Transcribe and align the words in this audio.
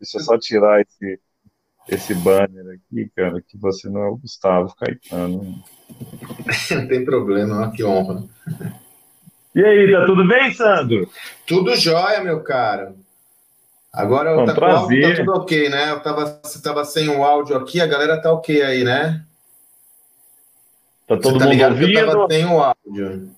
Deixa 0.00 0.18
eu 0.18 0.20
só 0.20 0.38
tirar 0.38 0.80
esse, 0.80 1.20
esse 1.88 2.14
banner 2.14 2.64
aqui, 2.74 3.10
cara, 3.14 3.40
que 3.40 3.56
você 3.58 3.88
não 3.88 4.02
é 4.02 4.08
o 4.08 4.16
Gustavo 4.16 4.74
Caetano. 4.76 5.62
Não 6.70 6.88
tem 6.88 7.04
problema, 7.04 7.70
que 7.70 7.84
honra. 7.84 8.24
E 9.54 9.64
aí, 9.64 9.92
tá 9.92 10.06
tudo 10.06 10.26
bem, 10.26 10.52
Sandro? 10.52 11.08
Tudo 11.46 11.76
jóia, 11.76 12.22
meu 12.22 12.42
caro. 12.42 12.96
Agora 13.92 14.36
um 14.36 14.44
tá, 14.44 14.54
tá 14.54 14.86
tudo 15.16 15.32
ok, 15.34 15.68
né? 15.68 15.92
Eu 15.92 16.00
tava, 16.00 16.40
você 16.42 16.60
tava 16.60 16.84
sem 16.84 17.08
o 17.08 17.22
áudio 17.22 17.56
aqui, 17.56 17.80
a 17.80 17.86
galera 17.86 18.20
tá 18.20 18.32
ok 18.32 18.60
aí, 18.62 18.82
né? 18.82 19.24
Tá 21.06 21.16
todo 21.16 21.38
tá 21.38 21.44
mundo 21.44 21.52
ligado 21.52 21.76
que 21.76 21.82
eu 21.82 21.86
ouvindo? 21.86 22.12
tava 22.12 22.26
sem 22.28 22.44
o 22.46 22.60
áudio. 22.60 23.30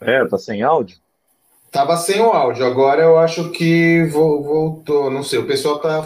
É, 0.00 0.24
tá 0.26 0.38
sem 0.38 0.62
áudio? 0.62 0.96
Tava 1.70 1.96
sem 1.96 2.20
o 2.20 2.30
áudio, 2.32 2.64
agora 2.66 3.02
eu 3.02 3.16
acho 3.18 3.50
que 3.50 4.04
vo- 4.10 4.42
voltou, 4.42 5.08
não 5.10 5.22
sei, 5.22 5.38
o 5.38 5.46
pessoal 5.46 5.78
tá. 5.78 6.04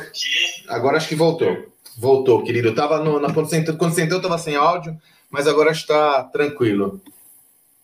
Agora 0.69 0.97
acho 0.99 1.09
que 1.09 1.15
voltou. 1.15 1.73
Voltou, 1.97 2.43
querido. 2.43 2.69
Eu 2.69 2.75
tava 2.75 2.99
no, 3.03 3.19
na, 3.19 3.33
quando, 3.33 3.49
você 3.49 3.57
entrou, 3.57 3.77
quando 3.77 3.93
você 3.95 4.03
entrou, 4.03 4.19
eu 4.19 4.23
tava 4.23 4.37
sem 4.37 4.57
áudio, 4.57 4.95
mas 5.31 5.47
agora 5.47 5.71
está 5.71 6.25
tranquilo. 6.25 7.01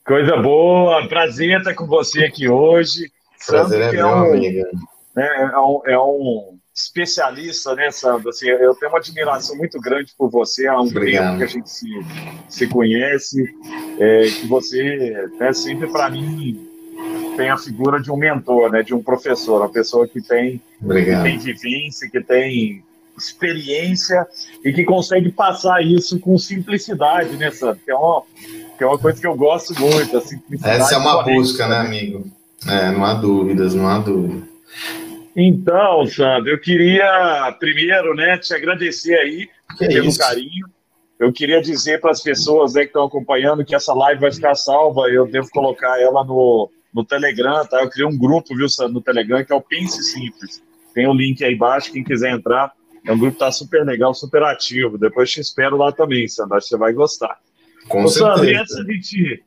Coisa 0.05 0.37
boa, 0.37 1.07
prazer 1.09 1.57
estar 1.59 1.75
com 1.75 1.87
você 1.87 2.25
aqui 2.25 2.49
hoje. 2.49 3.11
Prazer 3.47 3.81
é 3.81 3.85
Sandro, 3.85 3.91
que 3.91 3.97
meu, 3.97 4.07
um, 4.09 4.35
amiga. 4.35 4.71
né, 5.17 5.51
é, 5.55 5.59
um, 5.59 5.81
é 5.87 5.99
um 5.99 6.59
especialista, 6.75 7.75
né, 7.75 7.91
Sandro? 7.91 8.29
Assim, 8.31 8.49
eu 8.49 8.75
tenho 8.75 8.91
uma 8.93 8.99
admiração 8.99 9.57
muito 9.57 9.81
grande 9.81 10.13
por 10.19 10.29
você. 10.31 10.67
Há 10.67 10.77
um 10.79 10.87
Obrigado. 10.87 11.25
tempo 11.27 11.39
que 11.39 11.45
a 11.45 11.47
gente 11.47 11.71
se, 11.71 11.87
se 12.49 12.67
conhece, 12.67 13.45
é, 13.99 14.23
que 14.23 14.47
você, 14.47 15.29
né, 15.39 15.53
sempre 15.53 15.87
para 15.91 16.11
mim, 16.11 16.69
tem 17.37 17.49
a 17.49 17.57
figura 17.57 18.01
de 18.01 18.11
um 18.11 18.17
mentor, 18.17 18.71
né, 18.71 18.83
de 18.83 18.95
um 18.95 19.03
professor, 19.03 19.63
uma 19.63 19.69
pessoa 19.69 20.07
que 20.07 20.21
tem, 20.21 20.61
que 20.79 21.23
tem 21.23 21.39
vivência, 21.39 22.09
que 22.11 22.21
tem 22.23 22.85
experiência 23.17 24.27
e 24.65 24.73
que 24.73 24.85
consegue 24.85 25.31
passar 25.31 25.83
isso 25.83 26.19
com 26.19 26.37
simplicidade, 26.39 27.37
né, 27.37 27.51
Sandro? 27.51 27.81
Que 27.85 27.91
é 27.91 27.95
uma, 27.95 28.23
que 28.77 28.85
é 28.85 28.87
uma 28.87 28.99
coisa 28.99 29.21
que 29.21 29.27
eu 29.27 29.35
gosto 29.35 29.79
muito, 29.79 30.17
a 30.17 30.21
simplicidade. 30.21 30.83
Essa 30.83 30.95
é 30.95 30.99
uma 30.99 31.23
busca, 31.23 31.67
né, 31.69 31.79
amigo? 31.79 32.27
É, 32.67 32.91
não 32.91 33.05
há 33.05 33.15
dúvidas, 33.15 33.75
não 33.75 33.89
há 33.89 33.99
dúvida. 33.99 34.47
Então, 35.37 36.07
Sandro, 36.07 36.51
eu 36.51 36.61
queria 36.61 37.55
primeiro, 37.59 38.15
né, 38.15 38.39
te 38.39 38.55
agradecer 38.55 39.15
aí 39.15 39.49
Que 39.79 39.87
pelo 39.89 40.09
isso? 40.09 40.19
carinho. 40.19 40.67
Eu 41.19 41.33
queria 41.33 41.61
dizer 41.61 42.01
para 42.01 42.11
as 42.11 42.23
pessoas 42.23 42.73
né, 42.73 42.83
que 42.83 42.89
estão 42.89 43.05
acompanhando 43.05 43.65
que 43.65 43.75
essa 43.75 43.93
live 43.93 44.23
vai 44.23 44.33
ficar 44.33 44.55
salva. 44.55 45.03
Eu 45.11 45.27
devo 45.27 45.51
colocar 45.51 46.01
ela 46.01 46.25
no, 46.25 46.71
no 46.93 47.05
Telegram, 47.05 47.65
tá? 47.67 47.83
Eu 47.83 47.91
criei 47.91 48.07
um 48.07 48.17
grupo, 48.17 48.55
viu, 48.55 48.69
Sandro, 48.69 48.95
no 48.95 49.01
Telegram, 49.01 49.45
que 49.45 49.53
é 49.53 49.57
o 49.57 49.61
Pense 49.61 50.03
Simples. 50.03 50.63
Tem 50.95 51.07
o 51.09 51.15
link 51.15 51.45
aí 51.45 51.55
embaixo, 51.55 51.93
quem 51.93 52.05
quiser 52.05 52.33
entrar. 52.33 52.73
É 53.07 53.13
um 53.13 53.19
grupo 53.19 53.35
que 53.35 53.39
tá 53.39 53.51
super 53.51 53.85
legal, 53.85 54.13
super 54.13 54.43
ativo. 54.43 54.99
Depois 54.99 55.31
te 55.31 55.41
espero 55.41 55.77
lá 55.77 55.93
também, 55.93 56.29
Sandro. 56.29 56.57
Acho 56.57 56.67
que 56.67 56.71
você 56.71 56.77
vai 56.77 56.93
gostar. 56.93 57.39
Com 57.89 58.05
Ô, 58.05 58.09
Sandro, 58.09 58.45
e 58.45 58.55
certeza. 58.55 58.61
antes 58.61 58.75
da 58.77 58.85
gente 58.93 59.45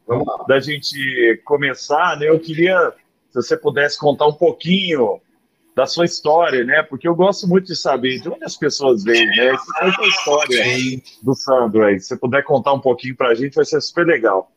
da 0.47 0.59
gente 0.59 1.41
começar, 1.45 2.17
né, 2.19 2.30
eu 2.30 2.39
queria, 2.39 2.91
se 3.30 3.36
você 3.36 3.55
pudesse 3.55 3.97
contar 3.99 4.27
um 4.27 4.33
pouquinho 4.33 5.21
da 5.75 5.86
sua 5.86 6.05
história, 6.05 6.64
né, 6.64 6.83
porque 6.83 7.08
eu 7.08 7.16
gosto 7.16 7.47
muito 7.47 7.67
de 7.67 7.75
saber 7.75 8.19
de 8.19 8.30
onde 8.30 8.44
as 8.44 8.55
pessoas 8.55 9.03
vêm, 9.03 9.25
né, 9.25 9.55
qual 9.58 9.89
é 9.89 9.95
a 9.97 10.08
história 10.08 10.64
Sim, 10.64 11.02
do 11.21 11.33
Sandro 11.36 11.83
aí. 11.83 11.99
Se 11.99 12.08
você 12.08 12.17
puder 12.17 12.44
contar 12.44 12.73
um 12.73 12.80
pouquinho 12.80 13.16
pra 13.16 13.33
gente, 13.36 13.55
vai 13.55 13.66
ser 13.66 13.81
super 13.81 14.05
legal. 14.05 14.52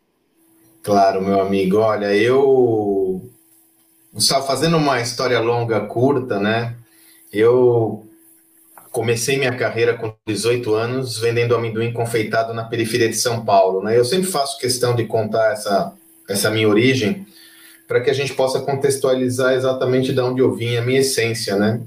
Claro, 0.86 1.20
meu 1.20 1.40
amigo. 1.40 1.78
Olha, 1.78 2.14
eu. 2.14 3.28
Gustavo, 4.12 4.46
fazendo 4.46 4.76
uma 4.76 5.00
história 5.00 5.40
longa, 5.40 5.80
curta, 5.80 6.38
né? 6.38 6.76
Eu 7.32 8.06
comecei 8.92 9.36
minha 9.36 9.54
carreira 9.54 9.94
com 9.94 10.14
18 10.24 10.72
anos 10.74 11.18
vendendo 11.18 11.56
amendoim 11.56 11.92
confeitado 11.92 12.54
na 12.54 12.64
periferia 12.64 13.08
de 13.08 13.16
São 13.16 13.44
Paulo, 13.44 13.82
né? 13.82 13.98
Eu 13.98 14.04
sempre 14.04 14.28
faço 14.28 14.58
questão 14.58 14.94
de 14.94 15.04
contar 15.06 15.52
essa, 15.52 15.92
essa 16.30 16.50
minha 16.50 16.68
origem 16.68 17.26
para 17.88 18.00
que 18.00 18.08
a 18.08 18.14
gente 18.14 18.32
possa 18.32 18.60
contextualizar 18.60 19.54
exatamente 19.54 20.12
de 20.12 20.20
onde 20.20 20.40
eu 20.40 20.54
vim, 20.54 20.76
a 20.76 20.82
minha 20.82 21.00
essência, 21.00 21.56
né? 21.56 21.80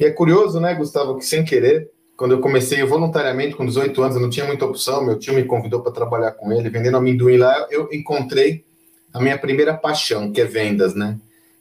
E 0.00 0.04
é 0.04 0.10
curioso, 0.10 0.60
né, 0.60 0.74
Gustavo, 0.74 1.16
que 1.16 1.24
sem 1.24 1.44
querer, 1.44 1.88
quando 2.22 2.36
eu 2.36 2.40
comecei 2.40 2.80
voluntariamente 2.84 3.56
com 3.56 3.66
18 3.66 4.00
anos, 4.00 4.14
eu 4.14 4.22
não 4.22 4.30
tinha 4.30 4.46
muita 4.46 4.64
opção, 4.64 5.04
meu 5.04 5.18
tio 5.18 5.34
me 5.34 5.42
convidou 5.42 5.80
para 5.80 5.90
trabalhar 5.90 6.30
com 6.30 6.52
ele, 6.52 6.70
vendendo 6.70 6.96
amendoim 6.96 7.36
lá, 7.36 7.66
eu 7.68 7.88
encontrei 7.90 8.64
a 9.12 9.20
minha 9.20 9.36
primeira 9.36 9.74
paixão, 9.74 10.30
que 10.30 10.40
é 10.40 10.44
vendas, 10.44 10.94
né? 10.94 11.18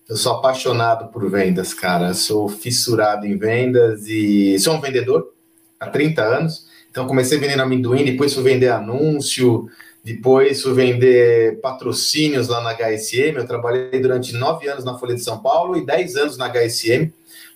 Eu 0.07 0.15
sou 0.15 0.33
apaixonado 0.33 1.11
por 1.11 1.27
vendas, 1.31 1.73
cara. 1.73 2.09
Eu 2.09 2.13
sou 2.13 2.47
fissurado 2.47 3.25
em 3.25 3.35
vendas 3.35 4.05
e 4.05 4.59
sou 4.59 4.75
um 4.75 4.79
vendedor 4.79 5.33
há 5.79 5.87
30 5.87 6.21
anos. 6.21 6.67
Então 6.91 7.07
comecei 7.07 7.39
vendendo 7.39 7.61
amendoim, 7.61 8.05
depois 8.05 8.31
fui 8.31 8.43
vender 8.43 8.69
anúncio, 8.69 9.67
depois 10.03 10.61
fui 10.61 10.73
vender 10.73 11.59
patrocínios 11.59 12.49
lá 12.49 12.61
na 12.61 12.75
HSM. 12.75 13.35
Eu 13.35 13.47
trabalhei 13.47 13.99
durante 13.99 14.33
nove 14.33 14.69
anos 14.69 14.85
na 14.85 14.95
Folha 14.95 15.15
de 15.15 15.23
São 15.23 15.39
Paulo 15.39 15.75
e 15.75 15.83
10 15.83 16.17
anos 16.17 16.37
na 16.37 16.47
HSM. 16.47 17.11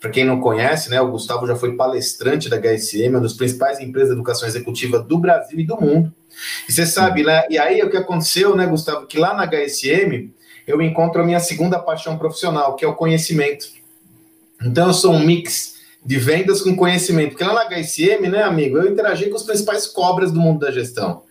Para 0.05 0.11
quem 0.11 0.23
não 0.23 0.39
conhece, 0.39 0.87
né, 0.91 1.01
o 1.01 1.09
Gustavo 1.09 1.47
já 1.47 1.55
foi 1.55 1.75
palestrante 1.75 2.47
da 2.47 2.57
HSM, 2.57 3.09
uma 3.09 3.21
das 3.21 3.33
principais 3.33 3.79
empresas 3.79 4.09
de 4.09 4.13
educação 4.13 4.47
executiva 4.47 4.99
do 4.99 5.17
Brasil 5.17 5.59
e 5.59 5.65
do 5.65 5.81
mundo. 5.81 6.13
E 6.69 6.71
você 6.71 6.85
sabe, 6.85 7.23
né? 7.23 7.43
E 7.49 7.57
aí 7.57 7.81
o 7.81 7.89
que 7.89 7.97
aconteceu, 7.97 8.55
né, 8.55 8.67
Gustavo, 8.67 9.07
que 9.07 9.17
lá 9.17 9.33
na 9.33 9.47
HSM 9.47 10.31
eu 10.67 10.79
encontro 10.79 11.23
a 11.23 11.25
minha 11.25 11.39
segunda 11.39 11.79
paixão 11.79 12.19
profissional, 12.19 12.75
que 12.75 12.85
é 12.85 12.87
o 12.87 12.93
conhecimento. 12.93 13.65
Então 14.61 14.89
eu 14.89 14.93
sou 14.93 15.11
um 15.11 15.25
mix 15.25 15.77
de 16.05 16.19
vendas 16.19 16.61
com 16.61 16.75
conhecimento, 16.75 17.29
porque 17.29 17.43
lá 17.43 17.55
na 17.55 17.75
HSM, 17.75 18.29
né, 18.29 18.43
amigo, 18.43 18.77
eu 18.77 18.87
interagi 18.87 19.27
com 19.27 19.37
os 19.37 19.43
principais 19.43 19.87
cobras 19.87 20.31
do 20.31 20.39
mundo 20.39 20.59
da 20.59 20.71
gestão. 20.71 21.23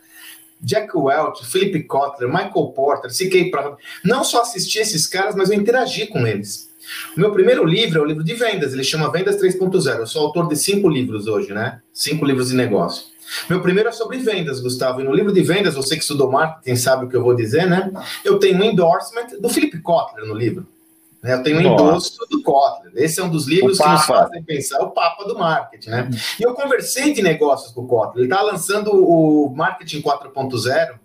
Jack 0.60 0.90
Welch, 0.96 1.46
Philip 1.46 1.84
Kotler, 1.84 2.28
Michael 2.28 2.72
Porter, 2.74 3.12
C.K. 3.12 3.52
Prado. 3.52 3.76
Não 4.04 4.24
só 4.24 4.42
assisti 4.42 4.80
esses 4.80 5.06
caras, 5.06 5.36
mas 5.36 5.50
eu 5.50 5.56
interagi 5.56 6.08
com 6.08 6.26
eles. 6.26 6.73
O 7.16 7.20
meu 7.20 7.32
primeiro 7.32 7.64
livro 7.64 7.98
é 7.98 8.02
o 8.02 8.04
livro 8.04 8.24
de 8.24 8.34
vendas, 8.34 8.72
ele 8.72 8.84
chama 8.84 9.10
Vendas 9.10 9.36
3.0. 9.40 9.98
Eu 9.98 10.06
sou 10.06 10.26
autor 10.26 10.48
de 10.48 10.56
cinco 10.56 10.88
livros 10.88 11.26
hoje, 11.26 11.52
né? 11.52 11.80
Cinco 11.92 12.24
livros 12.24 12.48
de 12.48 12.54
negócio. 12.54 13.04
Meu 13.48 13.60
primeiro 13.60 13.88
é 13.88 13.92
sobre 13.92 14.18
vendas, 14.18 14.60
Gustavo. 14.60 15.00
E 15.00 15.04
no 15.04 15.12
livro 15.14 15.32
de 15.32 15.42
vendas, 15.42 15.74
você 15.74 15.96
que 15.96 16.02
estudou 16.02 16.30
marketing 16.30 16.76
sabe 16.76 17.06
o 17.06 17.08
que 17.08 17.16
eu 17.16 17.22
vou 17.22 17.34
dizer, 17.34 17.66
né? 17.66 17.90
Eu 18.24 18.38
tenho 18.38 18.58
um 18.58 18.64
endorsement 18.64 19.26
do 19.40 19.48
Philip 19.48 19.80
Kotler 19.80 20.26
no 20.26 20.34
livro. 20.34 20.66
né? 21.22 21.32
Eu 21.34 21.42
tenho 21.42 21.56
um 21.56 21.60
endosso 21.62 22.18
do 22.30 22.42
Kotler. 22.42 22.92
Esse 22.96 23.20
é 23.20 23.24
um 23.24 23.30
dos 23.30 23.46
livros 23.46 23.78
que 23.78 23.88
nos 23.88 24.04
fazem 24.04 24.42
pensar, 24.42 24.78
o 24.82 24.90
Papa 24.90 25.24
do 25.24 25.38
marketing, 25.38 25.88
né? 25.88 26.10
E 26.38 26.42
eu 26.42 26.52
conversei 26.54 27.14
de 27.14 27.22
negócios 27.22 27.72
com 27.72 27.80
o 27.80 27.86
Kotler. 27.86 28.24
Ele 28.24 28.32
está 28.32 28.42
lançando 28.42 28.90
o 28.92 29.50
Marketing 29.56 30.02
4.0, 30.02 30.98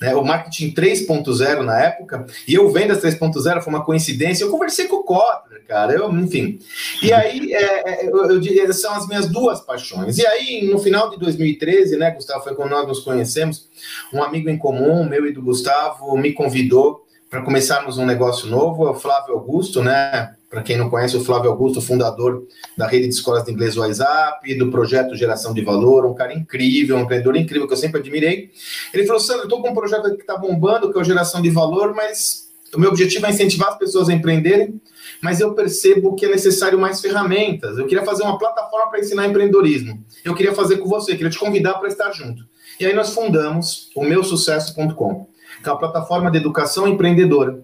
né, 0.00 0.14
o 0.14 0.24
Marketing 0.24 0.72
3.0 0.72 1.62
na 1.62 1.80
época, 1.80 2.26
e 2.46 2.54
eu 2.54 2.70
Vendas 2.70 3.02
3.0 3.02 3.60
foi 3.60 3.72
uma 3.72 3.84
coincidência. 3.84 4.44
Eu 4.44 4.50
conversei 4.50 4.86
com 4.86 4.96
o 4.96 5.02
Kotler, 5.02 5.64
cara, 5.66 5.92
eu, 5.92 6.10
enfim. 6.12 6.58
E 7.02 7.12
aí, 7.12 7.52
é, 7.52 8.04
é, 8.04 8.06
eu, 8.06 8.30
eu 8.30 8.72
são 8.72 8.94
as 8.94 9.06
minhas 9.08 9.28
duas 9.28 9.60
paixões. 9.60 10.18
E 10.18 10.26
aí, 10.26 10.68
no 10.70 10.78
final 10.78 11.10
de 11.10 11.18
2013, 11.18 11.96
né, 11.96 12.10
Gustavo, 12.10 12.44
foi 12.44 12.54
quando 12.54 12.70
nós 12.70 12.86
nos 12.86 13.00
conhecemos, 13.00 13.68
um 14.12 14.22
amigo 14.22 14.48
em 14.48 14.58
comum, 14.58 15.04
meu 15.04 15.26
e 15.26 15.32
do 15.32 15.42
Gustavo, 15.42 16.16
me 16.16 16.32
convidou 16.32 17.07
para 17.30 17.42
começarmos 17.42 17.98
um 17.98 18.06
negócio 18.06 18.48
novo, 18.48 18.86
é 18.86 18.90
o 18.90 18.94
Flávio 18.94 19.34
Augusto, 19.34 19.82
né? 19.82 20.34
Para 20.48 20.62
quem 20.62 20.78
não 20.78 20.88
conhece, 20.88 21.14
o 21.16 21.24
Flávio 21.24 21.50
Augusto, 21.50 21.82
fundador 21.82 22.46
da 22.76 22.86
rede 22.86 23.06
de 23.06 23.14
escolas 23.14 23.44
de 23.44 23.52
inglês 23.52 23.76
WhatsApp, 23.76 24.54
do 24.54 24.70
projeto 24.70 25.14
Geração 25.14 25.52
de 25.52 25.62
Valor, 25.62 26.06
um 26.06 26.14
cara 26.14 26.32
incrível, 26.32 26.96
um 26.96 27.00
empreendedor 27.00 27.36
incrível 27.36 27.66
que 27.66 27.74
eu 27.74 27.76
sempre 27.76 28.00
admirei. 28.00 28.50
Ele 28.94 29.06
falou: 29.06 29.20
Sandro, 29.20 29.42
eu 29.42 29.44
estou 29.44 29.60
com 29.60 29.70
um 29.70 29.74
projeto 29.74 30.14
que 30.14 30.22
está 30.22 30.38
bombando, 30.38 30.90
que 30.90 30.98
é 30.98 31.00
o 31.02 31.04
Geração 31.04 31.42
de 31.42 31.50
Valor, 31.50 31.94
mas 31.94 32.48
o 32.74 32.80
meu 32.80 32.90
objetivo 32.90 33.26
é 33.26 33.30
incentivar 33.30 33.70
as 33.70 33.78
pessoas 33.78 34.08
a 34.08 34.12
empreenderem, 34.12 34.80
mas 35.22 35.40
eu 35.40 35.54
percebo 35.54 36.14
que 36.14 36.26
é 36.26 36.30
necessário 36.30 36.78
mais 36.78 37.00
ferramentas. 37.00 37.78
Eu 37.78 37.86
queria 37.86 38.04
fazer 38.04 38.22
uma 38.22 38.38
plataforma 38.38 38.90
para 38.90 39.00
ensinar 39.00 39.26
empreendedorismo. 39.26 40.02
Eu 40.24 40.34
queria 40.34 40.54
fazer 40.54 40.78
com 40.78 40.88
você, 40.88 41.12
queria 41.12 41.30
te 41.30 41.38
convidar 41.38 41.74
para 41.74 41.88
estar 41.88 42.10
junto. 42.12 42.42
E 42.78 42.86
aí 42.86 42.94
nós 42.94 43.10
fundamos 43.10 43.90
o 43.94 44.04
meusucesso.com, 44.04 45.26
que 45.62 45.68
é 45.68 45.72
uma 45.72 45.78
plataforma 45.78 46.30
de 46.30 46.38
educação 46.38 46.86
empreendedora 46.86 47.62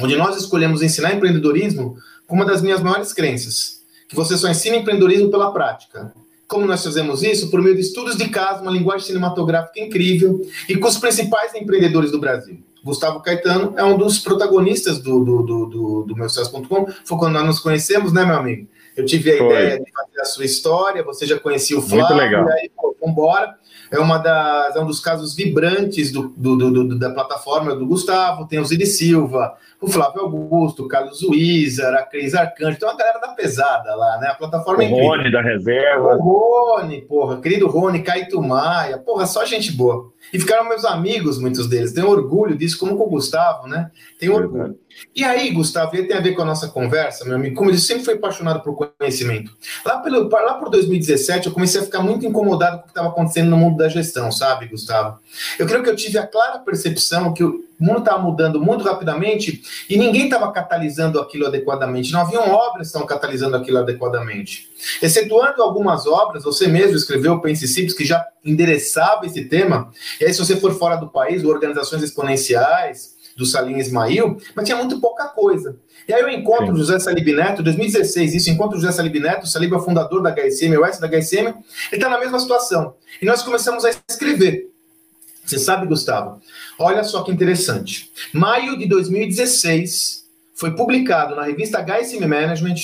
onde 0.00 0.16
nós 0.16 0.36
escolhemos 0.36 0.82
ensinar 0.82 1.14
empreendedorismo 1.14 1.96
com 2.26 2.34
uma 2.34 2.44
das 2.44 2.60
minhas 2.60 2.82
maiores 2.82 3.12
crenças, 3.12 3.80
que 4.08 4.16
você 4.16 4.36
só 4.36 4.48
ensina 4.48 4.76
empreendedorismo 4.76 5.30
pela 5.30 5.52
prática. 5.52 6.12
Como 6.46 6.66
nós 6.66 6.84
fazemos 6.84 7.22
isso? 7.22 7.50
Por 7.50 7.60
meio 7.60 7.74
de 7.74 7.80
estudos 7.80 8.16
de 8.16 8.28
caso, 8.28 8.62
uma 8.62 8.70
linguagem 8.70 9.06
cinematográfica 9.06 9.80
incrível 9.80 10.40
e 10.68 10.76
com 10.76 10.86
os 10.86 10.96
principais 10.96 11.54
empreendedores 11.54 12.10
do 12.10 12.20
Brasil. 12.20 12.58
Gustavo 12.84 13.20
Caetano 13.20 13.74
é 13.76 13.82
um 13.82 13.98
dos 13.98 14.20
protagonistas 14.20 14.98
do, 14.98 15.24
do, 15.24 15.42
do, 15.42 15.66
do, 15.66 16.02
do 16.04 16.16
meu 16.16 16.28
sucesso.com. 16.28 16.86
Foi 17.04 17.18
quando 17.18 17.32
nós 17.32 17.44
nos 17.44 17.58
conhecemos, 17.58 18.12
né, 18.12 18.24
meu 18.24 18.36
amigo? 18.36 18.68
Eu 18.96 19.04
tive 19.04 19.32
a 19.32 19.38
Foi. 19.38 19.46
ideia 19.46 19.80
de 19.80 19.92
fazer 19.92 20.20
a 20.20 20.24
sua 20.24 20.44
história, 20.44 21.02
você 21.02 21.26
já 21.26 21.38
conhecia 21.38 21.76
o 21.78 21.82
Flávio, 21.82 22.16
legal. 22.16 22.48
e 22.48 22.52
aí 22.52 22.70
pô, 22.74 22.96
vambora. 23.04 23.58
É, 23.90 23.98
uma 23.98 24.18
das, 24.18 24.76
é 24.76 24.80
um 24.80 24.86
dos 24.86 25.00
casos 25.00 25.34
vibrantes 25.34 26.10
do, 26.10 26.28
do, 26.36 26.56
do, 26.56 26.98
da 26.98 27.10
plataforma 27.10 27.74
do 27.74 27.86
Gustavo, 27.86 28.46
tem 28.46 28.58
o 28.58 28.64
Ziri 28.64 28.86
Silva, 28.86 29.54
o 29.80 29.88
Flávio 29.88 30.22
Augusto, 30.22 30.84
o 30.84 30.88
Carlos 30.88 31.22
Wizard, 31.22 31.96
a 31.96 32.02
Cris 32.02 32.34
Arcanjo, 32.34 32.78
tem 32.78 32.88
uma 32.88 32.96
galera 32.96 33.18
da 33.20 33.28
pesada 33.28 33.94
lá, 33.94 34.18
né? 34.18 34.28
A 34.28 34.34
plataforma 34.34 34.84
é 34.84 34.90
o 34.90 34.96
Rony 34.96 35.30
da 35.30 35.42
reserva. 35.42 36.16
O 36.16 36.76
Rony, 36.78 37.02
porra, 37.02 37.40
querido 37.40 37.66
Rony, 37.66 38.02
Caito 38.02 38.42
Maia, 38.42 38.98
porra, 38.98 39.26
só 39.26 39.44
gente 39.44 39.72
boa. 39.72 40.10
E 40.32 40.40
ficaram 40.40 40.68
meus 40.68 40.84
amigos, 40.84 41.38
muitos 41.38 41.68
deles. 41.68 41.92
Tenho 41.92 42.08
orgulho 42.08 42.56
disso, 42.56 42.78
como 42.78 42.96
com 42.96 43.04
o 43.04 43.10
Gustavo, 43.10 43.68
né? 43.68 43.90
Tenho 44.18 44.34
orgulho. 44.34 44.76
E 45.14 45.24
aí, 45.24 45.50
Gustavo, 45.50 45.96
e 45.96 46.06
tem 46.06 46.16
a 46.16 46.20
ver 46.20 46.34
com 46.34 46.42
a 46.42 46.44
nossa 46.44 46.68
conversa, 46.68 47.24
meu 47.24 47.36
amigo, 47.36 47.56
como 47.56 47.70
eu 47.70 47.78
sempre 47.78 48.04
fui 48.04 48.14
apaixonado 48.14 48.62
por 48.62 48.88
conhecimento. 48.98 49.52
Lá, 49.84 49.98
pelo, 49.98 50.28
lá 50.28 50.54
por 50.54 50.70
2017, 50.70 51.46
eu 51.46 51.52
comecei 51.52 51.80
a 51.80 51.84
ficar 51.84 52.00
muito 52.00 52.26
incomodado 52.26 52.78
com 52.78 52.82
o 52.82 52.84
que 52.84 52.90
estava 52.90 53.08
acontecendo 53.08 53.50
no 53.50 53.56
mundo 53.56 53.76
da 53.76 53.88
gestão, 53.88 54.30
sabe, 54.30 54.66
Gustavo? 54.68 55.18
Eu 55.58 55.66
creio 55.66 55.82
que 55.82 55.90
eu 55.90 55.96
tive 55.96 56.18
a 56.18 56.26
clara 56.26 56.58
percepção 56.58 57.32
que 57.32 57.42
o 57.42 57.64
mundo 57.78 58.00
estava 58.00 58.18
mudando 58.22 58.60
muito 58.60 58.84
rapidamente 58.84 59.62
e 59.88 59.96
ninguém 59.96 60.24
estava 60.24 60.50
catalisando 60.50 61.20
aquilo 61.20 61.46
adequadamente. 61.46 62.12
Não 62.12 62.20
haviam 62.20 62.50
obras 62.50 62.82
que 62.82 62.86
estavam 62.86 63.06
catalisando 63.06 63.56
aquilo 63.56 63.78
adequadamente. 63.78 64.68
Excetuando 65.02 65.62
algumas 65.62 66.06
obras, 66.06 66.44
você 66.44 66.66
mesmo 66.66 66.96
escreveu 66.96 67.40
Pense 67.40 67.66
Simples, 67.68 67.94
que 67.94 68.04
já 68.04 68.26
endereçava 68.44 69.26
esse 69.26 69.44
tema. 69.44 69.90
E 70.20 70.24
aí, 70.24 70.32
se 70.32 70.38
você 70.38 70.56
for 70.56 70.72
fora 70.74 70.96
do 70.96 71.08
país, 71.08 71.44
organizações 71.44 72.02
exponenciais, 72.02 73.15
do 73.36 73.44
Salim 73.44 73.76
Ismail, 73.76 74.38
mas 74.54 74.64
tinha 74.64 74.78
muito 74.78 75.00
pouca 75.00 75.26
coisa. 75.28 75.76
E 76.08 76.14
aí 76.14 76.22
eu 76.22 76.28
encontro 76.28 76.72
o 76.72 76.76
José 76.76 76.98
Salib 76.98 77.26
Neto, 77.34 77.62
2016, 77.62 78.34
isso, 78.34 78.50
encontro 78.50 78.78
o 78.78 78.80
José 78.80 78.92
Salib 78.92 79.16
Neto, 79.20 79.44
o 79.44 79.46
Salib 79.46 79.72
é 79.72 79.76
o 79.76 79.82
fundador 79.82 80.22
da 80.22 80.30
HSM, 80.30 80.76
o 80.76 80.84
S 80.84 81.00
da 81.00 81.08
HSM, 81.08 81.48
ele 81.48 81.56
está 81.92 82.08
na 82.08 82.18
mesma 82.18 82.38
situação. 82.38 82.94
E 83.20 83.26
nós 83.26 83.42
começamos 83.42 83.84
a 83.84 83.90
escrever. 84.08 84.70
Você 85.44 85.58
sabe, 85.58 85.86
Gustavo? 85.86 86.40
Olha 86.78 87.04
só 87.04 87.22
que 87.22 87.30
interessante. 87.30 88.10
Maio 88.32 88.76
de 88.76 88.86
2016, 88.86 90.26
foi 90.54 90.74
publicado 90.74 91.36
na 91.36 91.42
revista 91.42 91.78
HSM 91.78 92.26
Management 92.26 92.74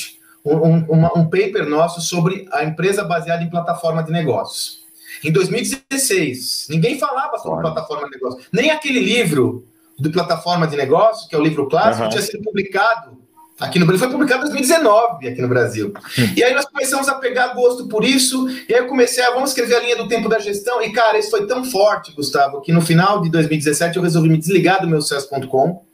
um, 0.44 0.56
um, 0.56 1.06
um 1.16 1.24
paper 1.24 1.66
nosso 1.66 2.00
sobre 2.00 2.46
a 2.52 2.64
empresa 2.64 3.02
baseada 3.02 3.42
em 3.42 3.50
plataforma 3.50 4.02
de 4.02 4.12
negócios. 4.12 4.82
Em 5.24 5.32
2016, 5.32 6.66
ninguém 6.68 6.98
falava 6.98 7.38
sobre 7.38 7.58
Olha. 7.58 7.72
plataforma 7.72 8.04
de 8.06 8.16
negócios. 8.16 8.44
Nem 8.52 8.70
aquele 8.70 9.00
livro 9.00 9.66
do 10.02 10.10
Plataforma 10.10 10.66
de 10.66 10.76
Negócios, 10.76 11.28
que 11.28 11.34
é 11.34 11.38
o 11.38 11.42
livro 11.42 11.68
clássico, 11.68 12.04
uhum. 12.04 12.10
tinha 12.10 12.22
sido 12.22 12.42
publicado 12.42 13.16
aqui 13.60 13.78
no 13.78 13.86
Brasil. 13.86 14.06
Foi 14.06 14.12
publicado 14.12 14.40
em 14.40 14.50
2019 14.50 15.28
aqui 15.28 15.40
no 15.40 15.48
Brasil. 15.48 15.94
E 16.36 16.42
aí 16.42 16.52
nós 16.52 16.64
começamos 16.64 17.08
a 17.08 17.14
pegar 17.14 17.54
gosto 17.54 17.86
por 17.86 18.04
isso, 18.04 18.48
e 18.68 18.74
aí 18.74 18.80
eu 18.80 18.86
comecei 18.86 19.22
a, 19.22 19.30
vamos 19.30 19.50
escrever 19.50 19.76
a 19.76 19.80
linha 19.80 19.96
do 19.96 20.08
tempo 20.08 20.28
da 20.28 20.38
gestão, 20.38 20.82
e 20.82 20.92
cara, 20.92 21.18
isso 21.18 21.30
foi 21.30 21.46
tão 21.46 21.64
forte, 21.64 22.12
Gustavo, 22.12 22.60
que 22.60 22.72
no 22.72 22.80
final 22.80 23.22
de 23.22 23.30
2017 23.30 23.96
eu 23.96 24.02
resolvi 24.02 24.28
me 24.28 24.38
desligar 24.38 24.80
do 24.80 24.88
meu 24.88 25.00
sucesso.com, 25.00 25.84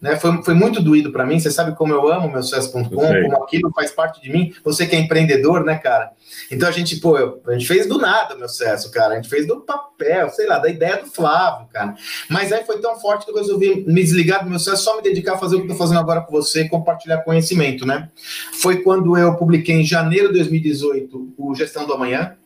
né? 0.00 0.16
Foi, 0.16 0.42
foi 0.42 0.54
muito 0.54 0.82
doído 0.82 1.12
para 1.12 1.26
mim. 1.26 1.38
Você 1.38 1.50
sabe 1.50 1.76
como 1.76 1.92
eu 1.92 2.10
amo 2.10 2.30
meu 2.30 2.42
sucesso.com, 2.42 2.88
como 2.88 3.44
aquilo 3.44 3.70
faz 3.74 3.90
parte 3.90 4.20
de 4.22 4.30
mim. 4.30 4.54
Você 4.64 4.86
que 4.86 4.96
é 4.96 4.98
empreendedor, 4.98 5.64
né, 5.64 5.76
cara? 5.76 6.12
Então 6.50 6.68
a 6.68 6.72
gente, 6.72 6.96
pô, 6.96 7.18
eu, 7.18 7.40
a 7.46 7.52
gente 7.52 7.66
fez 7.66 7.86
do 7.86 7.98
nada 7.98 8.34
o 8.34 8.38
meu 8.38 8.48
sucesso, 8.48 8.90
cara. 8.90 9.14
A 9.14 9.16
gente 9.16 9.28
fez 9.28 9.46
do 9.46 9.60
papel, 9.60 10.30
sei 10.30 10.46
lá, 10.46 10.58
da 10.58 10.68
ideia 10.68 10.96
do 10.98 11.06
Flávio, 11.06 11.68
cara. 11.72 11.94
Mas 12.28 12.50
aí 12.50 12.64
foi 12.64 12.80
tão 12.80 12.98
forte 12.98 13.26
que 13.26 13.30
eu 13.30 13.36
resolvi 13.36 13.84
me 13.86 14.02
desligar 14.02 14.42
do 14.42 14.48
meu 14.48 14.58
sucesso, 14.58 14.84
só 14.84 14.96
me 14.96 15.02
dedicar 15.02 15.34
a 15.34 15.38
fazer 15.38 15.56
o 15.56 15.58
que 15.60 15.66
eu 15.66 15.70
tô 15.70 15.76
fazendo 15.76 16.00
agora 16.00 16.22
com 16.22 16.32
você, 16.32 16.68
compartilhar 16.68 17.18
conhecimento, 17.18 17.84
né? 17.84 18.08
Foi 18.54 18.82
quando 18.82 19.16
eu 19.18 19.36
publiquei 19.36 19.76
em 19.76 19.84
janeiro 19.84 20.28
de 20.28 20.34
2018 20.34 21.34
o 21.36 21.54
Gestão 21.54 21.86
do 21.86 21.92
Amanhã. 21.92 22.36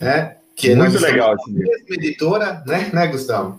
É, 0.00 0.36
que 0.56 0.70
é 0.70 0.76
Muito 0.76 0.98
legal 0.98 1.34
livro. 1.48 1.70
editora, 1.88 2.62
né, 2.66 2.90
né, 2.92 3.06
Gustavo? 3.08 3.58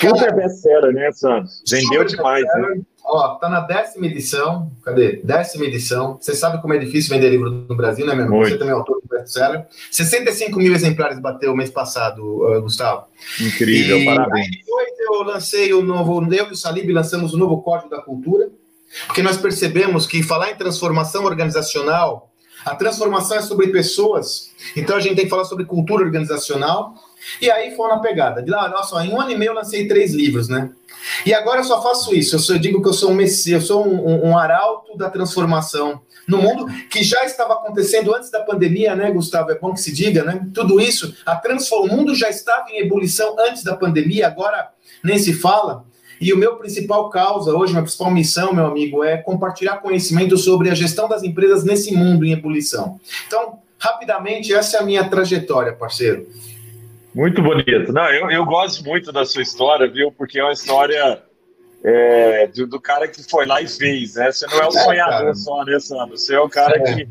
Super 0.00 0.34
best-seller, 0.34 0.92
né, 0.92 1.12
Santos? 1.12 1.62
Vendeu 1.70 2.04
demais, 2.04 2.44
né? 2.44 2.80
Ó, 3.06 3.34
tá 3.36 3.48
na 3.48 3.60
décima 3.60 4.06
edição. 4.06 4.72
Cadê? 4.82 5.20
Décima 5.22 5.66
edição. 5.66 6.16
Você 6.18 6.34
sabe 6.34 6.60
como 6.60 6.72
é 6.72 6.78
difícil 6.78 7.14
vender 7.14 7.28
livro 7.28 7.50
no 7.50 7.76
Brasil, 7.76 8.06
né, 8.06 8.14
meu 8.14 8.24
irmão? 8.24 8.40
Você 8.40 8.56
também 8.56 8.70
é 8.70 8.76
autor 8.76 9.00
do 9.00 9.08
best-seller. 9.08 9.66
65 9.90 10.58
mil 10.58 10.74
exemplares 10.74 11.20
bateu 11.20 11.52
o 11.52 11.56
mês 11.56 11.70
passado, 11.70 12.22
uh, 12.22 12.60
Gustavo. 12.62 13.04
Incrível, 13.40 13.98
e 13.98 14.04
parabéns. 14.04 14.50
Depois 14.50 14.88
eu 14.98 15.22
lancei 15.22 15.72
o 15.74 15.82
novo, 15.82 16.24
eu 16.32 16.48
e 16.48 16.52
o 16.52 16.56
Salib 16.56 16.90
lançamos 16.90 17.34
o 17.34 17.38
novo 17.38 17.62
Código 17.62 17.90
da 17.90 18.00
Cultura, 18.00 18.48
porque 19.06 19.22
nós 19.22 19.36
percebemos 19.36 20.06
que 20.06 20.22
falar 20.22 20.50
em 20.50 20.56
transformação 20.56 21.24
organizacional, 21.24 22.33
a 22.64 22.74
transformação 22.74 23.36
é 23.36 23.42
sobre 23.42 23.68
pessoas, 23.68 24.50
então 24.76 24.96
a 24.96 25.00
gente 25.00 25.16
tem 25.16 25.24
que 25.24 25.30
falar 25.30 25.44
sobre 25.44 25.64
cultura 25.64 26.04
organizacional, 26.04 26.94
e 27.40 27.50
aí 27.50 27.74
foi 27.74 27.88
na 27.88 27.98
pegada. 27.98 28.42
De 28.42 28.50
lá, 28.50 28.68
nossa, 28.68 29.04
em 29.04 29.10
um 29.10 29.20
ano 29.20 29.30
e 29.30 29.36
meio 29.36 29.50
eu 29.50 29.54
lancei 29.54 29.88
três 29.88 30.12
livros, 30.12 30.48
né? 30.48 30.70
E 31.24 31.34
agora 31.34 31.60
eu 31.60 31.64
só 31.64 31.82
faço 31.82 32.14
isso. 32.14 32.34
Eu, 32.34 32.38
sou, 32.38 32.56
eu 32.56 32.60
digo 32.60 32.82
que 32.82 32.88
eu 32.88 32.92
sou 32.92 33.10
um 33.10 33.14
messias, 33.14 33.62
eu 33.62 33.66
sou 33.66 33.86
um, 33.86 34.08
um, 34.08 34.30
um, 34.30 34.38
arauto 34.38 34.96
da 34.96 35.10
transformação 35.10 36.00
no 36.26 36.38
mundo 36.38 36.66
que 36.88 37.02
já 37.02 37.24
estava 37.24 37.54
acontecendo 37.54 38.14
antes 38.14 38.30
da 38.30 38.40
pandemia, 38.40 38.96
né, 38.96 39.10
Gustavo? 39.10 39.50
É 39.50 39.58
bom 39.58 39.74
que 39.74 39.80
se 39.80 39.92
diga, 39.92 40.24
né? 40.24 40.46
Tudo 40.54 40.80
isso, 40.80 41.14
a 41.26 41.36
transform... 41.36 41.84
o 41.84 41.96
mundo 41.96 42.14
já 42.14 42.28
estava 42.30 42.70
em 42.70 42.78
ebulição 42.78 43.36
antes 43.38 43.62
da 43.62 43.76
pandemia, 43.76 44.26
agora 44.26 44.70
nem 45.02 45.18
se 45.18 45.34
fala. 45.34 45.84
E 46.20 46.32
o 46.32 46.36
meu 46.36 46.56
principal 46.56 47.10
causa 47.10 47.54
hoje, 47.54 47.72
minha 47.72 47.82
principal 47.82 48.10
missão, 48.10 48.52
meu 48.52 48.66
amigo, 48.66 49.02
é 49.02 49.16
compartilhar 49.16 49.78
conhecimento 49.78 50.36
sobre 50.36 50.70
a 50.70 50.74
gestão 50.74 51.08
das 51.08 51.22
empresas 51.22 51.64
nesse 51.64 51.94
mundo 51.94 52.24
em 52.24 52.32
ebulição. 52.32 53.00
Então, 53.26 53.58
rapidamente, 53.78 54.54
essa 54.54 54.78
é 54.78 54.80
a 54.80 54.84
minha 54.84 55.08
trajetória, 55.08 55.72
parceiro. 55.72 56.26
Muito 57.14 57.42
bonito. 57.42 57.92
Não, 57.92 58.08
eu, 58.10 58.30
eu 58.30 58.44
gosto 58.44 58.84
muito 58.84 59.12
da 59.12 59.24
sua 59.24 59.42
história, 59.42 59.88
viu? 59.88 60.10
Porque 60.10 60.38
é 60.38 60.42
uma 60.42 60.52
história 60.52 61.22
é, 61.84 62.46
do, 62.48 62.66
do, 62.66 62.80
cara 62.80 63.06
que 63.06 63.22
foi 63.22 63.46
lá 63.46 63.60
e 63.60 63.68
fez, 63.68 64.14
né? 64.14 64.32
Você 64.32 64.46
não 64.46 64.58
é 64.58 64.64
um 64.64 64.68
é, 64.68 64.84
sonhador 64.84 65.28
é, 65.28 65.34
só, 65.34 65.64
né, 65.64 65.78
Sandro? 65.78 66.16
Você 66.16 66.34
é 66.34 66.40
o 66.40 66.48
cara 66.48 66.76
é. 66.76 66.94
que, 66.94 67.08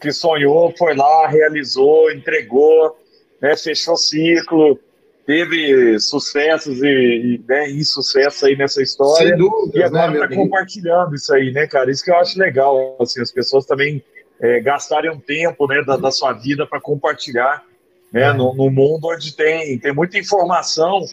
que 0.00 0.12
sonhou, 0.12 0.72
foi 0.78 0.94
lá, 0.94 1.26
realizou, 1.26 2.10
entregou, 2.12 2.96
né, 3.40 3.56
fechou 3.56 3.96
ciclo, 3.96 4.78
teve 5.26 5.98
sucessos 5.98 6.82
e, 6.82 6.86
e 6.86 7.44
né, 7.48 7.70
insucesso 7.70 8.46
aí 8.46 8.56
nessa 8.56 8.82
história. 8.82 9.28
Sem 9.28 9.36
dúvida, 9.36 9.78
e 9.78 9.82
agora 9.82 10.10
né, 10.12 10.20
tá 10.20 10.34
compartilhando 10.34 11.14
isso 11.14 11.34
aí, 11.34 11.52
né, 11.52 11.66
cara? 11.66 11.90
Isso 11.90 12.04
que 12.04 12.10
eu 12.10 12.16
acho 12.16 12.38
legal, 12.38 12.96
assim, 13.00 13.20
as 13.20 13.32
pessoas 13.32 13.66
também 13.66 14.02
é, 14.40 14.60
gastarem 14.60 15.10
um 15.10 15.18
tempo 15.18 15.66
né, 15.66 15.82
da, 15.82 15.96
da 15.96 16.10
sua 16.10 16.32
vida 16.32 16.66
para 16.66 16.80
compartilhar 16.80 17.64
né? 18.12 18.32
No, 18.32 18.54
no, 18.54 18.70
mundo 18.70 19.08
onde 19.08 19.34
tem, 19.34 19.78
tem 19.78 19.92
muita 19.92 20.18
informação, 20.18 21.04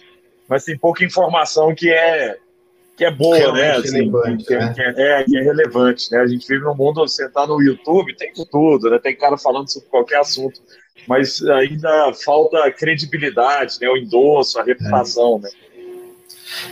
mas 0.48 0.64
tem 0.64 0.78
pouca 0.78 1.04
informação 1.04 1.74
que 1.76 1.92
é 1.92 2.38
que 2.96 3.04
é 3.04 3.10
boa, 3.10 3.52
né? 3.54 3.72
Assim, 3.72 4.12
que, 4.12 4.56
né? 4.56 4.74
Que 4.76 4.82
é, 4.82 5.20
é, 5.20 5.24
que 5.24 5.38
é 5.38 5.42
relevante, 5.42 6.12
né? 6.12 6.20
A 6.20 6.28
gente 6.28 6.48
vive 6.48 6.64
num 6.64 6.76
mundo, 6.76 7.02
você 7.02 7.28
tá 7.28 7.48
no 7.48 7.60
YouTube, 7.60 8.16
tem 8.16 8.32
tudo, 8.52 8.90
né? 8.90 9.00
Tem 9.00 9.16
cara 9.16 9.36
falando 9.36 9.70
sobre 9.72 9.90
qualquer 9.90 10.20
assunto, 10.20 10.62
mas 11.08 11.42
ainda 11.44 12.14
falta 12.14 12.72
credibilidade, 12.72 13.78
né? 13.82 13.90
O 13.90 13.98
endosso, 13.98 14.60
a 14.60 14.64
reputação, 14.64 15.40
é. 15.40 15.44
né? 15.44 15.50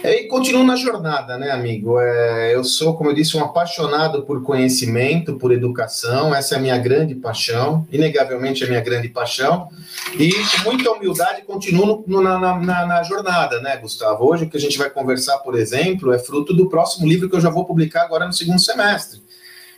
É, 0.03 0.21
e 0.21 0.27
continuo 0.27 0.63
na 0.63 0.75
jornada, 0.75 1.37
né, 1.37 1.51
amigo? 1.51 1.99
É, 1.99 2.53
eu 2.55 2.63
sou, 2.63 2.95
como 2.95 3.09
eu 3.09 3.15
disse, 3.15 3.35
um 3.35 3.43
apaixonado 3.43 4.23
por 4.23 4.43
conhecimento, 4.43 5.35
por 5.37 5.51
educação. 5.51 6.33
Essa 6.33 6.55
é 6.55 6.57
a 6.57 6.61
minha 6.61 6.77
grande 6.77 7.15
paixão, 7.15 7.87
inegavelmente 7.91 8.63
a 8.63 8.67
minha 8.67 8.81
grande 8.81 9.09
paixão. 9.09 9.69
E 10.17 10.31
com 10.31 10.69
muita 10.69 10.91
humildade 10.91 11.41
continuo 11.43 12.03
no, 12.05 12.21
na, 12.21 12.37
na, 12.37 12.85
na, 12.85 13.03
jornada, 13.03 13.59
né, 13.61 13.77
Gustavo? 13.77 14.25
Hoje 14.25 14.45
o 14.45 14.49
que 14.49 14.57
a 14.57 14.59
gente 14.59 14.77
vai 14.77 14.89
conversar, 14.89 15.39
por 15.39 15.57
exemplo, 15.57 16.13
é 16.13 16.19
fruto 16.19 16.53
do 16.53 16.69
próximo 16.69 17.07
livro 17.07 17.29
que 17.29 17.35
eu 17.35 17.41
já 17.41 17.49
vou 17.49 17.65
publicar 17.65 18.03
agora 18.03 18.25
no 18.25 18.33
segundo 18.33 18.59
semestre. 18.59 19.21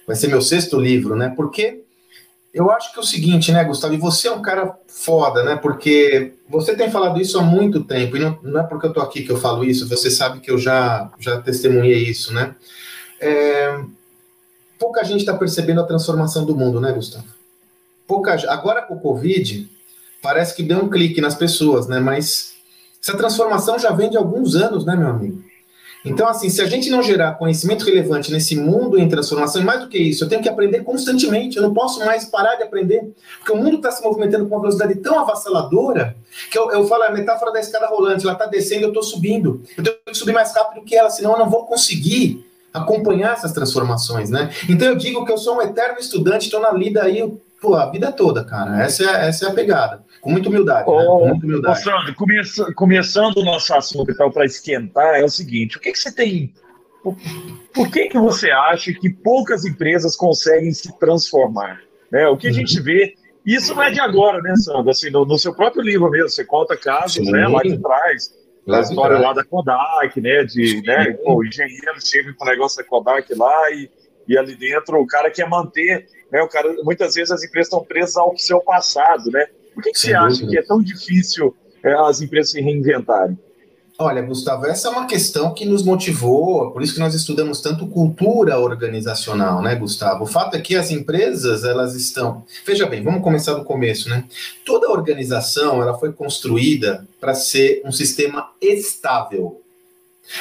Vai 0.06 0.16
ser 0.16 0.28
meu 0.28 0.42
sexto 0.42 0.78
livro, 0.80 1.16
né? 1.16 1.32
Porque 1.36 1.83
eu 2.54 2.70
acho 2.70 2.94
que 2.94 3.00
é 3.00 3.02
o 3.02 3.06
seguinte, 3.06 3.52
né, 3.52 3.64
Gustavo? 3.64 3.96
E 3.96 3.98
você 3.98 4.28
é 4.28 4.32
um 4.32 4.42
cara 4.42 4.78
foda, 4.88 5.44
né? 5.44 5.56
Porque 5.56 6.34
você 6.48 6.76
tem 6.76 6.92
falado 6.92 7.20
isso 7.20 7.40
há 7.40 7.42
muito 7.42 7.84
tempo, 7.84 8.16
e 8.16 8.20
não, 8.20 8.38
não 8.44 8.60
é 8.62 8.64
porque 8.64 8.86
eu 8.86 8.94
tô 8.94 9.02
aqui 9.02 9.24
que 9.24 9.32
eu 9.32 9.38
falo 9.38 9.66
isso, 9.66 9.90
você 9.90 10.12
sabe 10.12 10.40
que 10.40 10.52
eu 10.52 10.58
já, 10.60 11.12
já 11.20 11.42
testemunhei 11.42 12.04
isso, 12.04 12.32
né? 12.32 12.56
É, 13.20 13.80
pouca 14.78 15.04
gente 15.04 15.22
está 15.22 15.36
percebendo 15.36 15.82
a 15.82 15.86
transformação 15.86 16.46
do 16.46 16.56
mundo, 16.56 16.80
né, 16.80 16.92
Gustavo? 16.92 17.26
Pouca, 18.06 18.36
agora 18.52 18.84
com 18.84 18.96
o 18.96 19.00
Covid, 19.00 19.68
parece 20.22 20.56
que 20.56 20.62
deu 20.62 20.78
um 20.78 20.90
clique 20.90 21.20
nas 21.20 21.34
pessoas, 21.34 21.88
né? 21.88 22.00
Mas 22.00 22.54
essa 23.02 23.18
transformação 23.18 23.80
já 23.80 23.92
vem 23.92 24.12
de 24.12 24.18
alguns 24.18 24.56
anos, 24.56 24.86
né, 24.86 24.96
meu 24.96 25.08
amigo? 25.08 25.44
Então, 26.06 26.28
assim, 26.28 26.50
se 26.50 26.62
a 26.62 26.66
gente 26.66 26.90
não 26.90 27.02
gerar 27.02 27.34
conhecimento 27.34 27.86
relevante 27.86 28.32
nesse 28.32 28.56
mundo 28.58 29.00
em 29.00 29.08
transformação, 29.08 29.62
e 29.62 29.66
mais 29.66 29.82
do 29.82 29.88
que 29.88 29.98
isso, 29.98 30.24
eu 30.24 30.30
tenho 30.30 30.42
que 30.42 30.50
aprender 30.50 30.84
constantemente, 30.84 31.58
eu 31.58 31.64
não 31.64 31.74
posso 31.74 32.00
mais 32.00 32.26
parar 32.26 32.56
de 32.56 32.64
aprender, 32.64 33.14
porque 33.40 33.52
o 33.54 33.56
mundo 33.56 33.78
está 33.78 33.90
se 33.90 34.04
movimentando 34.04 34.46
com 34.46 34.56
uma 34.56 34.62
velocidade 34.62 34.96
tão 34.96 35.20
avassaladora 35.20 36.16
que 36.52 36.58
eu, 36.58 36.72
eu 36.72 36.86
falo 36.88 37.04
a 37.04 37.12
metáfora 37.12 37.54
da 37.54 37.60
escada 37.60 37.88
rolante, 37.88 38.26
ela 38.26 38.34
está 38.34 38.46
descendo, 38.46 38.84
eu 38.84 38.90
estou 38.90 39.04
subindo. 39.04 39.62
Eu 39.78 39.84
tenho 39.84 39.98
que 40.06 40.18
subir 40.18 40.34
mais 40.34 40.54
rápido 40.54 40.84
que 40.84 40.96
ela, 40.96 41.10
senão 41.10 41.34
eu 41.34 41.40
não 41.40 41.50
vou 41.50 41.66
conseguir 41.66 42.46
acompanhar 42.74 43.34
essas 43.34 43.52
transformações, 43.52 44.30
né? 44.30 44.50
Então 44.68 44.90
eu 44.90 44.96
digo 44.96 45.24
que 45.26 45.32
eu 45.32 45.38
sou 45.38 45.58
um 45.58 45.62
eterno 45.62 46.00
estudante, 46.00 46.46
estou 46.46 46.60
na 46.60 46.72
lida 46.72 47.04
aí 47.04 47.32
pô, 47.64 47.76
a 47.76 47.86
vida 47.86 48.12
toda, 48.12 48.44
cara. 48.44 48.84
Essa 48.84 49.04
é, 49.04 49.30
essa 49.30 49.46
é 49.46 49.50
a 49.50 49.54
pegada. 49.54 50.03
Com 50.24 50.32
muita 50.32 50.48
humildade. 50.48 50.86
Oh, 50.88 50.98
né? 50.98 51.06
Com 51.06 51.28
muita 51.28 51.46
humildade. 51.46 51.80
Oh, 51.80 51.84
Sandro, 51.84 52.16
começa, 52.16 52.74
começando 52.74 53.38
o 53.38 53.44
nosso 53.44 53.76
assunto 53.76 54.10
então, 54.10 54.32
para 54.32 54.46
esquentar, 54.46 55.16
é 55.16 55.24
o 55.24 55.30
seguinte: 55.30 55.76
o 55.78 55.82
que, 55.82 55.92
que 55.92 56.00
você 56.00 56.16
tem. 56.16 56.54
Por, 57.04 57.18
por 57.74 57.92
que, 57.92 58.08
que 58.08 58.18
você 58.18 58.50
acha 58.50 58.94
que 58.94 59.10
poucas 59.10 59.66
empresas 59.66 60.16
conseguem 60.16 60.72
se 60.72 60.98
transformar? 60.98 61.82
Né? 62.10 62.26
O 62.30 62.38
que 62.38 62.48
a 62.48 62.54
gente 62.54 62.80
vê 62.80 63.16
isso 63.46 63.76
não 63.76 63.84
é 63.84 63.92
de 63.92 64.00
agora, 64.00 64.42
né, 64.42 64.56
Sandro? 64.56 64.90
Assim, 64.90 65.10
no, 65.10 65.26
no, 65.26 65.38
seu 65.38 65.54
próprio 65.54 65.84
livro 65.84 66.10
mesmo, 66.10 66.30
você 66.30 66.46
conta 66.46 66.78
casos, 66.78 67.26
Sim. 67.26 67.30
né, 67.30 67.46
lá 67.46 67.62
de 67.62 67.78
trás, 67.78 68.34
a 68.70 68.80
história 68.80 69.20
lá 69.20 69.34
da 69.34 69.44
Kodak, 69.44 70.22
né, 70.22 70.46
de, 70.46 70.82
né, 70.82 71.12
pô, 71.22 71.40
o 71.40 71.46
engenheiro 71.46 72.00
chega 72.00 72.34
com 72.34 72.46
o 72.46 72.48
negócio 72.48 72.78
da 72.78 72.88
Kodak 72.88 73.36
lá 73.36 73.72
e, 73.72 73.90
e 74.30 74.38
ali 74.38 74.56
dentro 74.56 74.98
o 74.98 75.06
cara 75.06 75.30
quer 75.30 75.50
manter, 75.50 76.08
né, 76.32 76.42
o 76.42 76.48
cara, 76.48 76.74
muitas 76.84 77.16
vezes 77.16 77.32
as 77.32 77.44
empresas 77.44 77.68
estão 77.68 77.84
presas 77.84 78.16
ao 78.16 78.38
seu 78.38 78.62
passado, 78.62 79.30
né? 79.30 79.46
Por 79.74 79.84
que, 79.84 79.92
que 79.92 80.00
você 80.00 80.14
acha 80.14 80.46
que 80.46 80.58
é 80.58 80.62
tão 80.62 80.82
difícil 80.82 81.56
é, 81.84 81.94
as 81.94 82.22
empresas 82.22 82.52
se 82.52 82.62
reinventarem? 82.62 83.38
Olha, 83.98 84.24
Gustavo, 84.24 84.66
essa 84.66 84.88
é 84.88 84.92
uma 84.92 85.06
questão 85.06 85.54
que 85.54 85.66
nos 85.66 85.84
motivou, 85.84 86.72
por 86.72 86.82
isso 86.82 86.96
que 86.96 87.00
nós 87.00 87.14
estudamos 87.14 87.62
tanto 87.62 87.86
cultura 87.86 88.58
organizacional, 88.58 89.62
né, 89.62 89.76
Gustavo? 89.76 90.24
O 90.24 90.28
fato 90.28 90.56
é 90.56 90.62
que 90.62 90.76
as 90.76 90.90
empresas, 90.90 91.64
elas 91.64 91.96
estão. 91.96 92.44
Veja 92.66 92.88
bem, 92.88 93.04
vamos 93.04 93.22
começar 93.22 93.54
do 93.54 93.64
começo, 93.64 94.10
né? 94.10 94.24
Toda 94.66 94.90
organização, 94.90 95.82
ela 95.82 95.98
foi 95.98 96.12
construída 96.12 97.08
para 97.22 97.36
ser 97.36 97.84
um 97.86 97.92
sistema 97.92 98.50
estável. 98.60 99.62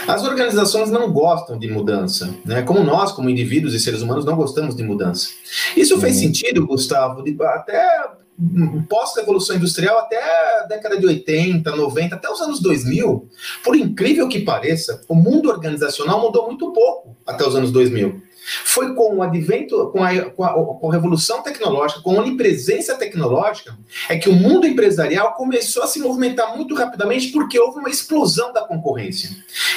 As 0.09 0.25
organizações 0.25 0.91
não 0.91 1.13
gostam 1.13 1.59
de 1.59 1.69
mudança, 1.69 2.35
né? 2.47 2.63
Como 2.63 2.83
nós, 2.83 3.13
como 3.13 3.29
indivíduos 3.29 3.75
e 3.75 3.81
seres 3.81 4.01
humanos, 4.01 4.25
não 4.25 4.35
gostamos 4.35 4.75
de 4.75 4.83
mudança. 4.83 5.29
Isso 5.77 6.01
fez 6.01 6.17
uhum. 6.17 6.23
sentido, 6.23 6.67
Gustavo, 6.67 7.23
de, 7.23 7.37
até 7.43 7.87
pós-revolução 8.89 9.57
industrial 9.57 9.99
até 9.99 10.17
a 10.19 10.67
década 10.67 10.99
de 10.99 11.07
80, 11.07 11.75
90, 11.75 12.15
até 12.15 12.31
os 12.31 12.41
anos 12.41 12.61
2000, 12.61 13.29
por 13.63 13.77
incrível 13.77 14.29
que 14.29 14.41
pareça, 14.41 15.01
o 15.09 15.15
mundo 15.15 15.49
organizacional 15.49 16.21
mudou 16.21 16.47
muito 16.47 16.73
pouco 16.73 17.17
até 17.27 17.47
os 17.47 17.55
anos 17.55 17.71
2000. 17.71 18.21
Foi 18.65 18.95
com 18.95 19.17
o 19.17 19.23
advento, 19.23 19.91
com 19.93 20.03
a, 20.03 20.31
com 20.31 20.45
a, 20.45 20.53
com 20.53 20.91
a 20.91 20.93
revolução 20.93 21.43
tecnológica, 21.43 22.01
com 22.01 22.19
a 22.19 22.23
onipresença 22.23 22.97
tecnológica, 22.97 23.79
é 24.09 24.17
que 24.17 24.29
o 24.29 24.33
mundo 24.33 24.67
empresarial 24.67 25.35
começou 25.35 25.85
a 25.85 25.87
se 25.87 26.01
movimentar 26.01 26.57
muito 26.57 26.75
rapidamente 26.75 27.29
porque 27.29 27.59
houve 27.59 27.79
uma 27.79 27.89
explosão 27.89 28.53
da 28.53 28.63
concorrência. 28.63 29.31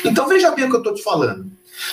Então 0.03 0.27
veja 0.27 0.49
bem 0.51 0.65
o 0.65 0.69
que 0.69 0.75
eu 0.75 0.79
estou 0.79 0.95
te 0.95 1.03
falando. 1.03 1.45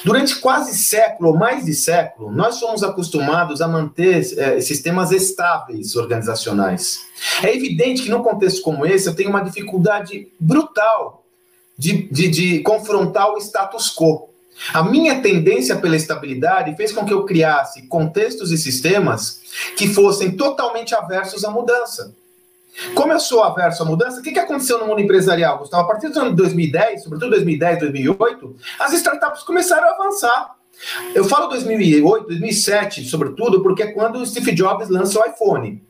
Durante 0.05 0.37
quase 0.37 0.77
século, 0.77 1.31
ou 1.31 1.37
mais 1.37 1.65
de 1.65 1.75
século, 1.75 2.31
nós 2.31 2.57
somos 2.57 2.83
acostumados 2.83 3.61
a 3.61 3.69
manter 3.69 4.21
é, 4.39 4.61
sistemas 4.61 5.11
estáveis 5.11 5.97
organizacionais. 5.97 7.01
É 7.43 7.55
evidente 7.55 8.03
que 8.03 8.11
num 8.11 8.23
contexto 8.23 8.63
como 8.63 8.87
esse, 8.87 9.09
eu 9.09 9.15
tenho 9.15 9.31
uma 9.31 9.43
dificuldade 9.43 10.29
brutal 10.39 11.25
de, 11.77 12.09
de, 12.11 12.29
de 12.29 12.59
confrontar 12.61 13.31
o 13.31 13.39
status 13.39 13.95
quo. 13.95 14.29
A 14.73 14.83
minha 14.83 15.21
tendência 15.21 15.77
pela 15.77 15.97
estabilidade 15.97 16.77
fez 16.77 16.93
com 16.93 17.05
que 17.05 17.13
eu 17.13 17.25
criasse 17.25 17.87
contextos 17.89 18.53
e 18.53 18.59
sistemas 18.59 19.41
que 19.77 19.89
fossem 19.89 20.33
totalmente 20.33 20.95
aversos 20.95 21.45
à 21.45 21.51
mudança. 21.51 22.15
Como 22.95 23.13
eu 23.13 23.21
sou 23.21 23.43
averso 23.43 23.83
à 23.83 23.87
mudança, 23.87 24.21
o 24.21 24.23
que, 24.23 24.33
que 24.33 24.39
aconteceu 24.39 24.79
no 24.79 24.87
mundo 24.87 25.01
empresarial, 25.01 25.59
Gustavo? 25.59 25.83
A 25.85 25.87
partir 25.87 26.09
do 26.09 26.19
ano 26.19 26.31
de 26.31 26.37
2010, 26.37 27.03
sobretudo 27.03 27.31
2010, 27.31 27.81
2008, 27.81 28.57
as 28.79 28.93
startups 28.95 29.43
começaram 29.43 29.89
a 29.89 29.93
avançar. 29.93 30.57
Eu 31.15 31.25
falo 31.25 31.49
2008, 31.49 32.27
2007, 32.29 33.05
sobretudo, 33.05 33.63
porque 33.63 33.83
é 33.83 33.93
quando 33.93 34.17
o 34.17 34.27
Steve 34.27 34.53
Jobs 34.53 34.89
lança 34.89 35.21
o 35.21 35.25
iPhone. 35.25 35.83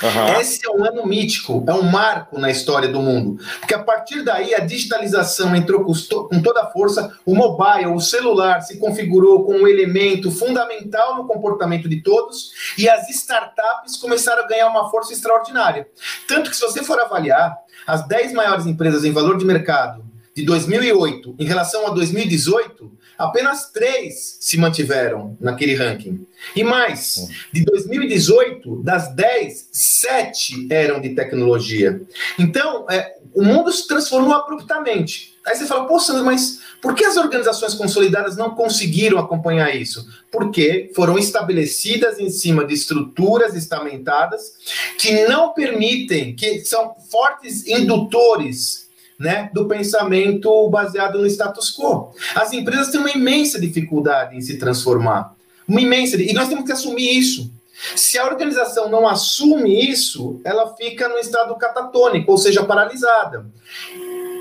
Uhum. 0.00 0.40
Esse 0.40 0.66
é 0.66 0.70
um 0.70 0.84
ano 0.84 1.06
mítico, 1.06 1.64
é 1.66 1.72
um 1.72 1.82
marco 1.82 2.38
na 2.38 2.50
história 2.50 2.88
do 2.88 3.00
mundo. 3.00 3.42
Porque 3.60 3.74
a 3.74 3.82
partir 3.82 4.22
daí 4.22 4.54
a 4.54 4.60
digitalização 4.60 5.54
entrou 5.54 5.84
com 5.84 6.42
toda 6.42 6.62
a 6.62 6.66
força, 6.70 7.16
o 7.24 7.34
mobile, 7.34 7.86
o 7.86 8.00
celular 8.00 8.62
se 8.62 8.78
configurou 8.78 9.44
como 9.44 9.60
um 9.60 9.68
elemento 9.68 10.30
fundamental 10.30 11.16
no 11.16 11.26
comportamento 11.26 11.88
de 11.88 12.00
todos 12.00 12.50
e 12.76 12.88
as 12.88 13.08
startups 13.10 13.96
começaram 13.96 14.42
a 14.42 14.48
ganhar 14.48 14.68
uma 14.68 14.90
força 14.90 15.12
extraordinária. 15.12 15.86
Tanto 16.26 16.50
que, 16.50 16.56
se 16.56 16.62
você 16.62 16.82
for 16.82 16.98
avaliar 16.98 17.56
as 17.86 18.06
10 18.06 18.32
maiores 18.32 18.66
empresas 18.66 19.04
em 19.04 19.12
valor 19.12 19.36
de 19.36 19.44
mercado 19.44 20.04
de 20.34 20.44
2008 20.44 21.36
em 21.38 21.44
relação 21.44 21.86
a 21.86 21.90
2018, 21.90 22.90
apenas 23.16 23.70
três 23.70 24.38
se 24.40 24.56
mantiveram 24.56 25.36
naquele 25.40 25.74
ranking. 25.74 26.26
E 26.54 26.64
mais, 26.64 27.28
de 27.52 27.64
2018, 27.64 28.82
das 28.82 29.14
10, 29.14 29.68
7 29.70 30.66
eram 30.70 31.00
de 31.00 31.10
tecnologia. 31.10 32.00
Então, 32.38 32.86
é, 32.90 33.14
o 33.34 33.42
mundo 33.42 33.72
se 33.72 33.86
transformou 33.86 34.34
abruptamente. 34.34 35.32
Aí 35.44 35.56
você 35.56 35.66
fala, 35.66 35.86
poxa, 35.86 36.12
mas 36.22 36.60
por 36.80 36.94
que 36.94 37.04
as 37.04 37.16
organizações 37.16 37.74
consolidadas 37.74 38.36
não 38.36 38.54
conseguiram 38.54 39.18
acompanhar 39.18 39.74
isso? 39.74 40.06
Porque 40.30 40.90
foram 40.94 41.18
estabelecidas 41.18 42.18
em 42.18 42.30
cima 42.30 42.64
de 42.64 42.74
estruturas 42.74 43.54
estamentadas 43.54 44.54
que 44.98 45.26
não 45.26 45.52
permitem, 45.52 46.34
que 46.34 46.64
são 46.64 46.94
fortes 47.10 47.66
indutores 47.66 48.88
né, 49.22 49.48
do 49.54 49.66
pensamento 49.66 50.68
baseado 50.68 51.20
no 51.20 51.26
status 51.26 51.70
quo. 51.70 52.12
As 52.34 52.52
empresas 52.52 52.88
têm 52.90 53.00
uma 53.00 53.12
imensa 53.12 53.60
dificuldade 53.60 54.36
em 54.36 54.40
se 54.40 54.58
transformar. 54.58 55.34
Uma 55.66 55.80
imensa. 55.80 56.20
E 56.20 56.32
nós 56.32 56.48
temos 56.48 56.64
que 56.64 56.72
assumir 56.72 57.16
isso. 57.16 57.52
Se 57.94 58.18
a 58.18 58.26
organização 58.26 58.90
não 58.90 59.08
assume 59.08 59.88
isso, 59.88 60.40
ela 60.44 60.74
fica 60.74 61.08
no 61.08 61.18
estado 61.18 61.54
catatônico, 61.54 62.32
ou 62.32 62.38
seja, 62.38 62.64
paralisada. 62.64 63.46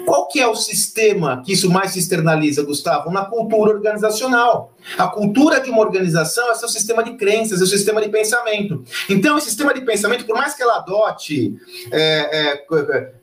Qual 0.05 0.27
que 0.27 0.39
é 0.39 0.47
o 0.47 0.55
sistema 0.55 1.41
que 1.43 1.53
isso 1.53 1.69
mais 1.69 1.91
se 1.91 1.99
externaliza, 1.99 2.63
Gustavo? 2.63 3.11
Na 3.11 3.25
cultura 3.25 3.71
organizacional. 3.71 4.73
A 4.97 5.07
cultura 5.07 5.59
de 5.59 5.69
uma 5.69 5.81
organização 5.81 6.51
é 6.51 6.55
seu 6.55 6.67
sistema 6.67 7.03
de 7.03 7.13
crenças, 7.13 7.61
é 7.61 7.65
seu 7.65 7.77
sistema 7.77 8.01
de 8.01 8.09
pensamento. 8.09 8.83
Então, 9.09 9.37
esse 9.37 9.47
sistema 9.47 9.73
de 9.73 9.81
pensamento, 9.81 10.25
por 10.25 10.35
mais 10.35 10.53
que 10.55 10.63
ela 10.63 10.77
adote 10.77 11.55
é, 11.91 12.53
é, 12.53 12.65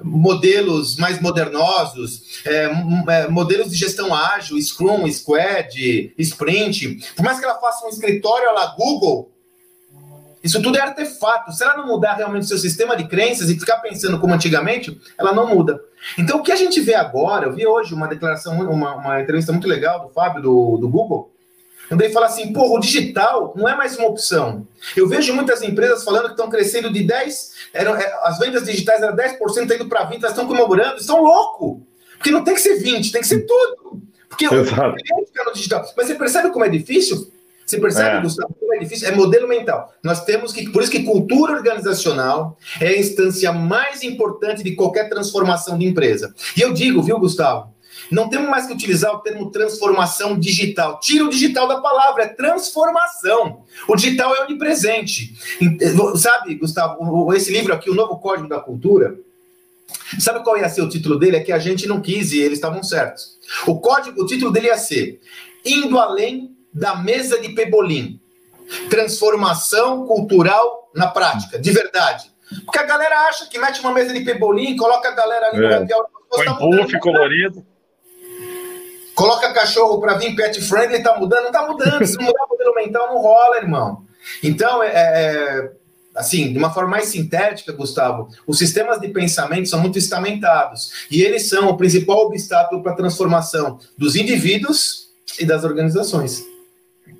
modelos 0.02 0.96
mais 0.96 1.20
modernosos, 1.20 2.42
é, 2.44 2.70
é 3.08 3.28
modelos 3.28 3.70
de 3.70 3.76
gestão 3.76 4.14
ágil, 4.14 4.60
Scrum, 4.60 5.10
Squad, 5.10 6.14
Sprint, 6.18 6.98
por 7.16 7.24
mais 7.24 7.38
que 7.38 7.44
ela 7.44 7.58
faça 7.58 7.84
um 7.86 7.88
escritório 7.88 8.54
lá 8.54 8.74
Google, 8.76 9.32
isso 10.42 10.62
tudo 10.62 10.78
é 10.78 10.80
artefato. 10.80 11.52
Se 11.52 11.64
ela 11.64 11.76
não 11.76 11.86
mudar 11.86 12.14
realmente 12.14 12.46
seu 12.46 12.58
sistema 12.58 12.96
de 12.96 13.08
crenças 13.08 13.50
e 13.50 13.58
ficar 13.58 13.78
pensando 13.78 14.18
como 14.20 14.34
antigamente, 14.34 14.98
ela 15.18 15.32
não 15.32 15.46
muda. 15.46 15.80
Então, 16.18 16.38
o 16.38 16.42
que 16.42 16.52
a 16.52 16.56
gente 16.56 16.80
vê 16.80 16.94
agora, 16.94 17.46
eu 17.46 17.52
vi 17.52 17.66
hoje 17.66 17.94
uma 17.94 18.08
declaração, 18.08 18.58
uma, 18.70 18.94
uma 18.96 19.20
entrevista 19.20 19.52
muito 19.52 19.68
legal 19.68 20.06
do 20.06 20.12
Fábio, 20.12 20.42
do, 20.42 20.78
do 20.78 20.88
Google, 20.88 21.32
onde 21.90 22.04
ele 22.04 22.12
fala 22.12 22.26
assim, 22.26 22.52
porra, 22.52 22.74
o 22.74 22.80
digital 22.80 23.52
não 23.56 23.68
é 23.68 23.74
mais 23.74 23.96
uma 23.96 24.08
opção. 24.08 24.66
Eu 24.96 25.08
vejo 25.08 25.34
muitas 25.34 25.62
empresas 25.62 26.04
falando 26.04 26.24
que 26.24 26.30
estão 26.32 26.50
crescendo 26.50 26.92
de 26.92 27.02
10, 27.02 27.52
eram, 27.72 27.96
é, 27.96 28.12
as 28.22 28.38
vendas 28.38 28.64
digitais 28.64 29.02
eram 29.02 29.16
10%, 29.16 29.66
tá 29.66 29.74
indo 29.74 29.88
para 29.88 30.08
20%, 30.08 30.18
elas 30.18 30.30
estão 30.30 30.46
comemorando, 30.46 30.98
estão 30.98 31.22
louco. 31.22 31.82
Porque 32.16 32.30
não 32.30 32.44
tem 32.44 32.54
que 32.54 32.60
ser 32.60 32.76
20, 32.76 33.12
tem 33.12 33.20
que 33.20 33.26
ser 33.26 33.46
tudo. 33.46 34.02
Porque 34.28 34.46
Exato. 34.46 34.96
o 34.96 35.26
fica 35.26 35.44
no 35.44 35.52
digital. 35.52 35.84
Mas 35.96 36.06
você 36.06 36.14
percebe 36.14 36.50
como 36.50 36.64
é 36.64 36.68
difícil? 36.68 37.32
Você 37.68 37.78
percebe, 37.78 38.16
é. 38.16 38.20
Gustavo, 38.22 38.54
como 38.58 38.74
é 38.74 38.78
difícil? 38.78 39.08
É 39.08 39.14
modelo 39.14 39.46
mental. 39.46 39.92
Nós 40.02 40.24
temos 40.24 40.54
que, 40.54 40.70
por 40.70 40.82
isso 40.82 40.90
que 40.90 41.02
cultura 41.02 41.52
organizacional 41.52 42.56
é 42.80 42.88
a 42.88 42.98
instância 42.98 43.52
mais 43.52 44.02
importante 44.02 44.62
de 44.62 44.74
qualquer 44.74 45.10
transformação 45.10 45.76
de 45.76 45.84
empresa. 45.84 46.34
E 46.56 46.62
eu 46.62 46.72
digo, 46.72 47.02
viu, 47.02 47.18
Gustavo? 47.18 47.74
Não 48.10 48.30
temos 48.30 48.48
mais 48.48 48.66
que 48.66 48.72
utilizar 48.72 49.14
o 49.14 49.18
termo 49.18 49.50
transformação 49.50 50.38
digital. 50.38 50.98
Tira 50.98 51.26
o 51.26 51.28
digital 51.28 51.68
da 51.68 51.78
palavra, 51.78 52.22
é 52.22 52.28
transformação. 52.28 53.64
O 53.86 53.94
digital 53.94 54.34
é 54.34 54.44
onipresente. 54.44 55.34
Sabe, 56.16 56.54
Gustavo, 56.54 57.34
esse 57.34 57.52
livro 57.52 57.74
aqui, 57.74 57.90
O 57.90 57.94
Novo 57.94 58.16
Código 58.16 58.48
da 58.48 58.60
Cultura, 58.60 59.14
sabe 60.18 60.42
qual 60.42 60.56
ia 60.56 60.70
ser 60.70 60.80
o 60.80 60.88
título 60.88 61.18
dele? 61.18 61.36
É 61.36 61.40
que 61.40 61.52
a 61.52 61.58
gente 61.58 61.86
não 61.86 62.00
quis 62.00 62.32
e 62.32 62.40
eles 62.40 62.56
estavam 62.56 62.82
certos. 62.82 63.36
O 63.66 63.78
código, 63.78 64.22
o 64.22 64.26
título 64.26 64.50
dele 64.50 64.68
ia 64.68 64.78
ser 64.78 65.20
Indo 65.66 65.98
Além 65.98 66.56
da 66.78 66.96
mesa 66.96 67.40
de 67.40 67.50
Pebolim. 67.50 68.20
Transformação 68.90 70.06
cultural 70.06 70.90
na 70.94 71.06
prática, 71.08 71.58
de 71.58 71.70
verdade. 71.70 72.30
Porque 72.64 72.78
a 72.78 72.84
galera 72.84 73.28
acha 73.28 73.46
que 73.46 73.58
mete 73.58 73.80
uma 73.80 73.92
mesa 73.92 74.12
de 74.12 74.20
pebolim, 74.20 74.76
coloca 74.76 75.08
a 75.08 75.14
galera 75.14 75.48
ali 75.48 75.64
é. 75.64 75.80
no 75.80 75.86
Põe 76.30 76.44
tá 76.44 76.54
puff 76.54 77.00
colorido. 77.00 77.66
Coloca 79.14 79.52
cachorro 79.52 80.00
para 80.00 80.14
vir 80.14 80.36
pet 80.36 80.60
friendly, 80.60 81.02
tá 81.02 81.18
mudando? 81.18 81.44
Não 81.44 81.52
tá 81.52 81.66
mudando. 81.66 82.06
Se 82.06 82.18
mudar 82.18 82.44
o 82.44 82.48
modelo 82.50 82.74
mental, 82.74 83.08
não 83.08 83.20
rola, 83.20 83.56
irmão. 83.56 84.04
Então, 84.42 84.82
é, 84.82 84.92
é, 84.94 85.72
assim, 86.14 86.52
de 86.52 86.58
uma 86.58 86.72
forma 86.72 86.90
mais 86.90 87.06
sintética, 87.06 87.72
Gustavo, 87.72 88.28
os 88.46 88.58
sistemas 88.58 89.00
de 89.00 89.08
pensamento 89.08 89.68
são 89.68 89.80
muito 89.80 89.98
estamentados. 89.98 91.06
E 91.10 91.22
eles 91.22 91.48
são 91.48 91.68
o 91.68 91.76
principal 91.76 92.26
obstáculo 92.26 92.82
para 92.82 92.92
a 92.92 92.96
transformação 92.96 93.78
dos 93.96 94.14
indivíduos 94.14 95.08
e 95.38 95.44
das 95.44 95.64
organizações. 95.64 96.44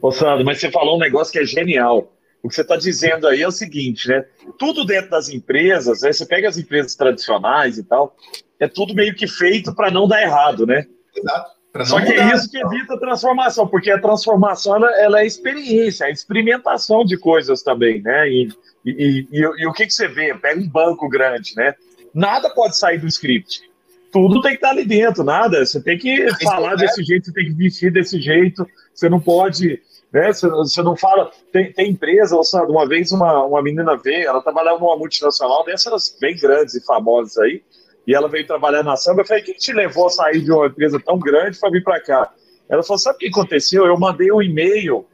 Ô, 0.00 0.10
Sandro, 0.12 0.44
mas 0.44 0.60
você 0.60 0.70
falou 0.70 0.96
um 0.96 1.00
negócio 1.00 1.32
que 1.32 1.38
é 1.38 1.44
genial. 1.44 2.12
o 2.42 2.48
que 2.48 2.54
você 2.54 2.62
está 2.62 2.76
dizendo 2.76 3.26
aí 3.26 3.42
é 3.42 3.48
o 3.48 3.52
seguinte, 3.52 4.08
né? 4.08 4.24
Tudo 4.58 4.84
dentro 4.84 5.10
das 5.10 5.28
empresas, 5.28 6.02
né? 6.02 6.12
você 6.12 6.24
pega 6.24 6.48
as 6.48 6.56
empresas 6.56 6.94
tradicionais 6.94 7.78
e 7.78 7.84
tal, 7.84 8.16
é 8.60 8.68
tudo 8.68 8.94
meio 8.94 9.14
que 9.14 9.26
feito 9.26 9.74
para 9.74 9.90
não 9.90 10.06
dar 10.06 10.22
errado, 10.22 10.66
né? 10.66 10.86
Exato. 11.16 11.58
Só 11.84 12.00
que 12.00 12.12
é 12.12 12.34
isso 12.34 12.50
que 12.50 12.58
evita 12.58 12.94
a 12.94 12.98
transformação, 12.98 13.68
porque 13.68 13.90
a 13.90 14.00
transformação 14.00 14.76
ela, 14.76 15.00
ela 15.00 15.20
é 15.20 15.26
experiência, 15.26 16.06
é 16.06 16.10
experimentação 16.10 17.04
de 17.04 17.16
coisas 17.16 17.62
também, 17.62 18.00
né? 18.00 18.28
E, 18.28 18.48
e, 18.84 19.26
e, 19.30 19.40
e, 19.40 19.66
o 19.66 19.72
que, 19.72 19.86
que 19.86 19.92
você 19.92 20.08
vê? 20.08 20.34
Pega 20.34 20.58
um 20.58 20.68
banco 20.68 21.08
grande, 21.08 21.54
né? 21.56 21.74
Nada 22.14 22.50
pode 22.50 22.76
sair 22.76 22.98
do 22.98 23.06
script. 23.06 23.67
Tudo 24.12 24.40
tem 24.40 24.52
que 24.52 24.56
estar 24.56 24.70
ali 24.70 24.84
dentro, 24.84 25.22
nada. 25.22 25.64
Você 25.64 25.80
tem 25.82 25.98
que 25.98 26.28
falar 26.42 26.76
desse 26.76 27.02
jeito, 27.04 27.26
você 27.26 27.32
tem 27.32 27.46
que 27.46 27.52
vestir 27.52 27.92
desse 27.92 28.20
jeito, 28.20 28.66
você 28.94 29.08
não 29.08 29.20
pode 29.20 29.80
né? 30.12 30.32
Você, 30.32 30.48
você 30.48 30.82
não 30.82 30.96
fala. 30.96 31.30
Tem, 31.52 31.72
tem 31.72 31.90
empresa, 31.90 32.42
sabe, 32.42 32.70
uma 32.70 32.86
vez 32.86 33.12
uma, 33.12 33.44
uma 33.44 33.62
menina 33.62 33.96
veio, 33.96 34.28
ela 34.28 34.42
trabalhava 34.42 34.78
numa 34.78 34.96
multinacional 34.96 35.64
dessas 35.64 36.16
bem 36.20 36.36
grandes 36.36 36.74
e 36.74 36.84
famosas 36.84 37.36
aí, 37.38 37.62
e 38.06 38.14
ela 38.14 38.28
veio 38.28 38.46
trabalhar 38.46 38.82
na 38.82 38.96
samba. 38.96 39.22
Eu 39.22 39.26
falei: 39.26 39.42
o 39.42 39.46
que 39.46 39.54
te 39.54 39.72
levou 39.72 40.06
a 40.06 40.10
sair 40.10 40.40
de 40.40 40.50
uma 40.50 40.66
empresa 40.66 41.00
tão 41.00 41.18
grande 41.18 41.58
para 41.58 41.70
vir 41.70 41.84
para 41.84 42.00
cá? 42.00 42.32
Ela 42.68 42.82
falou: 42.82 42.98
sabe 42.98 43.16
o 43.16 43.18
que 43.18 43.28
aconteceu? 43.28 43.86
Eu 43.86 43.98
mandei 43.98 44.32
um 44.32 44.42
e-mail 44.42 45.04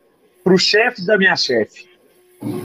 para 0.43 0.55
o 0.55 0.59
chefe 0.59 1.05
da 1.05 1.19
minha 1.19 1.37
chefe. 1.37 1.89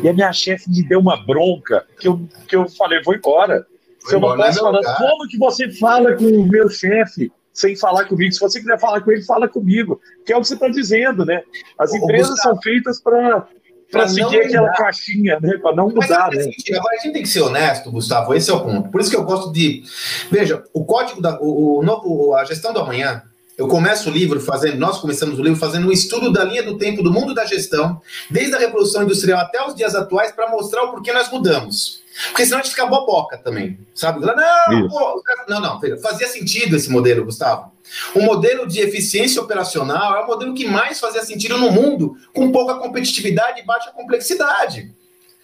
E 0.03 0.09
a 0.09 0.13
minha 0.13 0.33
chefe 0.33 0.69
me 0.69 0.83
deu 0.83 0.99
uma 0.99 1.15
bronca 1.15 1.85
que 1.99 2.07
eu, 2.07 2.19
que 2.47 2.55
eu 2.55 2.67
falei: 2.69 3.01
vou 3.01 3.15
embora. 3.15 3.65
Se 4.05 4.15
eu 4.15 4.19
não 4.19 4.35
posso 4.35 4.59
falar, 4.59 4.95
como 4.97 5.27
que 5.27 5.37
você 5.37 5.69
fala 5.71 6.15
com 6.15 6.25
o 6.25 6.47
meu 6.47 6.69
chefe? 6.69 7.31
sem 7.59 7.75
falar 7.75 8.05
comigo. 8.05 8.31
Se 8.31 8.39
você 8.39 8.59
quiser 8.59 8.79
falar 8.79 9.01
com 9.01 9.11
ele, 9.11 9.23
fala 9.23 9.47
comigo. 9.47 9.99
Que 10.25 10.33
é 10.33 10.37
o 10.37 10.41
que 10.41 10.47
você 10.47 10.53
está 10.53 10.69
dizendo, 10.69 11.25
né? 11.25 11.43
As 11.77 11.93
empresas 11.93 12.29
Gustavo, 12.29 12.55
são 12.55 12.61
feitas 12.61 13.01
para 13.01 13.47
para 13.91 14.07
seguir 14.07 14.41
aquela 14.41 14.69
caixinha, 14.73 15.39
né? 15.41 15.57
Para 15.57 15.75
não 15.75 15.89
mudar. 15.89 16.29
Né? 16.31 16.43
Agora 16.75 16.95
a 16.95 17.01
gente 17.01 17.13
tem 17.13 17.23
que 17.23 17.27
ser 17.27 17.41
honesto, 17.41 17.91
Gustavo. 17.91 18.35
Esse 18.35 18.51
é 18.51 18.53
o 18.53 18.63
ponto. 18.63 18.89
Por 18.89 19.01
isso 19.01 19.09
que 19.09 19.15
eu 19.15 19.23
gosto 19.23 19.51
de. 19.51 19.83
Veja, 20.29 20.63
o 20.73 20.85
código 20.85 21.21
da. 21.21 21.39
O, 21.41 21.83
o, 21.83 22.35
a 22.35 22.45
gestão 22.45 22.71
do 22.71 22.79
amanhã. 22.79 23.23
Eu 23.57 23.67
começo 23.67 24.09
o 24.09 24.13
livro 24.13 24.39
fazendo, 24.39 24.77
nós 24.77 24.99
começamos 24.99 25.37
o 25.37 25.43
livro 25.43 25.59
fazendo 25.59 25.89
um 25.89 25.91
estudo 25.91 26.31
da 26.31 26.45
linha 26.45 26.63
do 26.63 26.77
tempo 26.77 27.03
do 27.03 27.11
mundo 27.11 27.33
da 27.33 27.45
gestão, 27.45 28.01
desde 28.31 28.55
a 28.55 28.57
Revolução 28.57 29.03
Industrial 29.03 29.37
até 29.37 29.61
os 29.67 29.75
dias 29.75 29.95
atuais, 29.95 30.31
para 30.31 30.49
mostrar 30.49 30.83
o 30.83 30.91
porquê 30.91 31.11
nós 31.11 31.29
mudamos. 31.29 32.01
Porque 32.27 32.45
senão 32.45 32.59
a 32.59 32.61
gente 32.61 32.71
fica 32.71 32.85
boboca 32.85 33.37
também, 33.37 33.79
sabe? 33.95 34.19
Não, 34.19 34.87
pô, 34.89 35.23
não, 35.47 35.61
não, 35.61 35.81
fazia 36.01 36.27
sentido 36.27 36.75
esse 36.75 36.89
modelo, 36.89 37.25
Gustavo. 37.25 37.71
O 38.13 38.21
modelo 38.21 38.67
de 38.67 38.79
eficiência 38.79 39.41
operacional 39.41 40.15
é 40.17 40.21
o 40.21 40.27
modelo 40.27 40.53
que 40.53 40.65
mais 40.65 40.99
fazia 40.99 41.23
sentido 41.23 41.57
no 41.57 41.71
mundo, 41.71 42.15
com 42.33 42.51
pouca 42.51 42.75
competitividade 42.75 43.61
e 43.61 43.65
baixa 43.65 43.91
complexidade. 43.91 44.93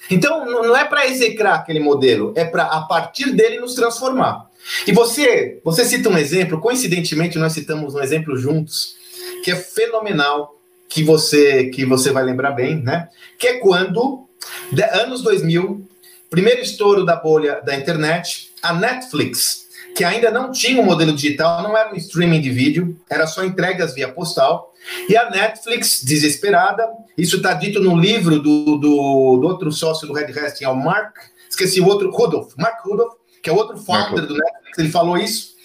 Então, 0.09 0.45
não 0.45 0.75
é 0.75 0.85
para 0.85 1.07
execrar 1.07 1.55
aquele 1.55 1.79
modelo, 1.79 2.33
é 2.35 2.45
para, 2.45 2.63
a 2.63 2.81
partir 2.81 3.31
dele, 3.31 3.59
nos 3.59 3.73
transformar. 3.73 4.49
E 4.85 4.91
você, 4.91 5.59
você 5.63 5.85
cita 5.85 6.09
um 6.09 6.17
exemplo, 6.17 6.59
coincidentemente, 6.59 7.37
nós 7.37 7.53
citamos 7.53 7.95
um 7.95 8.01
exemplo 8.01 8.37
juntos, 8.37 8.95
que 9.43 9.51
é 9.51 9.55
fenomenal, 9.55 10.55
que 10.87 11.03
você, 11.03 11.65
que 11.65 11.85
você 11.85 12.11
vai 12.11 12.23
lembrar 12.23 12.51
bem, 12.51 12.81
né? 12.81 13.09
Que 13.39 13.47
é 13.47 13.59
quando, 13.59 14.27
de, 14.71 14.83
anos 14.83 15.21
2000, 15.23 15.87
primeiro 16.35 16.59
estouro 16.59 17.05
da 17.05 17.15
bolha 17.15 17.61
da 17.65 17.73
internet, 17.73 18.51
a 18.61 18.73
Netflix, 18.73 19.67
que 19.95 20.03
ainda 20.03 20.29
não 20.29 20.51
tinha 20.51 20.81
um 20.81 20.83
modelo 20.83 21.13
digital, 21.13 21.63
não 21.63 21.77
era 21.77 21.93
um 21.93 21.95
streaming 21.95 22.41
de 22.41 22.49
vídeo, 22.49 22.99
era 23.09 23.25
só 23.25 23.45
entregas 23.45 23.95
via 23.95 24.11
postal. 24.11 24.73
E 25.07 25.15
a 25.15 25.29
Netflix, 25.29 26.03
desesperada, 26.03 26.85
isso 27.17 27.37
está 27.37 27.53
dito 27.53 27.79
no 27.79 27.97
livro 27.97 28.41
do, 28.41 28.77
do, 28.77 29.37
do, 29.37 29.47
outro 29.47 29.71
sócio 29.71 30.05
do 30.05 30.13
Red 30.13 30.25
Hastings, 30.25 30.61
é 30.63 30.67
o 30.67 30.75
Mark, 30.75 31.15
esqueci 31.49 31.79
o 31.79 31.87
outro, 31.87 32.11
Rudolph, 32.11 32.53
Mark 32.57 32.83
Rudolph, 32.83 33.13
que 33.41 33.49
é 33.49 33.53
outro 33.53 33.77
founder 33.77 34.25
do 34.25 34.33
Netflix, 34.35 34.77
ele 34.77 34.89
falou 34.89 35.17
isso. 35.17 35.55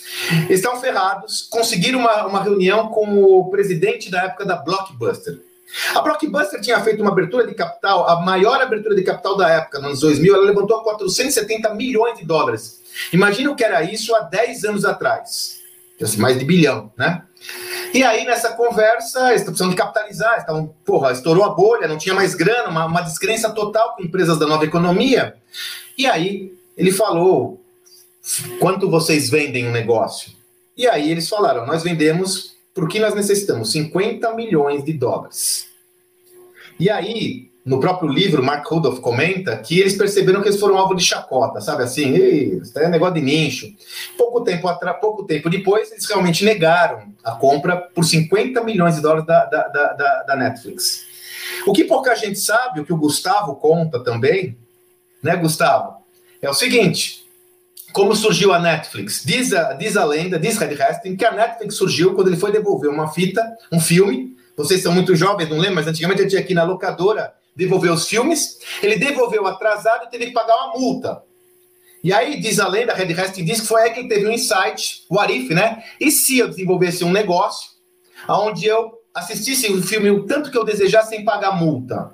Eles 0.45 0.61
estão 0.61 0.81
ferrados, 0.81 1.49
conseguiram 1.50 1.99
uma, 1.99 2.27
uma 2.27 2.43
reunião 2.43 2.89
com 2.89 3.25
o 3.25 3.50
presidente 3.50 4.09
da 4.09 4.23
época 4.23 4.45
da 4.47 4.55
Blockbuster. 4.55 5.41
A 5.95 6.00
Blockbuster 6.00 6.61
tinha 6.61 6.81
feito 6.81 7.00
uma 7.00 7.12
abertura 7.12 7.47
de 7.47 7.55
capital, 7.55 8.09
a 8.09 8.21
maior 8.21 8.61
abertura 8.61 8.95
de 8.95 9.03
capital 9.03 9.37
da 9.37 9.49
época, 9.49 9.79
nos 9.79 9.87
anos 9.87 10.00
2000, 10.00 10.35
ela 10.35 10.44
levantou 10.44 10.83
470 10.83 11.75
milhões 11.75 12.18
de 12.18 12.25
dólares. 12.25 12.81
Imagina 13.12 13.51
o 13.51 13.57
que 13.57 13.64
era 13.64 13.83
isso 13.83 14.14
há 14.14 14.21
10 14.21 14.64
anos 14.64 14.85
atrás. 14.85 15.61
Assim, 16.03 16.18
mais 16.18 16.38
de 16.38 16.44
bilhão, 16.44 16.90
né? 16.97 17.23
E 17.92 18.03
aí, 18.03 18.25
nessa 18.25 18.53
conversa, 18.53 19.29
eles 19.29 19.40
estão 19.40 19.53
precisando 19.53 19.71
de 19.71 19.77
capitalizar, 19.77 20.38
estavam, 20.38 20.75
porra, 20.85 21.12
estourou 21.12 21.44
a 21.44 21.51
bolha, 21.51 21.88
não 21.88 21.99
tinha 21.99 22.14
mais 22.14 22.35
grana, 22.35 22.68
uma, 22.68 22.87
uma 22.87 23.01
descrença 23.03 23.51
total 23.51 23.94
com 23.94 24.03
empresas 24.03 24.38
da 24.38 24.47
nova 24.47 24.64
economia. 24.64 25.35
E 25.99 26.07
aí, 26.07 26.55
ele 26.77 26.92
falou: 26.92 27.61
quanto 28.59 28.88
vocês 28.88 29.29
vendem 29.29 29.68
um 29.68 29.73
negócio? 29.73 30.33
E 30.77 30.88
aí 30.88 31.11
eles 31.11 31.29
falaram: 31.29 31.66
nós 31.66 31.83
vendemos 31.83 32.57
porque 32.75 32.99
nós 32.99 33.14
necessitamos 33.14 33.73
50 33.73 34.33
milhões 34.35 34.85
de 34.85 34.92
dólares. 34.92 35.66
E 36.81 36.88
aí, 36.88 37.51
no 37.62 37.79
próprio 37.79 38.11
livro, 38.11 38.43
Mark 38.43 38.66
Rudolph 38.66 39.01
comenta 39.01 39.55
que 39.59 39.79
eles 39.79 39.95
perceberam 39.95 40.40
que 40.40 40.49
eles 40.49 40.59
foram 40.59 40.79
alvo 40.79 40.95
de 40.95 41.05
chacota, 41.05 41.61
sabe 41.61 41.83
assim? 41.83 42.14
Isso 42.14 42.77
é 42.79 42.88
negócio 42.88 43.16
de 43.16 43.21
nicho. 43.21 43.71
Pouco 44.16 44.40
tempo, 44.40 44.66
atrás, 44.66 44.97
pouco 44.99 45.25
tempo 45.25 45.51
depois, 45.51 45.93
eles 45.93 46.07
realmente 46.07 46.43
negaram 46.43 47.12
a 47.23 47.33
compra 47.33 47.77
por 47.77 48.03
50 48.03 48.64
milhões 48.64 48.95
de 48.95 49.03
dólares 49.03 49.27
da, 49.27 49.45
da, 49.45 49.69
da, 49.69 50.23
da 50.23 50.37
Netflix. 50.37 51.05
O 51.66 51.75
que 51.75 51.85
pouca 51.85 52.14
gente 52.16 52.40
sabe, 52.40 52.81
o 52.81 52.85
que 52.85 52.95
o 52.95 52.97
Gustavo 52.97 53.57
conta 53.57 54.03
também, 54.03 54.57
né, 55.23 55.37
Gustavo? 55.37 55.97
É 56.40 56.49
o 56.49 56.55
seguinte: 56.55 57.27
como 57.93 58.16
surgiu 58.16 58.55
a 58.55 58.59
Netflix? 58.59 59.23
Diz 59.23 59.53
a, 59.53 59.75
diz 59.75 59.99
a 59.99 60.05
lenda, 60.07 60.38
diz 60.38 60.57
Red 60.57 60.81
Hastings, 60.81 61.19
que 61.19 61.27
a 61.27 61.33
Netflix 61.33 61.75
surgiu 61.75 62.14
quando 62.14 62.29
ele 62.29 62.38
foi 62.38 62.51
devolver 62.51 62.88
uma 62.88 63.12
fita, 63.12 63.43
um 63.71 63.79
filme. 63.79 64.39
Vocês 64.64 64.83
são 64.83 64.92
muito 64.92 65.14
jovens, 65.16 65.49
não 65.49 65.57
lembram? 65.57 65.77
Mas 65.77 65.87
antigamente 65.87 66.23
eu 66.23 66.29
tinha 66.29 66.40
aqui 66.40 66.55
na 66.55 66.64
locadora 66.64 67.33
devolver 67.55 67.90
os 67.90 68.07
filmes. 68.07 68.59
Ele 68.83 68.96
devolveu 68.96 69.46
atrasado 69.46 70.05
e 70.05 70.11
teve 70.11 70.27
que 70.27 70.33
pagar 70.33 70.55
uma 70.57 70.79
multa. 70.79 71.23
E 72.03 72.12
aí, 72.12 72.40
diz 72.40 72.59
a 72.59 72.66
lenda, 72.66 72.94
Red 72.94 73.12
Hastings 73.12 73.46
diz 73.46 73.61
que 73.61 73.66
foi 73.66 73.83
aí 73.83 73.90
que 73.90 74.01
ele 74.01 74.09
teve 74.09 74.27
um 74.27 74.33
insight, 74.33 75.05
o 75.09 75.18
Arif, 75.18 75.53
né? 75.53 75.85
E 76.01 76.11
se 76.11 76.38
eu 76.38 76.49
desenvolvesse 76.49 77.05
um 77.05 77.12
negócio 77.12 77.70
onde 78.29 78.66
eu 78.66 78.92
assistisse 79.14 79.70
o 79.70 79.83
filme 79.83 80.11
o 80.11 80.25
tanto 80.25 80.51
que 80.51 80.57
eu 80.57 80.64
desejasse 80.64 81.11
sem 81.11 81.25
pagar 81.25 81.53
multa? 81.53 82.11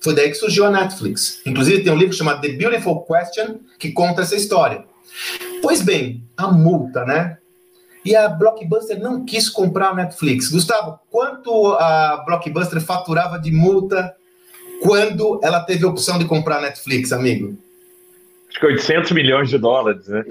Foi 0.00 0.14
daí 0.14 0.28
que 0.28 0.36
surgiu 0.36 0.64
a 0.64 0.70
Netflix. 0.70 1.40
Inclusive, 1.44 1.82
tem 1.82 1.92
um 1.92 1.96
livro 1.96 2.14
chamado 2.14 2.40
The 2.40 2.52
Beautiful 2.52 3.04
Question 3.04 3.60
que 3.78 3.90
conta 3.90 4.22
essa 4.22 4.36
história. 4.36 4.84
Pois 5.62 5.82
bem, 5.82 6.22
a 6.36 6.46
multa, 6.48 7.04
né? 7.04 7.38
E 8.06 8.14
a 8.14 8.28
Blockbuster 8.28 9.00
não 9.00 9.24
quis 9.24 9.48
comprar 9.48 9.88
a 9.88 9.94
Netflix. 9.94 10.48
Gustavo, 10.48 11.00
quanto 11.10 11.72
a 11.72 12.22
Blockbuster 12.24 12.80
faturava 12.80 13.36
de 13.36 13.50
multa 13.50 14.14
quando 14.80 15.40
ela 15.42 15.60
teve 15.60 15.84
a 15.84 15.88
opção 15.88 16.16
de 16.16 16.24
comprar 16.24 16.58
a 16.58 16.60
Netflix, 16.60 17.12
amigo? 17.12 17.58
Acho 18.48 18.60
que 18.60 18.66
800 18.66 19.10
milhões 19.10 19.50
de 19.50 19.58
dólares, 19.58 20.06
né? 20.06 20.24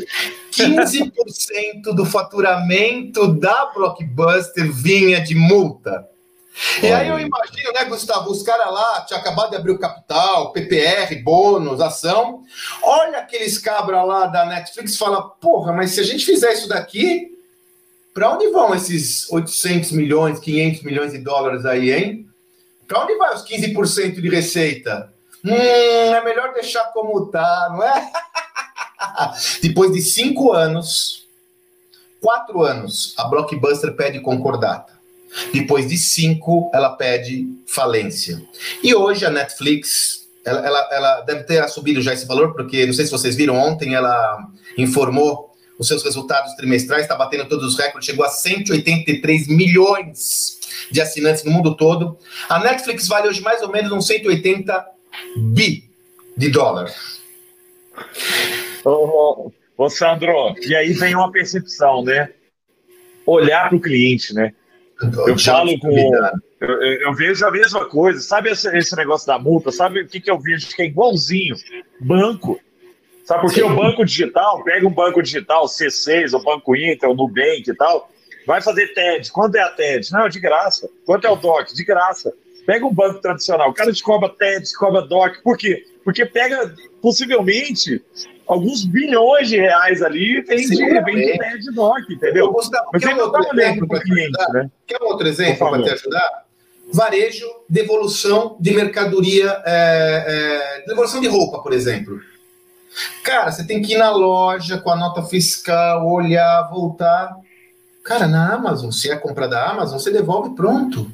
15% 0.53 1.93
do 1.93 2.05
faturamento 2.05 3.27
da 3.27 3.65
Blockbuster 3.75 4.71
vinha 4.71 5.21
de 5.21 5.35
multa. 5.35 6.07
E 6.81 6.87
aí 6.87 7.09
eu 7.09 7.19
imagino, 7.19 7.73
né, 7.73 7.83
Gustavo, 7.83 8.31
os 8.31 8.41
caras 8.41 8.71
lá 8.71 9.01
tinham 9.01 9.19
acabado 9.19 9.49
de 9.49 9.57
abrir 9.57 9.71
o 9.71 9.77
capital, 9.77 10.53
PPR, 10.53 11.13
bônus, 11.21 11.81
ação. 11.81 12.43
Olha 12.81 13.17
aqueles 13.17 13.57
cabras 13.57 14.07
lá 14.07 14.27
da 14.27 14.45
Netflix 14.45 14.93
e 14.93 14.97
fala, 14.97 15.21
porra, 15.21 15.73
mas 15.73 15.91
se 15.91 15.99
a 15.99 16.03
gente 16.03 16.23
fizer 16.23 16.53
isso 16.53 16.69
daqui, 16.69 17.34
para 18.15 18.33
onde 18.33 18.49
vão 18.49 18.73
esses 18.73 19.29
800 19.29 19.91
milhões, 19.91 20.39
500 20.39 20.83
milhões 20.83 21.11
de 21.11 21.17
dólares 21.17 21.65
aí, 21.65 21.91
hein? 21.91 22.25
Para 22.87 23.03
onde 23.03 23.13
vai 23.17 23.35
os 23.35 23.43
15% 23.43 24.21
de 24.21 24.29
receita? 24.29 25.13
Hum, 25.43 25.51
é 25.51 26.23
melhor 26.23 26.53
deixar 26.53 26.85
como 26.93 27.25
tá, 27.25 27.67
não 27.73 27.83
é? 27.83 28.11
Depois 29.61 29.91
de 29.91 30.01
cinco 30.01 30.53
anos, 30.53 31.25
quatro 32.21 32.63
anos, 32.63 33.13
a 33.17 33.25
Blockbuster 33.25 33.93
pede 33.97 34.21
concordata. 34.21 34.93
Depois 35.53 35.89
de 35.89 35.97
cinco, 35.97 36.71
ela 36.73 36.95
pede 36.95 37.45
falência. 37.67 38.41
E 38.81 38.95
hoje 38.95 39.25
a 39.25 39.29
Netflix, 39.29 40.25
ela, 40.45 40.65
ela, 40.65 40.89
ela 40.89 41.21
deve 41.21 41.43
ter 41.43 41.67
subido 41.67 42.01
já 42.01 42.13
esse 42.13 42.25
valor, 42.25 42.53
porque 42.53 42.85
não 42.85 42.93
sei 42.93 43.03
se 43.03 43.11
vocês 43.11 43.35
viram 43.35 43.55
ontem, 43.55 43.93
ela 43.93 44.47
informou 44.77 45.53
os 45.77 45.87
seus 45.87 46.03
resultados 46.03 46.53
trimestrais, 46.53 47.03
está 47.03 47.15
batendo 47.15 47.47
todos 47.47 47.73
os 47.73 47.77
recordes, 47.77 48.05
chegou 48.05 48.25
a 48.25 48.29
183 48.29 49.47
milhões 49.47 50.59
de 50.91 51.01
assinantes 51.01 51.43
no 51.43 51.51
mundo 51.51 51.75
todo. 51.75 52.17
A 52.49 52.59
Netflix 52.59 53.07
vale 53.07 53.27
hoje 53.27 53.41
mais 53.41 53.61
ou 53.61 53.71
menos 53.71 53.91
uns 53.91 54.07
180 54.07 54.85
bi 55.37 55.89
de 56.37 56.49
dólar. 56.49 56.93
Ô, 58.83 59.51
ô, 59.77 59.89
Sandro, 59.89 60.55
e 60.61 60.75
aí 60.75 60.93
vem 60.93 61.15
uma 61.15 61.31
percepção, 61.31 62.03
né? 62.03 62.29
Olhar 63.25 63.69
para 63.69 63.77
o 63.77 63.81
cliente, 63.81 64.33
né? 64.33 64.53
Eu 65.27 65.37
falo 65.37 65.77
com. 65.79 65.91
Eu, 66.61 66.81
eu, 66.81 67.13
vejo 67.13 67.45
a 67.45 67.51
mesma 67.51 67.85
coisa. 67.85 68.19
Sabe 68.21 68.49
esse, 68.51 68.75
esse 68.77 68.95
negócio 68.95 69.27
da 69.27 69.37
multa? 69.37 69.71
Sabe 69.71 70.01
o 70.01 70.07
que, 70.07 70.21
que 70.21 70.31
eu 70.31 70.39
vejo 70.39 70.69
que 70.69 70.81
é 70.81 70.85
igualzinho? 70.85 71.55
Banco. 71.99 72.59
Sabe 73.25 73.41
por 73.41 73.51
que 73.51 73.63
o 73.63 73.75
banco 73.75 74.05
digital, 74.05 74.63
pega 74.63 74.87
um 74.87 74.93
banco 74.93 75.21
digital, 75.21 75.65
C6, 75.65 76.33
o 76.33 76.43
Banco 76.43 76.75
Inter, 76.75 77.09
o 77.09 77.15
Nubank 77.15 77.63
e 77.67 77.75
tal, 77.75 78.07
vai 78.45 78.61
fazer 78.61 78.93
TED. 78.93 79.31
Quanto 79.31 79.55
é 79.55 79.61
a 79.61 79.69
TED? 79.69 80.11
Não, 80.11 80.29
de 80.29 80.39
graça. 80.39 80.87
Quanto 81.05 81.25
é 81.25 81.29
o 81.31 81.35
DOC? 81.35 81.73
De 81.73 81.83
graça. 81.83 82.31
Pega 82.67 82.85
um 82.85 82.93
banco 82.93 83.19
tradicional, 83.19 83.69
o 83.69 83.73
cara 83.73 83.91
te 83.91 84.03
cobra 84.03 84.29
TED, 84.29 84.67
te 84.67 84.77
cobra 84.77 85.01
DOC. 85.01 85.41
Por 85.43 85.57
quê? 85.57 85.83
Porque 86.03 86.23
pega, 86.23 86.71
possivelmente, 87.01 88.03
alguns 88.47 88.85
bilhões 88.85 89.49
de 89.49 89.57
reais 89.57 90.03
ali 90.03 90.41
vem 90.41 90.59
Sim, 90.59 90.75
de, 90.75 91.01
vem 91.01 91.15
de 91.15 91.37
TED 91.37 91.71
DOC, 91.73 92.13
entendeu? 92.13 92.53
Mas 92.93 93.01
ele 93.01 93.15
não 93.15 93.25
está 93.25 93.39
olhando 93.39 93.87
para 93.87 93.97
o 93.97 94.01
cliente, 94.01 94.51
né? 94.53 94.69
Quer 94.85 95.01
um 95.01 95.07
outro 95.07 95.27
exemplo 95.27 95.67
para 95.67 95.81
te 95.81 95.89
ajudar? 95.89 96.45
Varejo, 96.93 97.47
devolução 97.67 98.55
de 98.59 98.71
mercadoria, 98.71 99.61
é, 99.65 100.81
é, 100.83 100.85
devolução 100.85 101.19
de 101.19 101.27
roupa, 101.27 101.63
por 101.63 101.73
exemplo. 101.73 102.19
Cara, 103.23 103.51
você 103.51 103.65
tem 103.65 103.81
que 103.81 103.93
ir 103.93 103.97
na 103.97 104.11
loja 104.11 104.77
com 104.77 104.89
a 104.89 104.95
nota 104.95 105.23
fiscal, 105.23 106.07
olhar, 106.07 106.69
voltar. 106.69 107.35
Cara, 108.03 108.27
na 108.27 108.53
Amazon, 108.53 108.91
se 108.91 109.09
é 109.09 109.15
compra 109.15 109.47
da 109.47 109.71
Amazon, 109.71 109.99
você 109.99 110.11
devolve 110.11 110.55
pronto. 110.55 111.11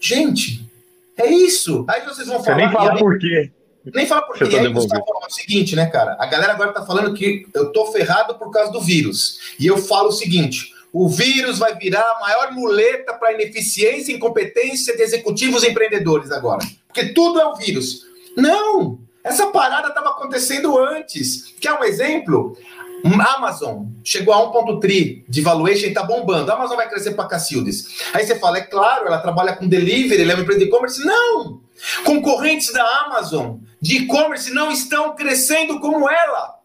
Gente, 0.00 0.64
é 1.16 1.26
isso. 1.26 1.84
Aí 1.88 2.02
vocês 2.04 2.28
vão 2.28 2.42
falar. 2.42 2.56
Você 2.56 2.64
nem 2.64 2.72
fala 2.72 2.92
aí, 2.92 2.98
por 2.98 3.18
quê. 3.18 3.50
Nem 3.94 4.06
fala 4.06 4.22
por 4.22 4.36
quê. 4.36 4.46
Tá 4.48 4.60
aí 4.60 4.72
você 4.72 4.88
tá 4.88 4.96
falando 4.96 5.30
o 5.30 5.32
seguinte, 5.32 5.74
né, 5.74 5.86
cara? 5.86 6.16
A 6.20 6.26
galera 6.26 6.52
agora 6.52 6.72
tá 6.72 6.84
falando 6.84 7.14
que 7.14 7.46
eu 7.54 7.72
tô 7.72 7.86
ferrado 7.92 8.34
por 8.34 8.50
causa 8.50 8.70
do 8.70 8.80
vírus. 8.80 9.54
E 9.58 9.66
eu 9.66 9.78
falo 9.78 10.08
o 10.08 10.12
seguinte: 10.12 10.74
o 10.92 11.08
vírus 11.08 11.58
vai 11.58 11.74
virar 11.76 12.02
a 12.02 12.20
maior 12.20 12.52
muleta 12.52 13.14
para 13.14 13.32
ineficiência 13.32 14.12
e 14.12 14.16
incompetência 14.16 14.96
de 14.96 15.02
executivos 15.02 15.62
e 15.62 15.68
empreendedores 15.68 16.30
agora. 16.30 16.66
Porque 16.86 17.12
tudo 17.12 17.40
é 17.40 17.46
o 17.46 17.54
vírus. 17.56 18.06
Não! 18.36 19.05
Essa 19.26 19.48
parada 19.48 19.88
estava 19.88 20.10
acontecendo 20.10 20.78
antes. 20.78 21.52
Quer 21.60 21.72
um 21.72 21.82
exemplo? 21.82 22.56
Amazon 23.36 23.86
chegou 24.04 24.32
a 24.32 24.52
1.3 24.52 25.24
de 25.28 25.40
valuation 25.40 25.86
e 25.86 25.88
está 25.88 26.04
bombando. 26.04 26.50
A 26.50 26.54
Amazon 26.54 26.76
vai 26.76 26.88
crescer 26.88 27.10
para 27.10 27.26
Cacildes. 27.26 28.04
Aí 28.14 28.24
você 28.24 28.38
fala, 28.38 28.58
é 28.58 28.60
claro, 28.60 29.08
ela 29.08 29.18
trabalha 29.18 29.56
com 29.56 29.66
delivery, 29.66 30.22
ela 30.22 30.30
é 30.30 30.34
uma 30.36 30.42
empresa 30.42 30.60
de 30.60 30.66
e-commerce. 30.66 31.04
Não! 31.04 31.60
Concorrentes 32.04 32.72
da 32.72 32.84
Amazon 33.00 33.56
de 33.80 33.96
e-commerce 33.96 34.54
não 34.54 34.70
estão 34.70 35.16
crescendo 35.16 35.80
como 35.80 36.08
ela. 36.08 36.60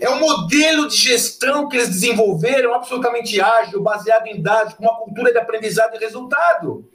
É 0.00 0.10
um 0.10 0.18
modelo 0.18 0.88
de 0.88 0.96
gestão 0.96 1.68
que 1.68 1.76
eles 1.76 1.90
desenvolveram 1.90 2.74
absolutamente 2.74 3.40
ágil, 3.40 3.80
baseado 3.80 4.26
em 4.26 4.42
dados, 4.42 4.74
com 4.74 4.82
uma 4.82 4.96
cultura 4.96 5.30
de 5.30 5.38
aprendizado 5.38 5.94
e 5.94 5.98
resultado. 5.98 6.90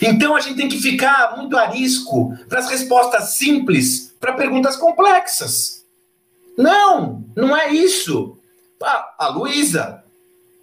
Então 0.00 0.34
a 0.34 0.40
gente 0.40 0.56
tem 0.56 0.68
que 0.68 0.80
ficar 0.80 1.36
muito 1.36 1.56
arisco 1.56 2.36
para 2.48 2.60
as 2.60 2.70
respostas 2.70 3.34
simples 3.34 4.14
para 4.20 4.32
perguntas 4.32 4.76
complexas. 4.76 5.84
Não, 6.56 7.24
não 7.36 7.56
é 7.56 7.70
isso. 7.70 8.38
Ah, 8.82 9.14
a 9.18 9.28
Luísa, 9.28 10.02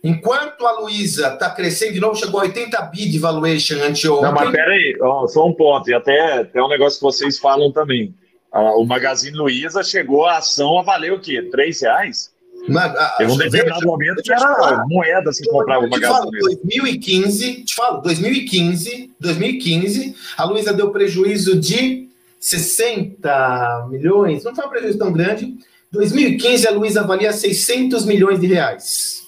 enquanto 0.04 0.66
a 0.66 0.80
Luísa 0.80 1.34
está 1.34 1.50
crescendo 1.50 1.94
de 1.94 2.00
novo, 2.00 2.16
chegou 2.16 2.40
a 2.40 2.44
80 2.44 2.82
bi 2.84 3.10
de 3.10 3.20
valuation 3.20 3.76
anteontem. 3.84 4.24
Não, 4.24 4.34
mas 4.34 4.52
peraí, 4.52 4.98
ó, 5.02 5.28
só 5.28 5.48
um 5.48 5.54
ponto, 5.54 5.90
e 5.90 5.94
até, 5.94 6.40
até 6.40 6.62
um 6.62 6.70
negócio 6.70 7.00
que 7.00 7.06
vocês 7.06 7.40
falam 7.40 7.72
também. 7.72 8.14
O 8.52 8.86
Magazine 8.86 9.38
Luiza 9.38 9.84
chegou 9.84 10.26
a 10.26 10.38
ação 10.38 10.80
a 10.80 10.82
valer 10.82 11.14
o 11.14 11.20
quê? 11.20 11.42
Três 11.52 11.82
reais? 11.82 12.32
Mas, 12.68 12.96
a, 12.96 13.10
Teve 13.18 13.32
um 13.32 13.38
determinado 13.38 13.86
momento 13.86 14.22
que 14.22 14.32
era 14.32 14.86
moeda 14.88 15.32
se 15.32 15.48
comprava 15.50 15.86
uma 15.86 16.00
gasolina. 16.00 16.58
2015, 16.62 17.64
te 17.64 17.76
falo, 17.76 18.02
2015, 18.02 19.12
2015, 19.20 20.16
a 20.38 20.44
Luísa 20.44 20.74
deu 20.74 20.92
prejuízo 20.92 21.60
de 21.60 22.10
60 22.40 23.88
milhões, 23.90 24.44
não 24.44 24.56
foi 24.56 24.66
um 24.66 24.70
prejuízo 24.70 24.98
tão 24.98 25.12
grande. 25.12 25.58
2015, 25.92 26.68
a 26.68 26.72
Luísa 26.72 27.04
valia 27.04 27.34
600 27.34 28.06
milhões 28.06 28.40
de 28.40 28.48
reais. 28.48 29.28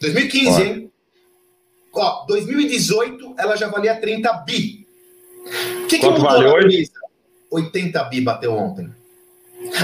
2015, 0.00 0.50
Olha. 0.50 0.64
hein? 0.64 0.90
Ó, 1.94 2.26
2018, 2.26 3.34
ela 3.38 3.56
já 3.56 3.68
valia 3.68 3.94
30 3.94 4.32
bi. 4.44 4.86
O 5.84 5.86
que, 5.86 5.98
que 5.98 6.06
mudou 6.06 6.22
vale 6.22 6.46
na 6.46 6.54
Luísa? 6.54 6.92
80 7.50 8.04
bi 8.04 8.20
bateu 8.20 8.54
ontem. 8.54 8.90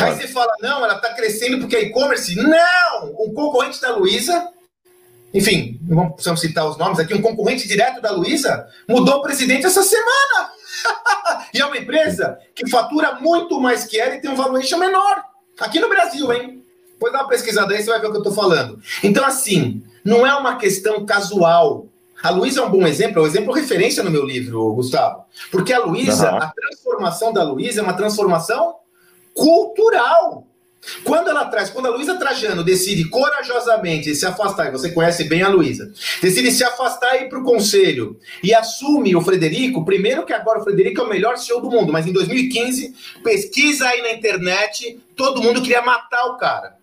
Aí 0.00 0.14
você 0.14 0.28
fala, 0.28 0.52
não, 0.60 0.84
ela 0.84 0.96
está 0.96 1.14
crescendo 1.14 1.58
porque 1.58 1.76
é 1.76 1.82
e-commerce. 1.84 2.34
Não! 2.36 3.12
Um 3.18 3.32
concorrente 3.32 3.80
da 3.80 3.94
Luiza, 3.96 4.48
enfim, 5.32 5.78
não 5.82 6.10
precisamos 6.10 6.40
citar 6.40 6.68
os 6.68 6.76
nomes 6.76 6.98
aqui, 6.98 7.14
um 7.14 7.22
concorrente 7.22 7.68
direto 7.68 8.00
da 8.00 8.10
Luiza 8.10 8.66
mudou 8.88 9.16
o 9.16 9.22
presidente 9.22 9.66
essa 9.66 9.82
semana. 9.82 10.50
e 11.52 11.60
é 11.60 11.66
uma 11.66 11.76
empresa 11.76 12.38
que 12.54 12.68
fatura 12.68 13.18
muito 13.20 13.60
mais 13.60 13.84
que 13.84 13.98
ela 13.98 14.14
e 14.14 14.20
tem 14.20 14.30
um 14.30 14.36
valuation 14.36 14.78
menor. 14.78 15.24
Aqui 15.60 15.80
no 15.80 15.88
Brasil, 15.88 16.32
hein? 16.32 16.62
Depois 16.92 17.12
dá 17.12 17.20
uma 17.20 17.28
pesquisada 17.28 17.74
aí, 17.74 17.82
você 17.82 17.90
vai 17.90 18.00
ver 18.00 18.08
o 18.08 18.10
que 18.10 18.16
eu 18.16 18.22
estou 18.22 18.34
falando. 18.34 18.80
Então, 19.02 19.24
assim, 19.24 19.82
não 20.04 20.26
é 20.26 20.34
uma 20.34 20.56
questão 20.56 21.04
casual. 21.04 21.86
A 22.22 22.30
Luísa 22.30 22.60
é 22.60 22.64
um 22.64 22.70
bom 22.70 22.86
exemplo, 22.86 23.20
é 23.20 23.22
um 23.22 23.26
exemplo 23.26 23.52
referência 23.52 24.02
no 24.02 24.10
meu 24.10 24.24
livro, 24.24 24.72
Gustavo. 24.74 25.24
Porque 25.50 25.72
a 25.72 25.78
Luísa, 25.78 26.32
uhum. 26.32 26.38
a 26.38 26.48
transformação 26.48 27.32
da 27.32 27.44
Luísa 27.44 27.80
é 27.80 27.84
uma 27.84 27.94
transformação 27.94 28.74
cultural. 29.38 30.44
Quando 31.04 31.28
ela 31.28 31.44
traz, 31.46 31.70
quando 31.70 31.86
a 31.86 31.90
Luísa 31.90 32.16
Trajano 32.16 32.64
decide 32.64 33.08
corajosamente 33.08 34.14
se 34.14 34.24
afastar, 34.24 34.68
e 34.68 34.70
você 34.70 34.90
conhece 34.90 35.24
bem 35.24 35.42
a 35.42 35.48
Luísa, 35.48 35.92
decide 36.22 36.50
se 36.50 36.64
afastar 36.64 37.16
e 37.16 37.24
ir 37.24 37.28
para 37.28 37.38
o 37.38 37.44
conselho 37.44 38.18
e 38.42 38.54
assume 38.54 39.14
o 39.14 39.20
Frederico, 39.20 39.84
primeiro 39.84 40.24
que 40.24 40.32
agora 40.32 40.60
o 40.60 40.64
Frederico 40.64 41.00
é 41.00 41.04
o 41.04 41.08
melhor 41.08 41.36
CEO 41.36 41.60
do 41.60 41.70
mundo, 41.70 41.92
mas 41.92 42.06
em 42.06 42.12
2015, 42.12 42.94
pesquisa 43.22 43.86
aí 43.86 44.02
na 44.02 44.12
internet, 44.12 44.98
todo 45.14 45.42
mundo 45.42 45.62
queria 45.62 45.82
matar 45.82 46.24
o 46.26 46.36
cara. 46.36 46.76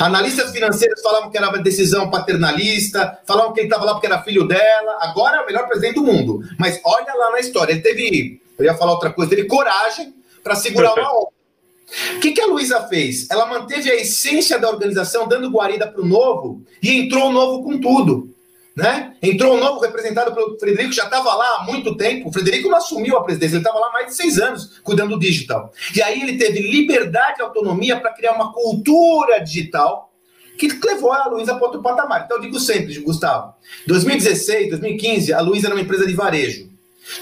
Analistas 0.00 0.50
financeiros 0.50 1.00
falavam 1.00 1.30
que 1.30 1.38
era 1.38 1.48
uma 1.48 1.62
decisão 1.62 2.10
paternalista, 2.10 3.20
falavam 3.24 3.52
que 3.52 3.60
ele 3.60 3.68
estava 3.68 3.84
lá 3.84 3.92
porque 3.92 4.06
era 4.06 4.22
filho 4.22 4.46
dela, 4.46 4.98
agora 5.00 5.38
é 5.38 5.40
o 5.42 5.46
melhor 5.46 5.66
presidente 5.68 5.94
do 5.94 6.02
mundo. 6.04 6.40
Mas 6.58 6.80
olha 6.84 7.14
lá 7.14 7.30
na 7.30 7.38
história, 7.38 7.72
ele 7.72 7.80
teve, 7.80 8.40
eu 8.58 8.64
ia 8.64 8.74
falar 8.74 8.92
outra 8.92 9.10
coisa, 9.10 9.30
teve 9.30 9.46
coragem 9.46 10.12
para 10.42 10.56
segurar 10.56 10.92
uma 10.92 11.10
onda. 11.16 11.35
O 12.16 12.20
que, 12.20 12.32
que 12.32 12.40
a 12.40 12.46
Luísa 12.46 12.88
fez? 12.88 13.28
Ela 13.30 13.46
manteve 13.46 13.90
a 13.90 13.94
essência 13.94 14.58
da 14.58 14.68
organização, 14.68 15.28
dando 15.28 15.50
guarida 15.50 15.86
para 15.86 16.02
o 16.02 16.06
novo, 16.06 16.64
e 16.82 16.92
entrou 16.92 17.28
o 17.28 17.32
novo 17.32 17.62
com 17.62 17.80
tudo. 17.80 18.34
Né? 18.74 19.14
Entrou 19.22 19.54
o 19.54 19.60
novo 19.60 19.80
representado 19.80 20.34
pelo 20.34 20.58
Frederico, 20.58 20.92
já 20.92 21.04
estava 21.04 21.34
lá 21.34 21.56
há 21.56 21.64
muito 21.64 21.96
tempo. 21.96 22.28
O 22.28 22.32
Frederico 22.32 22.68
não 22.68 22.76
assumiu 22.76 23.16
a 23.16 23.24
presidência, 23.24 23.54
ele 23.54 23.62
estava 23.62 23.78
lá 23.78 23.88
há 23.88 23.92
mais 23.92 24.06
de 24.08 24.14
seis 24.16 24.38
anos 24.38 24.80
cuidando 24.82 25.10
do 25.10 25.18
digital. 25.18 25.72
E 25.94 26.02
aí 26.02 26.20
ele 26.20 26.36
teve 26.36 26.60
liberdade 26.60 27.36
e 27.38 27.42
autonomia 27.42 27.98
para 27.98 28.12
criar 28.12 28.32
uma 28.32 28.52
cultura 28.52 29.38
digital 29.38 30.12
que 30.58 30.68
levou 30.84 31.12
a 31.12 31.26
Luísa 31.28 31.54
para 31.54 31.64
outro 31.64 31.82
patamar. 31.82 32.24
Então 32.24 32.36
eu 32.36 32.42
digo 32.42 32.58
sempre, 32.58 32.98
Gustavo, 32.98 33.54
2016, 33.86 34.70
2015, 34.70 35.32
a 35.32 35.40
Luísa 35.40 35.68
era 35.68 35.74
uma 35.74 35.82
empresa 35.82 36.06
de 36.06 36.14
varejo. 36.14 36.68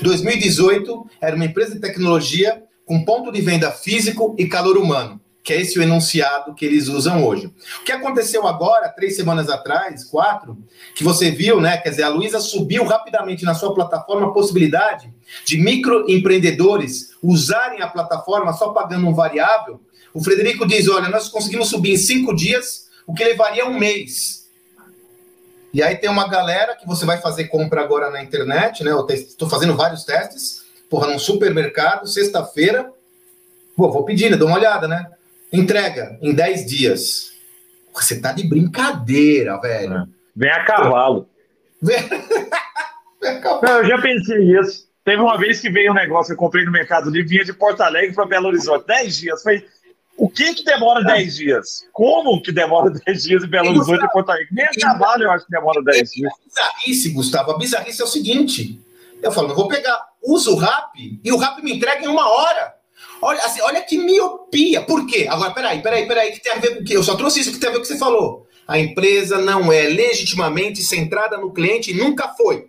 2018 0.00 1.06
era 1.20 1.36
uma 1.36 1.44
empresa 1.44 1.74
de 1.74 1.80
tecnologia 1.80 2.62
com 2.86 3.04
ponto 3.04 3.32
de 3.32 3.40
venda 3.40 3.70
físico 3.70 4.34
e 4.38 4.46
calor 4.46 4.76
humano, 4.76 5.20
que 5.42 5.52
é 5.52 5.60
esse 5.60 5.78
o 5.78 5.82
enunciado 5.82 6.54
que 6.54 6.64
eles 6.64 6.88
usam 6.88 7.24
hoje. 7.24 7.46
O 7.80 7.84
que 7.84 7.92
aconteceu 7.92 8.46
agora, 8.46 8.88
três 8.88 9.16
semanas 9.16 9.48
atrás, 9.48 10.04
quatro, 10.04 10.58
que 10.94 11.04
você 11.04 11.30
viu, 11.30 11.60
né? 11.60 11.76
Quer 11.78 11.90
dizer, 11.90 12.02
a 12.02 12.08
Luísa 12.08 12.40
subiu 12.40 12.84
rapidamente 12.84 13.44
na 13.44 13.54
sua 13.54 13.74
plataforma 13.74 14.28
a 14.28 14.32
possibilidade 14.32 15.12
de 15.44 15.58
microempreendedores 15.58 17.10
usarem 17.22 17.82
a 17.82 17.88
plataforma 17.88 18.52
só 18.52 18.70
pagando 18.70 19.06
um 19.06 19.14
variável. 19.14 19.80
O 20.12 20.22
Frederico 20.22 20.66
diz: 20.66 20.88
olha, 20.88 21.08
nós 21.08 21.28
conseguimos 21.28 21.68
subir 21.68 21.94
em 21.94 21.98
cinco 21.98 22.34
dias, 22.34 22.88
o 23.06 23.14
que 23.14 23.24
levaria 23.24 23.66
um 23.66 23.78
mês. 23.78 24.44
E 25.72 25.82
aí 25.82 25.96
tem 25.96 26.08
uma 26.08 26.28
galera 26.28 26.76
que 26.76 26.86
você 26.86 27.04
vai 27.04 27.20
fazer 27.20 27.48
compra 27.48 27.82
agora 27.82 28.08
na 28.08 28.22
internet, 28.22 28.84
né? 28.84 28.92
Estou 29.10 29.48
fazendo 29.48 29.74
vários 29.74 30.04
testes 30.04 30.63
porra, 30.94 31.08
num 31.08 31.18
supermercado, 31.18 32.06
sexta-feira, 32.06 32.88
pô, 33.76 33.90
vou 33.90 34.04
pedir, 34.04 34.30
né? 34.30 34.36
Dou 34.36 34.46
uma 34.46 34.56
olhada, 34.56 34.86
né? 34.86 35.10
Entrega 35.52 36.16
em 36.22 36.32
10 36.32 36.66
dias. 36.66 37.32
Você 37.92 38.20
tá 38.20 38.30
de 38.30 38.46
brincadeira, 38.46 39.60
velho. 39.60 39.94
É. 39.94 40.04
Vem 40.36 40.50
a 40.50 40.64
cavalo. 40.64 41.28
Vem... 41.82 41.98
Vem 43.20 43.30
a 43.30 43.40
cavalo. 43.40 43.60
Não, 43.64 43.78
eu 43.78 43.86
já 43.86 44.00
pensei 44.00 44.56
isso. 44.56 44.88
Teve 45.04 45.20
uma 45.20 45.36
vez 45.36 45.58
que 45.58 45.68
veio 45.68 45.90
um 45.90 45.96
negócio 45.96 46.26
que 46.28 46.34
eu 46.34 46.36
comprei 46.36 46.64
no 46.64 46.70
Mercado 46.70 47.10
Livre, 47.10 47.28
vinha 47.28 47.44
de 47.44 47.52
Porto 47.52 47.80
Alegre 47.80 48.14
para 48.14 48.26
Belo 48.26 48.46
Horizonte. 48.46 48.86
10 48.86 49.16
dias. 49.16 49.42
Falei, 49.42 49.66
o 50.16 50.30
que 50.30 50.54
que 50.54 50.64
demora 50.64 51.02
10 51.02 51.34
dias? 51.34 51.88
Como 51.92 52.40
que 52.40 52.52
demora 52.52 52.88
10 53.04 53.22
dias 53.24 53.42
em 53.42 53.48
Belo 53.48 53.70
Horizonte 53.70 54.04
e 54.04 54.08
Porto 54.10 54.30
Alegre? 54.30 54.48
Nem 54.52 54.64
a 54.64 54.70
cavalo 54.80 55.24
eu 55.24 55.32
acho 55.32 55.44
que 55.44 55.50
demora 55.50 55.82
10 55.82 56.10
dias. 56.12 56.32
A 56.32 56.44
bizarrice, 56.46 57.10
Gustavo. 57.10 57.50
A 57.50 57.58
bizarrice 57.58 58.00
é 58.00 58.04
o 58.04 58.08
seguinte. 58.08 58.80
Eu 59.20 59.32
falo, 59.32 59.48
não 59.48 59.56
vou 59.56 59.66
pegar, 59.66 59.98
uso 60.26 60.54
o 60.54 60.56
RAP 60.56 60.94
e 61.22 61.32
o 61.32 61.36
RAP 61.36 61.62
me 61.62 61.74
entrega 61.74 62.04
em 62.04 62.08
uma 62.08 62.28
hora. 62.28 62.74
Olha, 63.20 63.40
assim, 63.40 63.60
olha 63.62 63.80
que 63.82 63.96
miopia. 63.96 64.82
Por 64.82 65.06
quê? 65.06 65.26
Agora, 65.28 65.52
peraí, 65.52 65.82
peraí, 65.82 66.06
peraí, 66.06 66.32
que 66.32 66.42
tem 66.42 66.52
a 66.52 66.58
ver 66.58 66.76
com 66.76 66.82
o 66.82 66.84
quê? 66.84 66.96
Eu 66.96 67.02
só 67.02 67.14
trouxe 67.16 67.40
isso 67.40 67.52
que 67.52 67.58
tem 67.58 67.68
a 67.68 67.72
ver 67.72 67.78
com 67.78 67.84
o 67.84 67.86
que 67.86 67.92
você 67.92 67.98
falou. 67.98 68.46
a 68.66 68.78
empresa 68.78 69.38
não 69.38 69.70
é 69.70 69.82
legitimamente 69.82 70.82
centrada 70.82 71.36
no 71.36 71.52
cliente 71.52 71.90
e 71.90 71.94
nunca 71.94 72.28
foi. 72.28 72.66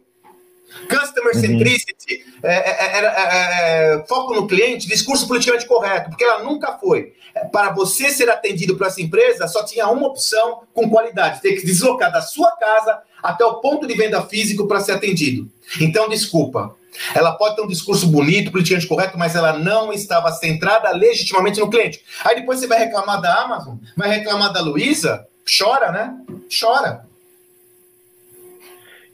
Customer 0.90 1.34
uhum. 1.34 1.42
centricity, 1.42 2.26
é 2.44 2.54
é 2.54 2.86
é, 2.86 3.00
é, 3.00 3.06
é, 3.06 3.96
é, 3.96 4.06
foco 4.08 4.34
no 4.34 4.48
cliente, 4.48 4.88
discurso 4.88 5.28
politicamente 5.28 5.66
correto, 5.66 6.10
porque 6.10 6.24
ela 6.24 6.44
nunca 6.44 6.74
foi. 6.74 7.14
Para 7.52 7.72
você 7.72 8.10
ser 8.12 8.30
atendido 8.30 8.78
por 8.78 8.88
essa 8.88 9.02
empresa, 9.02 9.48
só 9.48 9.64
tinha 9.66 9.88
uma 9.90 10.08
opção 10.08 10.62
com 10.74 10.90
qualidade: 10.90 11.42
ter 11.42 11.56
que 11.56 11.66
deslocar 11.66 12.12
da 12.12 12.22
sua 12.22 12.52
casa 12.52 13.00
até 13.22 13.44
o 13.44 13.56
ponto 13.56 13.88
de 13.88 13.94
venda 13.96 14.22
físico 14.22 14.68
para 14.68 14.80
ser 14.80 14.94
atendido. 14.94 15.50
Então, 15.82 16.08
desculpa. 16.08 16.76
Ela 17.14 17.34
pode 17.34 17.58
ter 17.58 17.62
um 17.62 17.68
discurso 17.68 18.08
bonito, 18.08 18.52
politicamente 18.52 18.88
correto, 18.88 19.18
mas 19.18 19.36
ela 19.36 19.60
não 19.60 19.92
estava 19.92 20.32
centrada 20.32 20.90
legitimamente 20.92 21.60
no 21.60 21.70
cliente. 21.70 22.02
Aí 22.24 22.36
depois 22.36 22.60
você 22.60 22.68
vai 22.68 22.80
reclamar 22.80 23.20
da 23.20 23.42
Amazon, 23.42 23.76
vai 23.98 24.10
reclamar 24.10 24.54
da 24.54 24.62
Luiza, 24.62 25.28
chora, 25.46 25.92
né? 25.92 26.16
Chora. 26.58 27.06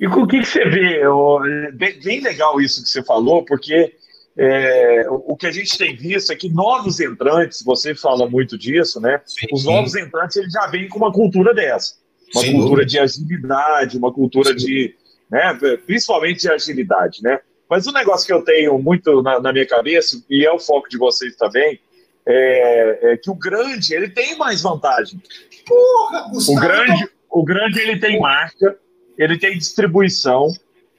E 0.02 0.08
o 0.08 0.26
que, 0.26 0.40
que 0.40 0.46
você 0.46 0.66
vê? 0.68 1.00
É 1.00 1.72
bem, 1.74 2.00
bem, 2.00 2.22
legal 2.22 2.60
isso 2.60 2.82
que 2.82 2.90
você 2.90 3.04
falou, 3.04 3.46
porque 3.46 3.94
é, 4.36 5.06
o 5.08 5.38
que 5.38 5.46
a 5.46 5.52
gente 5.52 5.78
tem 5.78 5.96
visto 5.96 6.34
é 6.34 6.36
que 6.36 6.50
novos 6.50 7.00
entrantes, 7.00 7.62
você 7.64 7.94
fala 7.94 8.28
muito 8.28 8.58
disso, 8.58 9.00
né? 9.00 9.22
Sim, 9.24 9.46
Os 9.54 9.64
novos 9.64 9.96
entrantes 9.96 10.38
eles 10.38 10.52
já 10.52 10.66
vêm 10.66 10.90
com 10.90 10.98
uma 10.98 11.14
cultura 11.14 11.54
dessa. 11.54 11.94
Uma 12.34 12.42
Sem 12.42 12.52
cultura 12.54 12.84
dúvida. 12.84 12.86
de 12.88 13.00
agilidade, 13.00 13.98
uma 13.98 14.12
cultura 14.12 14.50
sim. 14.50 14.66
de. 14.66 14.96
Né, 15.30 15.78
principalmente 15.86 16.42
de 16.42 16.52
agilidade, 16.52 17.22
né? 17.22 17.40
Mas 17.70 17.88
um 17.88 17.92
negócio 17.94 18.26
que 18.26 18.34
eu 18.34 18.44
tenho 18.44 18.78
muito 18.80 19.22
na, 19.22 19.40
na 19.40 19.54
minha 19.54 19.68
cabeça, 19.68 20.22
e 20.30 20.46
é 20.46 20.52
o 20.52 20.60
foco 20.60 20.90
de 20.90 20.98
vocês 20.98 21.38
também, 21.38 21.80
é, 22.26 23.14
é, 23.14 23.18
que 23.18 23.30
o 23.30 23.36
grande 23.36 23.94
ele 23.94 24.10
tem 24.10 24.36
mais 24.36 24.62
vantagem. 24.62 25.22
Porra, 25.66 26.28
Gustavo. 26.30 26.58
O 26.58 26.62
grande, 26.62 27.10
o 27.30 27.44
grande 27.44 27.80
ele 27.80 28.00
tem 28.00 28.20
marca, 28.20 28.78
ele 29.22 29.38
tem 29.38 29.56
distribuição, 29.56 30.48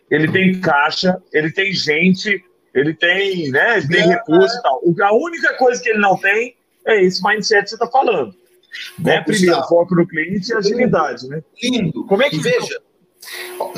ele 0.09 0.31
tem 0.31 0.61
caixa, 0.61 1.21
ele 1.33 1.51
tem 1.51 1.73
gente, 1.73 2.45
ele 2.73 2.95
tem, 2.95 3.51
né, 3.51 3.79
ele 3.79 3.89
tem 3.89 4.07
recurso 4.07 4.57
e 4.57 4.63
tal. 4.63 4.81
A 5.09 5.15
única 5.15 5.55
coisa 5.55 5.83
que 5.83 5.91
ele 5.91 5.99
não 5.99 6.17
tem 6.17 6.55
é 6.87 7.03
esse 7.03 7.21
mindset 7.23 7.65
que 7.65 7.71
você 7.71 7.75
está 7.75 7.89
falando. 7.89 8.33
Né? 8.99 9.21
Primeiro, 9.23 9.63
foco 9.65 9.95
no 9.95 10.07
cliente 10.07 10.51
e 10.51 10.55
agilidade, 10.55 11.29
né? 11.29 11.43
Lindo. 11.63 12.07
Como 12.07 12.23
é 12.23 12.31
que 12.31 12.39
veja? 12.39 12.81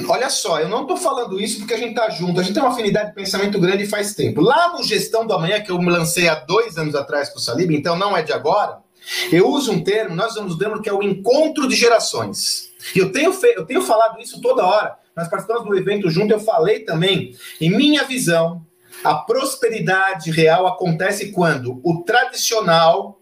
Olha 0.09 0.31
só, 0.31 0.61
eu 0.61 0.69
não 0.69 0.83
estou 0.83 0.97
falando 0.97 1.41
isso 1.41 1.59
porque 1.59 1.75
a 1.75 1.79
gente 1.79 1.91
está 1.91 2.09
junto, 2.11 2.41
a 2.41 2.43
gente 2.43 2.55
tem 2.55 2.63
uma 2.63 2.73
afinidade 2.73 3.11
de 3.11 3.15
pensamento 3.15 3.59
grande 3.61 3.87
faz 3.87 4.15
tempo. 4.15 4.41
Lá 4.41 4.73
no 4.73 4.85
Gestão 4.85 5.27
do 5.27 5.33
Amanhã, 5.33 5.61
que 5.61 5.71
eu 5.71 5.79
me 5.79 5.91
lancei 5.91 6.29
há 6.29 6.35
dois 6.35 6.77
anos 6.77 6.95
atrás 6.95 7.31
com 7.31 7.39
o 7.39 7.43
Salib, 7.43 7.71
então 7.71 7.97
não 7.97 8.17
é 8.17 8.23
de 8.23 8.33
agora, 8.33 8.79
eu 9.31 9.49
uso 9.49 9.73
um 9.73 9.83
termo, 9.83 10.15
nós 10.15 10.33
usamos 10.33 10.55
um 10.55 10.59
termo 10.59 10.81
que 10.81 10.89
é 10.89 10.93
o 10.93 11.03
encontro 11.03 11.69
de 11.69 11.77
gerações. 11.77 12.71
E 12.94 12.99
eu 12.99 13.12
tenho, 13.12 13.33
fe... 13.33 13.55
eu 13.57 13.64
tenho 13.64 13.83
falado 13.83 14.20
isso 14.20 14.40
toda 14.40 14.64
hora. 14.64 14.97
Nós 15.16 15.29
participamos 15.29 15.64
do 15.64 15.77
evento 15.77 16.11
junto, 16.11 16.33
eu 16.33 16.40
falei 16.40 16.81
também. 16.81 17.37
Em 17.61 17.70
minha 17.70 18.05
visão, 18.05 18.64
a 19.03 19.14
prosperidade 19.14 20.31
real 20.31 20.66
acontece 20.66 21.31
quando 21.31 21.81
o 21.85 22.03
tradicional 22.03 23.20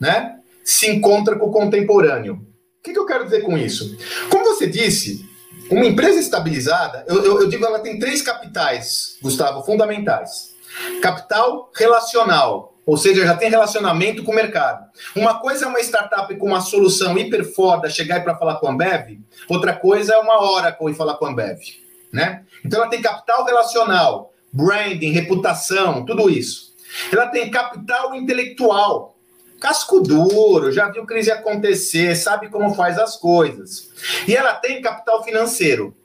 né, 0.00 0.40
se 0.64 0.90
encontra 0.90 1.38
com 1.38 1.46
o 1.46 1.52
contemporâneo. 1.52 2.34
O 2.34 2.82
que, 2.82 2.92
que 2.92 2.98
eu 2.98 3.06
quero 3.06 3.24
dizer 3.24 3.42
com 3.42 3.56
isso? 3.56 3.96
Como 4.28 4.44
você 4.44 4.66
disse, 4.66 5.24
uma 5.70 5.86
empresa 5.86 6.18
estabilizada, 6.18 7.04
eu, 7.06 7.24
eu, 7.24 7.40
eu 7.42 7.48
digo 7.48 7.64
ela 7.64 7.78
tem 7.78 7.98
três 7.98 8.20
capitais, 8.20 9.16
Gustavo, 9.22 9.62
fundamentais. 9.62 10.52
Capital 11.00 11.70
relacional, 11.74 12.71
ou 12.84 12.96
seja, 12.96 13.24
já 13.24 13.36
tem 13.36 13.48
relacionamento 13.48 14.24
com 14.24 14.32
o 14.32 14.34
mercado. 14.34 14.86
Uma 15.14 15.38
coisa 15.40 15.64
é 15.64 15.68
uma 15.68 15.80
startup 15.80 16.34
com 16.36 16.46
uma 16.46 16.60
solução 16.60 17.16
hiper 17.16 17.44
foda 17.54 17.88
chegar 17.88 18.22
para 18.22 18.36
falar 18.36 18.56
com 18.56 18.66
a 18.66 18.70
Ambev, 18.70 19.20
outra 19.48 19.74
coisa 19.74 20.14
é 20.14 20.18
uma 20.18 20.42
Oracle 20.42 20.90
e 20.90 20.94
falar 20.94 21.14
com 21.14 21.26
a 21.26 21.30
Ambev, 21.30 21.60
né? 22.12 22.44
Então 22.64 22.80
ela 22.80 22.90
tem 22.90 23.00
capital 23.00 23.44
relacional, 23.44 24.32
branding, 24.52 25.10
reputação, 25.10 26.04
tudo 26.04 26.28
isso. 26.28 26.72
Ela 27.10 27.26
tem 27.26 27.50
capital 27.50 28.14
intelectual, 28.14 29.16
casco 29.60 30.00
duro, 30.00 30.72
já 30.72 30.90
viu 30.90 31.06
crise 31.06 31.30
acontecer, 31.30 32.16
sabe 32.16 32.48
como 32.50 32.74
faz 32.74 32.98
as 32.98 33.16
coisas. 33.16 33.90
E 34.26 34.34
ela 34.34 34.54
tem 34.54 34.82
capital 34.82 35.22
financeiro. 35.22 35.96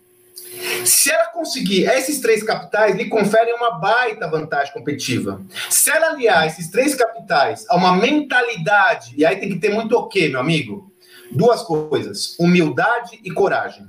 Se 0.85 1.11
ela 1.11 1.27
conseguir 1.27 1.85
esses 1.85 2.19
três 2.19 2.43
capitais, 2.43 2.95
lhe 2.95 3.05
conferem 3.05 3.53
uma 3.55 3.71
baita 3.79 4.27
vantagem 4.27 4.73
competitiva. 4.73 5.41
Se 5.69 5.89
ela 5.91 6.07
aliar 6.07 6.47
esses 6.47 6.69
três 6.69 6.95
capitais 6.95 7.65
a 7.69 7.75
uma 7.75 7.95
mentalidade, 7.95 9.13
e 9.17 9.25
aí 9.25 9.35
tem 9.35 9.49
que 9.49 9.59
ter 9.59 9.69
muito 9.69 9.95
o 9.95 10.07
quê, 10.07 10.29
meu 10.29 10.39
amigo? 10.39 10.91
Duas 11.31 11.61
coisas: 11.61 12.35
humildade 12.39 13.19
e 13.23 13.31
coragem. 13.31 13.85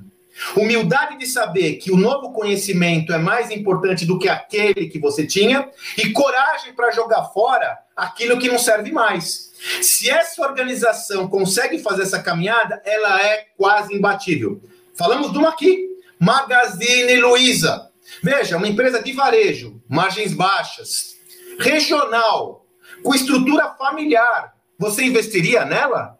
Humildade 0.55 1.17
de 1.17 1.27
saber 1.27 1.75
que 1.75 1.91
o 1.91 1.97
novo 1.97 2.31
conhecimento 2.31 3.11
é 3.11 3.17
mais 3.17 3.51
importante 3.51 4.05
do 4.05 4.17
que 4.17 4.29
aquele 4.29 4.87
que 4.87 4.99
você 4.99 5.27
tinha, 5.27 5.69
e 5.97 6.11
coragem 6.11 6.73
para 6.73 6.91
jogar 6.91 7.25
fora 7.25 7.77
aquilo 7.95 8.39
que 8.39 8.47
não 8.47 8.57
serve 8.57 8.91
mais. 8.91 9.49
Se 9.81 10.09
essa 10.09 10.41
organização 10.41 11.27
consegue 11.27 11.79
fazer 11.79 12.03
essa 12.03 12.21
caminhada, 12.21 12.81
ela 12.85 13.21
é 13.21 13.47
quase 13.57 13.93
imbatível. 13.93 14.61
Falamos 14.95 15.31
de 15.31 15.37
uma 15.37 15.49
aqui, 15.49 15.88
Magazine 16.19 17.15
Luiza. 17.21 17.89
Veja, 18.21 18.57
uma 18.57 18.67
empresa 18.67 19.01
de 19.01 19.13
varejo, 19.13 19.81
margens 19.87 20.33
baixas, 20.33 21.15
regional, 21.59 22.65
com 23.01 23.15
estrutura 23.15 23.73
familiar. 23.75 24.53
Você 24.77 25.03
investiria 25.03 25.63
nela? 25.63 26.17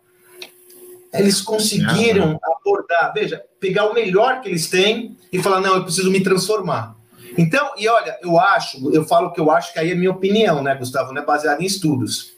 Eles 1.13 1.41
conseguiram 1.41 2.39
abordar, 2.43 3.11
veja, 3.13 3.43
pegar 3.59 3.85
o 3.85 3.93
melhor 3.93 4.41
que 4.41 4.47
eles 4.47 4.69
têm 4.69 5.17
e 5.33 5.41
falar: 5.41 5.59
não, 5.59 5.75
eu 5.75 5.83
preciso 5.83 6.11
me 6.11 6.21
transformar. 6.21 6.95
Então, 7.37 7.71
e 7.77 7.87
olha, 7.87 8.17
eu 8.21 8.39
acho, 8.39 8.91
eu 8.93 9.05
falo 9.05 9.31
que 9.31 9.39
eu 9.39 9.51
acho 9.51 9.73
que 9.73 9.79
aí 9.79 9.91
é 9.91 9.95
minha 9.95 10.11
opinião, 10.11 10.63
né, 10.63 10.75
Gustavo? 10.75 11.13
Não 11.13 11.21
é 11.21 11.25
baseado 11.25 11.61
em 11.61 11.65
estudos. 11.65 12.33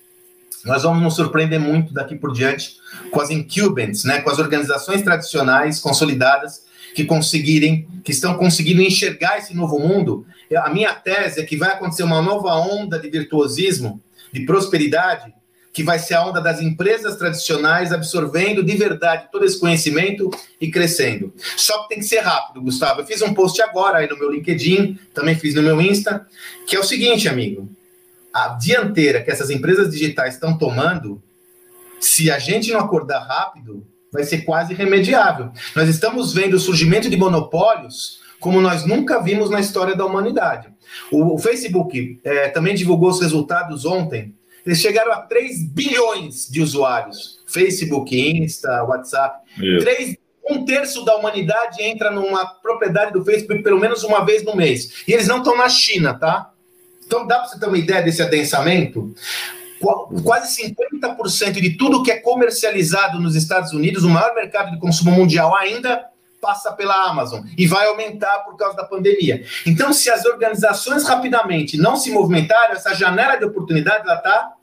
Nós 0.63 0.83
vamos 0.83 1.01
nos 1.01 1.15
surpreender 1.15 1.59
muito 1.59 1.93
daqui 1.93 2.15
por 2.15 2.31
diante 2.31 2.77
com 3.09 3.19
as 3.19 3.29
incumbents, 3.29 4.03
né, 4.03 4.21
com 4.21 4.29
as 4.29 4.37
organizações 4.37 5.01
tradicionais 5.01 5.79
consolidadas 5.79 6.63
que 6.93 7.05
conseguirem, 7.05 7.87
que 8.03 8.11
estão 8.11 8.35
conseguindo 8.37 8.81
enxergar 8.81 9.37
esse 9.37 9.55
novo 9.55 9.79
mundo. 9.79 10.25
A 10.57 10.69
minha 10.69 10.93
tese 10.93 11.39
é 11.39 11.43
que 11.43 11.55
vai 11.55 11.69
acontecer 11.69 12.03
uma 12.03 12.21
nova 12.21 12.55
onda 12.55 12.99
de 12.99 13.09
virtuosismo, 13.09 14.01
de 14.31 14.45
prosperidade, 14.45 15.33
que 15.73 15.83
vai 15.83 15.99
ser 15.99 16.15
a 16.15 16.25
onda 16.25 16.41
das 16.41 16.61
empresas 16.61 17.15
tradicionais 17.15 17.93
absorvendo 17.93 18.63
de 18.63 18.75
verdade 18.75 19.29
todo 19.31 19.45
esse 19.45 19.59
conhecimento 19.59 20.29
e 20.59 20.69
crescendo. 20.69 21.33
Só 21.55 21.83
que 21.83 21.89
tem 21.89 21.99
que 21.99 22.05
ser 22.05 22.19
rápido, 22.19 22.61
Gustavo. 22.61 23.01
Eu 23.01 23.05
fiz 23.05 23.21
um 23.21 23.33
post 23.33 23.61
agora 23.61 23.99
aí 23.99 24.09
no 24.09 24.17
meu 24.17 24.29
LinkedIn, 24.29 24.99
também 25.13 25.35
fiz 25.35 25.55
no 25.55 25.63
meu 25.63 25.79
Insta, 25.81 26.27
que 26.67 26.75
é 26.75 26.79
o 26.79 26.83
seguinte, 26.83 27.29
amigo. 27.29 27.69
A 28.33 28.49
dianteira 28.49 29.21
que 29.21 29.31
essas 29.31 29.49
empresas 29.49 29.89
digitais 29.89 30.33
estão 30.33 30.57
tomando, 30.57 31.21
se 31.99 32.29
a 32.29 32.37
gente 32.37 32.71
não 32.71 32.79
acordar 32.79 33.19
rápido, 33.19 33.85
vai 34.11 34.23
ser 34.23 34.41
quase 34.41 34.73
irremediável. 34.73 35.51
Nós 35.75 35.87
estamos 35.87 36.33
vendo 36.33 36.55
o 36.55 36.59
surgimento 36.59 37.09
de 37.09 37.17
monopólios 37.17 38.19
como 38.39 38.59
nós 38.59 38.85
nunca 38.85 39.21
vimos 39.21 39.49
na 39.49 39.59
história 39.59 39.95
da 39.95 40.05
humanidade. 40.05 40.67
O, 41.11 41.35
o 41.35 41.37
Facebook 41.37 42.19
é, 42.23 42.49
também 42.49 42.73
divulgou 42.73 43.09
os 43.09 43.21
resultados 43.21 43.85
ontem. 43.85 44.35
Eles 44.65 44.79
chegaram 44.79 45.13
a 45.13 45.21
3 45.21 45.63
bilhões 45.69 46.47
de 46.49 46.61
usuários. 46.61 47.39
Facebook, 47.47 48.19
Insta, 48.19 48.83
WhatsApp. 48.83 49.39
3, 49.79 50.17
um 50.49 50.65
terço 50.65 51.05
da 51.05 51.15
humanidade 51.15 51.81
entra 51.81 52.11
numa 52.11 52.45
propriedade 52.45 53.13
do 53.13 53.23
Facebook 53.23 53.63
pelo 53.63 53.79
menos 53.79 54.03
uma 54.03 54.25
vez 54.25 54.43
no 54.43 54.55
mês. 54.55 55.03
E 55.07 55.13
eles 55.13 55.27
não 55.27 55.37
estão 55.37 55.55
na 55.55 55.69
China, 55.69 56.13
tá? 56.15 56.51
Então 57.05 57.27
dá 57.27 57.39
para 57.39 57.47
você 57.47 57.59
ter 57.59 57.67
uma 57.67 57.77
ideia 57.77 58.01
desse 58.01 58.21
adensamento? 58.21 59.13
Quase 60.23 60.63
50% 60.63 61.53
de 61.53 61.71
tudo 61.77 62.03
que 62.03 62.11
é 62.11 62.19
comercializado 62.19 63.19
nos 63.19 63.35
Estados 63.35 63.73
Unidos, 63.73 64.03
o 64.03 64.09
maior 64.09 64.33
mercado 64.35 64.71
de 64.71 64.79
consumo 64.79 65.11
mundial 65.11 65.55
ainda, 65.55 66.05
passa 66.41 66.71
pela 66.71 67.09
Amazon 67.09 67.43
e 67.57 67.67
vai 67.67 67.87
aumentar 67.87 68.39
por 68.39 68.57
causa 68.57 68.75
da 68.75 68.83
pandemia. 68.83 69.43
Então, 69.65 69.93
se 69.93 70.09
as 70.09 70.25
organizações 70.25 71.07
rapidamente 71.07 71.77
não 71.77 71.95
se 71.95 72.11
movimentarem, 72.11 72.75
essa 72.75 72.95
janela 72.95 73.35
de 73.35 73.45
oportunidade 73.45 74.03
ela 74.03 74.17
está 74.17 74.53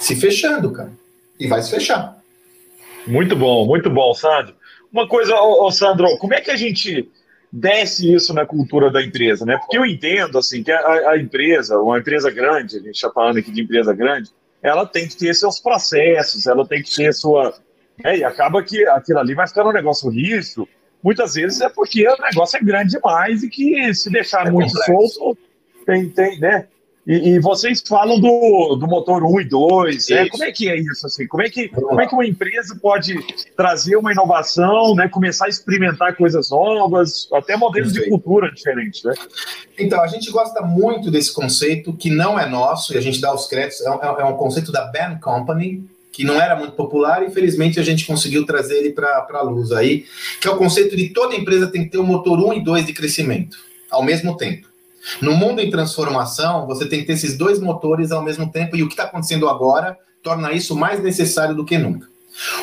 se 0.00 0.16
fechando, 0.16 0.72
cara. 0.72 0.90
E 1.38 1.46
vai 1.46 1.60
se 1.62 1.70
fechar. 1.70 2.16
Muito 3.06 3.36
bom, 3.36 3.66
muito 3.66 3.90
bom, 3.90 4.12
Sandro. 4.14 4.54
Uma 4.92 5.06
coisa, 5.06 5.34
ô, 5.36 5.66
ô, 5.66 5.70
Sandro, 5.70 6.16
como 6.18 6.34
é 6.34 6.40
que 6.40 6.50
a 6.50 6.56
gente 6.56 7.08
desce 7.52 8.12
isso 8.12 8.34
na 8.34 8.44
cultura 8.44 8.90
da 8.90 9.02
empresa, 9.02 9.44
né? 9.44 9.56
Porque 9.58 9.76
eu 9.78 9.84
entendo, 9.84 10.38
assim, 10.38 10.62
que 10.62 10.70
a, 10.70 11.10
a 11.10 11.18
empresa, 11.18 11.78
uma 11.78 11.98
empresa 11.98 12.30
grande, 12.30 12.76
a 12.76 12.80
gente 12.80 12.94
está 12.94 13.10
falando 13.10 13.38
aqui 13.38 13.50
de 13.50 13.62
empresa 13.62 13.92
grande, 13.94 14.30
ela 14.62 14.86
tem 14.86 15.06
que 15.08 15.16
ter 15.16 15.34
seus 15.34 15.58
processos, 15.58 16.46
ela 16.46 16.66
tem 16.66 16.82
que 16.82 16.94
ter 16.94 17.12
sua. 17.12 17.54
É, 18.04 18.18
e 18.18 18.24
acaba 18.24 18.62
que 18.62 18.86
aquilo 18.86 19.18
ali 19.18 19.34
vai 19.34 19.46
ficando 19.46 19.70
um 19.70 19.72
negócio 19.72 20.08
rígido. 20.08 20.68
Muitas 21.02 21.34
vezes 21.34 21.60
é 21.60 21.68
porque 21.68 22.08
o 22.08 22.16
negócio 22.16 22.56
é 22.56 22.60
grande 22.60 22.92
demais 22.92 23.42
e 23.42 23.48
que 23.48 23.94
se 23.94 24.10
deixar 24.10 24.46
é 24.46 24.50
muito 24.50 24.72
complexo. 24.72 25.14
solto, 25.14 25.38
tem, 25.86 26.08
tem, 26.10 26.38
né? 26.40 26.66
E, 27.08 27.30
e, 27.30 27.40
vocês 27.40 27.82
falam 27.88 28.20
do, 28.20 28.76
do 28.76 28.86
motor 28.86 29.24
1 29.24 29.40
e 29.40 29.44
2, 29.46 30.08
né? 30.10 30.28
Como 30.28 30.44
é 30.44 30.52
que 30.52 30.68
é 30.68 30.76
isso? 30.76 31.06
Assim? 31.06 31.26
Como, 31.26 31.42
é 31.42 31.48
que, 31.48 31.68
como 31.70 31.98
é 31.98 32.06
que 32.06 32.12
uma 32.12 32.26
empresa 32.26 32.76
pode 32.76 33.14
trazer 33.56 33.96
uma 33.96 34.12
inovação, 34.12 34.94
né? 34.94 35.08
começar 35.08 35.46
a 35.46 35.48
experimentar 35.48 36.14
coisas 36.16 36.50
novas, 36.50 37.26
até 37.32 37.56
modelos 37.56 37.94
de 37.94 38.06
cultura 38.10 38.52
diferentes, 38.52 39.02
né? 39.04 39.14
Então, 39.78 40.02
a 40.02 40.06
gente 40.06 40.30
gosta 40.30 40.60
muito 40.60 41.10
desse 41.10 41.32
conceito, 41.32 41.94
que 41.94 42.10
não 42.10 42.38
é 42.38 42.46
nosso, 42.46 42.92
e 42.92 42.98
a 42.98 43.00
gente 43.00 43.22
dá 43.22 43.34
os 43.34 43.46
créditos, 43.46 43.80
é 43.86 43.90
um, 43.90 44.02
é 44.02 44.24
um 44.26 44.36
conceito 44.36 44.70
da 44.70 44.84
Band 44.84 45.18
Company, 45.18 45.88
que 46.12 46.24
não 46.24 46.38
era 46.38 46.56
muito 46.56 46.72
popular, 46.72 47.24
infelizmente 47.24 47.80
a 47.80 47.82
gente 47.82 48.04
conseguiu 48.04 48.44
trazer 48.44 48.80
ele 48.80 48.90
para 48.90 49.26
a 49.32 49.42
luz 49.42 49.72
aí, 49.72 50.04
que 50.42 50.46
é 50.46 50.50
o 50.50 50.58
conceito 50.58 50.94
de 50.94 51.08
toda 51.08 51.34
empresa 51.34 51.68
tem 51.68 51.84
que 51.84 51.90
ter 51.90 51.98
um 51.98 52.04
motor 52.04 52.38
1 52.38 52.54
e 52.54 52.64
2 52.64 52.84
de 52.84 52.92
crescimento, 52.92 53.56
ao 53.90 54.02
mesmo 54.02 54.36
tempo. 54.36 54.68
No 55.20 55.34
mundo 55.34 55.60
em 55.60 55.70
transformação, 55.70 56.66
você 56.66 56.86
tem 56.86 57.00
que 57.00 57.06
ter 57.06 57.14
esses 57.14 57.36
dois 57.36 57.60
motores 57.60 58.12
ao 58.12 58.22
mesmo 58.22 58.50
tempo, 58.50 58.76
e 58.76 58.82
o 58.82 58.88
que 58.88 58.94
está 58.94 59.04
acontecendo 59.04 59.48
agora 59.48 59.96
torna 60.22 60.52
isso 60.52 60.76
mais 60.76 61.02
necessário 61.02 61.54
do 61.54 61.64
que 61.64 61.78
nunca. 61.78 62.08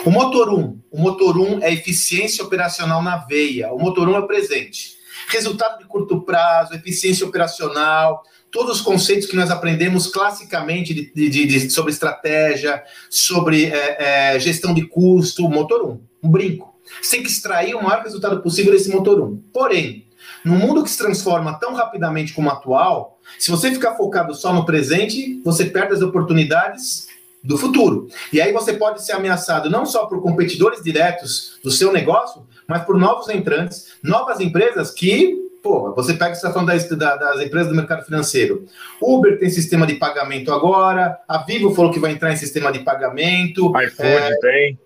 O 0.06 0.12
motor 0.12 0.50
1, 0.50 0.80
o 0.92 1.02
motor 1.02 1.38
1 1.38 1.62
é 1.62 1.74
eficiência 1.74 2.44
operacional 2.44 3.02
na 3.02 3.18
veia, 3.18 3.74
o 3.74 3.80
motor 3.80 4.08
1 4.08 4.16
é 4.16 4.20
o 4.20 4.28
presente. 4.28 4.96
Resultado 5.28 5.80
de 5.80 5.86
curto 5.86 6.22
prazo, 6.22 6.74
eficiência 6.74 7.26
operacional, 7.26 8.24
todos 8.52 8.78
os 8.78 8.82
conceitos 8.82 9.28
que 9.28 9.36
nós 9.36 9.52
aprendemos 9.52 10.08
classicamente 10.08 10.94
de, 10.94 11.12
de, 11.14 11.46
de, 11.46 11.70
sobre 11.70 11.92
estratégia, 11.92 12.84
sobre 13.10 13.66
é, 13.66 14.34
é, 14.36 14.40
gestão 14.40 14.74
de 14.74 14.86
custo, 14.88 15.50
motor 15.50 15.84
1, 15.84 16.02
um 16.24 16.30
brinco. 16.30 16.74
Você 17.02 17.18
tem 17.18 17.24
que 17.24 17.30
extrair 17.30 17.76
o 17.76 17.84
maior 17.84 18.04
resultado 18.04 18.42
possível 18.42 18.72
desse 18.72 18.90
motor 18.90 19.20
1. 19.20 19.38
Porém, 19.52 20.05
no 20.46 20.56
mundo 20.56 20.84
que 20.84 20.90
se 20.92 20.98
transforma 20.98 21.60
tão 21.60 21.74
rapidamente 21.74 22.32
como 22.34 22.48
o 22.48 22.52
atual, 22.52 23.18
se 23.40 23.50
você 23.50 23.72
ficar 23.72 23.96
focado 23.96 24.36
só 24.36 24.54
no 24.54 24.64
presente, 24.64 25.42
você 25.44 25.66
perde 25.66 25.96
as 25.96 26.04
oportunidades 26.04 27.08
do 27.44 27.58
futuro. 27.58 28.08
E 28.32 28.40
aí 28.40 28.54
você 28.54 28.74
pode 28.74 29.04
ser 29.04 29.14
ameaçado 29.14 29.70
não 29.70 29.86
só 29.86 30.06
por 30.06 30.22
competidores 30.22 30.84
diretos 30.84 31.60
do 31.64 31.72
seu 31.72 31.92
negócio, 31.92 32.46
mas 32.68 32.84
por 32.84 32.96
novos 32.98 33.28
entrantes, 33.30 33.94
novas 34.04 34.40
empresas 34.40 34.92
que, 34.92 35.36
pô, 35.64 35.94
você 35.94 36.14
pega 36.14 36.32
a 36.32 36.36
situação 36.36 36.64
das, 36.64 36.88
das 36.88 37.42
empresas 37.42 37.70
do 37.70 37.76
mercado 37.76 38.06
financeiro. 38.06 38.66
Uber 39.02 39.40
tem 39.40 39.50
sistema 39.50 39.88
de 39.88 39.96
pagamento 39.96 40.52
agora, 40.52 41.20
a 41.28 41.40
Vivo 41.40 41.74
falou 41.74 41.92
que 41.92 42.00
vai 42.00 42.12
entrar 42.12 42.32
em 42.32 42.38
sistema 42.38 42.72
de 42.72 42.80
pagamento. 42.80 43.74
iFood 43.80 44.08
é, 44.08 44.40
tem. 44.40 44.80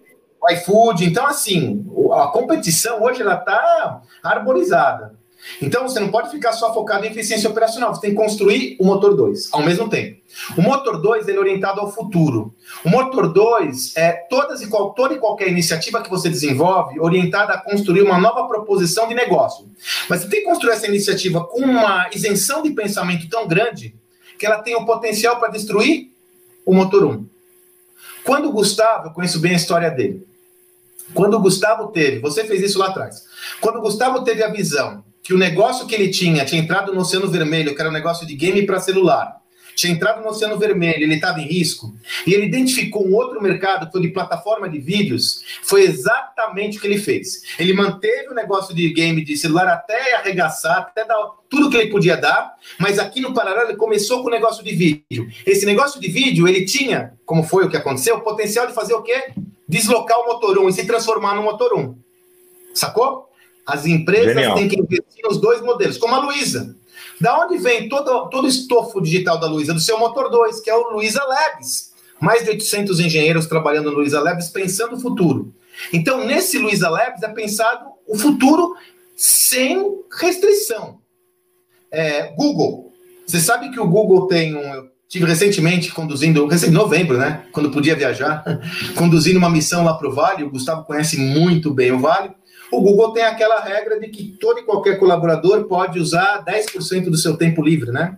iFood. 0.51 1.05
Então, 1.05 1.27
assim, 1.27 1.85
a 2.13 2.27
competição 2.27 3.03
hoje 3.03 3.21
ela 3.21 3.35
está 3.35 4.01
arborizada. 4.23 5.18
Então 5.61 5.87
você 5.87 5.99
não 5.99 6.09
pode 6.09 6.29
ficar 6.29 6.53
só 6.53 6.73
focado 6.73 7.05
em 7.05 7.09
eficiência 7.09 7.49
operacional, 7.49 7.93
você 7.93 8.01
tem 8.01 8.09
que 8.11 8.15
construir 8.15 8.75
o 8.79 8.85
motor 8.85 9.15
2 9.15 9.49
ao 9.51 9.63
mesmo 9.63 9.89
tempo. 9.89 10.19
O 10.57 10.61
motor 10.61 11.01
2 11.01 11.27
é 11.27 11.39
orientado 11.39 11.79
ao 11.79 11.91
futuro. 11.91 12.53
O 12.85 12.89
motor 12.89 13.31
2 13.31 13.95
é 13.95 14.11
todas 14.29 14.61
e 14.61 14.67
qual, 14.67 14.93
toda 14.93 15.15
e 15.15 15.17
qualquer 15.17 15.47
iniciativa 15.47 16.01
que 16.01 16.09
você 16.09 16.29
desenvolve 16.29 16.99
orientada 16.99 17.53
a 17.53 17.57
construir 17.57 18.01
uma 18.01 18.17
nova 18.17 18.47
proposição 18.47 19.07
de 19.07 19.15
negócio. 19.15 19.65
Mas 20.09 20.21
você 20.21 20.29
tem 20.29 20.41
que 20.41 20.45
construir 20.45 20.73
essa 20.73 20.87
iniciativa 20.87 21.43
com 21.45 21.61
uma 21.61 22.09
isenção 22.13 22.61
de 22.61 22.71
pensamento 22.71 23.27
tão 23.29 23.47
grande 23.47 23.95
que 24.37 24.45
ela 24.45 24.61
tem 24.61 24.75
o 24.75 24.85
potencial 24.85 25.39
para 25.39 25.49
destruir 25.49 26.11
o 26.65 26.73
motor 26.73 27.05
1. 27.05 27.25
Quando 28.23 28.49
o 28.49 28.51
Gustavo, 28.51 29.07
eu 29.07 29.11
conheço 29.11 29.39
bem 29.39 29.53
a 29.53 29.57
história 29.57 29.89
dele. 29.89 30.27
Quando 31.13 31.35
o 31.35 31.39
Gustavo 31.39 31.87
teve, 31.87 32.19
você 32.19 32.43
fez 32.43 32.61
isso 32.61 32.77
lá 32.77 32.87
atrás. 32.87 33.25
Quando 33.59 33.77
o 33.77 33.81
Gustavo 33.81 34.23
teve 34.23 34.43
a 34.43 34.49
visão 34.49 35.03
que 35.29 35.33
o 35.35 35.37
negócio 35.37 35.85
que 35.85 35.93
ele 35.93 36.09
tinha 36.09 36.43
tinha 36.43 36.59
entrado 36.59 36.91
no 36.91 37.01
Oceano 37.01 37.29
Vermelho, 37.29 37.75
que 37.75 37.79
era 37.79 37.87
um 37.87 37.93
negócio 37.93 38.25
de 38.25 38.33
game 38.33 38.65
para 38.65 38.79
celular, 38.79 39.39
tinha 39.75 39.93
entrado 39.93 40.23
no 40.23 40.29
Oceano 40.29 40.57
Vermelho, 40.57 41.03
ele 41.03 41.13
estava 41.13 41.39
em 41.39 41.45
risco, 41.45 41.93
e 42.25 42.33
ele 42.33 42.47
identificou 42.47 43.07
um 43.07 43.13
outro 43.13 43.39
mercado 43.39 43.85
que 43.85 43.91
foi 43.91 44.01
de 44.01 44.07
plataforma 44.07 44.67
de 44.67 44.79
vídeos, 44.79 45.43
foi 45.61 45.83
exatamente 45.83 46.79
o 46.79 46.81
que 46.81 46.87
ele 46.87 46.97
fez. 46.97 47.43
Ele 47.59 47.73
manteve 47.73 48.29
o 48.29 48.33
negócio 48.33 48.73
de 48.73 48.91
game 48.91 49.23
de 49.23 49.37
celular 49.37 49.67
até 49.67 50.15
arregaçar, 50.15 50.79
até 50.79 51.05
dar 51.05 51.23
tudo 51.47 51.69
que 51.69 51.77
ele 51.77 51.91
podia 51.91 52.17
dar, 52.17 52.55
mas 52.79 52.97
aqui 52.97 53.21
no 53.21 53.31
paralelo 53.31 53.69
ele 53.69 53.77
começou 53.77 54.23
com 54.23 54.29
o 54.29 54.31
negócio 54.31 54.63
de 54.63 54.73
vídeo. 54.73 55.29
Esse 55.45 55.63
negócio 55.63 56.01
de 56.01 56.07
vídeo, 56.07 56.47
ele 56.47 56.65
tinha, 56.65 57.13
como 57.23 57.43
foi 57.43 57.65
o 57.65 57.69
que 57.69 57.77
aconteceu, 57.77 58.15
o 58.15 58.21
potencial 58.21 58.65
de 58.65 58.73
fazer 58.73 58.95
o 58.95 59.03
quê? 59.03 59.25
Deslocar 59.67 60.17
o 60.21 60.25
motor 60.25 60.57
1 60.57 60.69
e 60.69 60.73
se 60.73 60.87
transformar 60.87 61.35
no 61.35 61.43
motor 61.43 61.77
1. 61.77 61.95
Sacou? 62.73 63.28
As 63.73 63.85
empresas 63.85 64.33
Genial. 64.33 64.55
têm 64.55 64.67
que 64.67 64.79
investir 64.79 65.23
nos 65.23 65.39
dois 65.39 65.61
modelos, 65.61 65.97
como 65.97 66.15
a 66.15 66.19
Luiza. 66.19 66.75
Da 67.19 67.37
onde 67.39 67.57
vem 67.57 67.89
todo, 67.89 68.29
todo 68.29 68.45
o 68.45 68.47
estofo 68.47 69.01
digital 69.01 69.39
da 69.39 69.47
Luiza? 69.47 69.73
Do 69.73 69.79
seu 69.79 69.99
motor 69.99 70.29
2, 70.29 70.61
que 70.61 70.69
é 70.69 70.75
o 70.75 70.91
Luiza 70.91 71.21
Labs. 71.23 71.93
Mais 72.19 72.43
de 72.43 72.49
800 72.49 72.99
engenheiros 72.99 73.47
trabalhando 73.47 73.91
no 73.91 73.97
Luiza 73.97 74.21
Labs, 74.21 74.49
pensando 74.49 74.95
o 74.95 74.99
futuro. 74.99 75.53
Então, 75.93 76.25
nesse 76.25 76.57
Luiza 76.57 76.89
Labs 76.89 77.21
é 77.23 77.27
pensado 77.29 77.85
o 78.07 78.17
futuro 78.17 78.75
sem 79.15 80.01
restrição. 80.19 80.99
É, 81.91 82.33
Google. 82.35 82.93
Você 83.25 83.39
sabe 83.39 83.69
que 83.69 83.79
o 83.79 83.87
Google 83.87 84.27
tem 84.27 84.55
um. 84.55 84.73
Eu 84.73 84.89
tive 85.07 85.25
recentemente 85.25 85.91
conduzindo, 85.91 86.47
em 86.65 86.71
novembro, 86.71 87.17
né? 87.17 87.45
Quando 87.51 87.71
podia 87.71 87.95
viajar, 87.95 88.43
conduzindo 88.95 89.39
uma 89.39 89.49
missão 89.49 89.83
lá 89.83 89.93
para 89.95 90.07
o 90.07 90.13
Vale. 90.13 90.43
O 90.43 90.49
Gustavo 90.49 90.85
conhece 90.85 91.17
muito 91.17 91.73
bem 91.73 91.91
o 91.91 91.99
Vale. 91.99 92.31
O 92.71 92.81
Google 92.81 93.13
tem 93.13 93.23
aquela 93.23 93.59
regra 93.59 93.99
de 93.99 94.07
que 94.09 94.37
todo 94.39 94.59
e 94.59 94.63
qualquer 94.63 94.99
colaborador 94.99 95.65
pode 95.65 95.99
usar 95.99 96.43
10% 96.45 97.05
do 97.05 97.17
seu 97.17 97.35
tempo 97.35 97.63
livre, 97.63 97.91
né? 97.91 98.17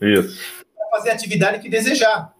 Isso. 0.00 0.38
Para 0.76 0.98
fazer 0.98 1.10
a 1.10 1.14
atividade 1.14 1.60
que 1.60 1.68
desejar. 1.68 2.32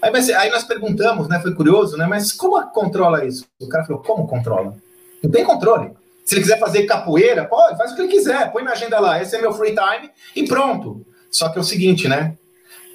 Aí, 0.00 0.10
mas, 0.10 0.28
aí, 0.30 0.50
nós 0.50 0.64
perguntamos, 0.64 1.28
né? 1.28 1.40
Foi 1.40 1.54
curioso, 1.54 1.96
né? 1.96 2.06
Mas 2.06 2.32
como 2.32 2.60
controla 2.70 3.24
isso? 3.24 3.46
O 3.60 3.68
cara 3.68 3.84
falou, 3.84 4.02
como 4.02 4.28
controla? 4.28 4.76
Não 5.22 5.30
tem 5.30 5.44
controle. 5.44 5.90
Se 6.24 6.34
ele 6.34 6.42
quiser 6.42 6.58
fazer 6.58 6.86
capoeira, 6.86 7.44
pode, 7.44 7.78
faz 7.78 7.92
o 7.92 7.96
que 7.96 8.02
ele 8.02 8.12
quiser, 8.12 8.50
põe 8.52 8.62
na 8.62 8.72
agenda 8.72 8.98
lá, 8.98 9.22
esse 9.22 9.36
é 9.36 9.40
meu 9.40 9.52
free 9.52 9.74
time 9.74 10.10
e 10.34 10.46
pronto. 10.46 11.06
Só 11.30 11.48
que 11.48 11.58
é 11.58 11.60
o 11.60 11.64
seguinte, 11.64 12.08
né? 12.08 12.36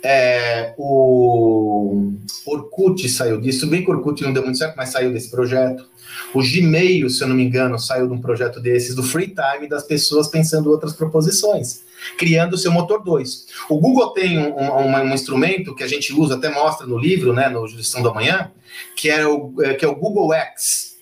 É, 0.03 0.73
o 0.77 2.11
Orkut 2.45 3.07
saiu 3.07 3.39
disso, 3.39 3.67
bem 3.67 3.83
que 3.83 3.91
o 3.91 3.93
Orkut 3.93 4.23
não 4.23 4.33
deu 4.33 4.43
muito 4.43 4.57
certo, 4.57 4.75
mas 4.75 4.89
saiu 4.89 5.11
desse 5.11 5.29
projeto. 5.29 5.85
O 6.33 6.41
Gmail, 6.41 7.09
se 7.09 7.23
eu 7.23 7.27
não 7.27 7.35
me 7.35 7.43
engano, 7.43 7.77
saiu 7.77 8.07
de 8.07 8.13
um 8.13 8.21
projeto 8.21 8.59
desses, 8.59 8.95
do 8.95 9.03
free 9.03 9.27
time 9.27 9.67
das 9.67 9.83
pessoas 9.83 10.27
pensando 10.27 10.69
outras 10.71 10.93
proposições, 10.93 11.83
criando 12.17 12.53
o 12.53 12.57
seu 12.57 12.71
motor 12.71 13.03
2. 13.03 13.47
O 13.69 13.79
Google 13.79 14.09
tem 14.11 14.37
um, 14.37 14.55
um, 14.57 14.87
um, 14.87 15.13
instrumento 15.13 15.75
que 15.75 15.83
a 15.83 15.87
gente 15.87 16.13
usa, 16.13 16.35
até 16.35 16.49
mostra 16.49 16.87
no 16.87 16.97
livro, 16.97 17.33
né, 17.33 17.49
no 17.49 17.67
Jurisdição 17.67 18.01
da 18.01 18.13
Manhã, 18.13 18.51
que 18.95 19.09
é 19.09 19.25
o, 19.25 19.53
é, 19.61 19.73
que 19.73 19.85
é 19.85 19.87
o 19.87 19.95
Google 19.95 20.33
X, 20.33 20.97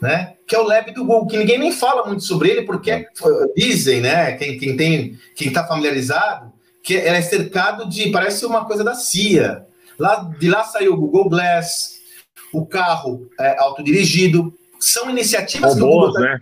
né? 0.00 0.34
Que 0.46 0.54
é 0.54 0.58
o 0.58 0.64
lab 0.64 0.92
do 0.92 1.04
Google, 1.04 1.26
que 1.26 1.38
ninguém 1.38 1.58
nem 1.58 1.72
fala 1.72 2.06
muito 2.06 2.24
sobre 2.24 2.50
ele, 2.50 2.62
porque 2.62 2.90
é, 2.90 3.06
dizem, 3.56 4.00
né? 4.00 4.32
Quem, 4.32 4.58
quem 4.58 4.76
tem, 4.76 5.18
quem 5.34 5.48
está 5.48 5.66
familiarizado, 5.66 6.52
que 6.84 6.94
ela 6.94 7.16
é 7.16 7.22
cercado 7.22 7.88
de, 7.88 8.10
parece 8.10 8.44
uma 8.44 8.66
coisa 8.66 8.84
da 8.84 8.94
CIA. 8.94 9.66
Lá, 9.98 10.16
de 10.38 10.50
lá 10.50 10.62
saiu 10.64 10.92
o 10.92 10.96
Google 10.98 11.30
Glass, 11.30 11.94
o 12.52 12.66
carro 12.66 13.26
é, 13.40 13.58
autodirigido. 13.58 14.54
São 14.78 15.08
iniciativas 15.08 15.74
que 15.74 15.82
o 15.82 15.86
Google 15.86 16.12
tá 16.12 16.20
né? 16.20 16.38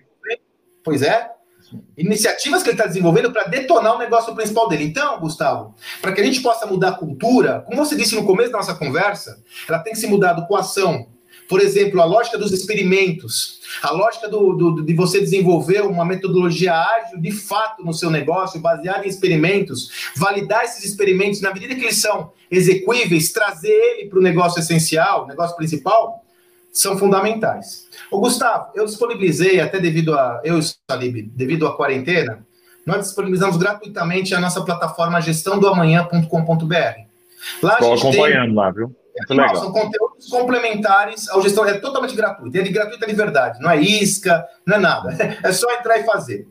Pois 0.82 1.00
é. 1.00 1.30
Iniciativas 1.96 2.62
que 2.62 2.70
ele 2.70 2.74
está 2.74 2.86
desenvolvendo 2.86 3.32
para 3.32 3.44
detonar 3.44 3.94
o 3.94 3.98
negócio 3.98 4.34
principal 4.34 4.68
dele. 4.68 4.84
Então, 4.84 5.20
Gustavo, 5.20 5.76
para 6.02 6.12
que 6.12 6.20
a 6.20 6.24
gente 6.24 6.42
possa 6.42 6.66
mudar 6.66 6.88
a 6.88 6.96
cultura, 6.96 7.60
como 7.60 7.82
você 7.82 7.94
disse 7.94 8.16
no 8.16 8.26
começo 8.26 8.50
da 8.50 8.58
nossa 8.58 8.74
conversa, 8.74 9.40
ela 9.68 9.78
tem 9.78 9.92
que 9.92 9.98
ser 10.00 10.08
mudada 10.08 10.42
com 10.42 10.56
ação, 10.56 11.06
por 11.52 11.60
exemplo, 11.60 12.00
a 12.00 12.06
lógica 12.06 12.38
dos 12.38 12.50
experimentos, 12.50 13.60
a 13.82 13.90
lógica 13.90 14.26
do, 14.26 14.54
do, 14.54 14.82
de 14.82 14.94
você 14.94 15.20
desenvolver 15.20 15.82
uma 15.82 16.02
metodologia 16.02 16.72
ágil 16.72 17.20
de 17.20 17.30
fato 17.30 17.84
no 17.84 17.92
seu 17.92 18.08
negócio, 18.08 18.58
baseada 18.58 19.04
em 19.04 19.08
experimentos, 19.10 20.10
validar 20.16 20.64
esses 20.64 20.82
experimentos 20.82 21.42
na 21.42 21.52
medida 21.52 21.74
que 21.74 21.82
eles 21.82 22.00
são 22.00 22.32
execuíveis, 22.50 23.32
trazer 23.32 23.68
ele 23.68 24.08
para 24.08 24.18
o 24.18 24.22
negócio 24.22 24.60
essencial, 24.60 25.26
negócio 25.26 25.54
principal, 25.54 26.24
são 26.72 26.96
fundamentais. 26.96 27.86
O 28.10 28.18
Gustavo, 28.18 28.70
eu 28.74 28.86
disponibilizei, 28.86 29.60
até 29.60 29.78
devido 29.78 30.14
a 30.14 30.40
eu 30.44 30.58
e 30.58 30.62
Salib, 30.90 31.30
devido 31.34 31.66
à 31.66 31.76
quarentena, 31.76 32.46
nós 32.86 33.08
disponibilizamos 33.08 33.58
gratuitamente 33.58 34.34
a 34.34 34.40
nossa 34.40 34.64
plataforma 34.64 35.20
gestãodoamanhã.com.br. 35.20 36.74
Lá 37.62 37.72
Estou 37.74 37.92
acompanhando 37.92 38.46
tem... 38.46 38.54
lá, 38.54 38.70
viu? 38.70 38.96
Muito 39.16 39.34
legal. 39.34 39.56
São 39.56 39.72
conteúdos 39.72 40.28
complementares 40.28 41.28
ao 41.28 41.42
gestão. 41.42 41.66
É 41.66 41.74
totalmente 41.74 42.14
gratuito. 42.14 42.56
É 42.56 42.62
de 42.62 42.70
gratuita 42.70 43.06
de 43.06 43.14
verdade. 43.14 43.60
Não 43.60 43.70
é 43.70 43.80
isca, 43.80 44.46
não 44.66 44.76
é 44.76 44.78
nada. 44.78 45.12
É 45.42 45.52
só 45.52 45.70
entrar 45.72 45.98
e 45.98 46.04
fazer. 46.04 46.46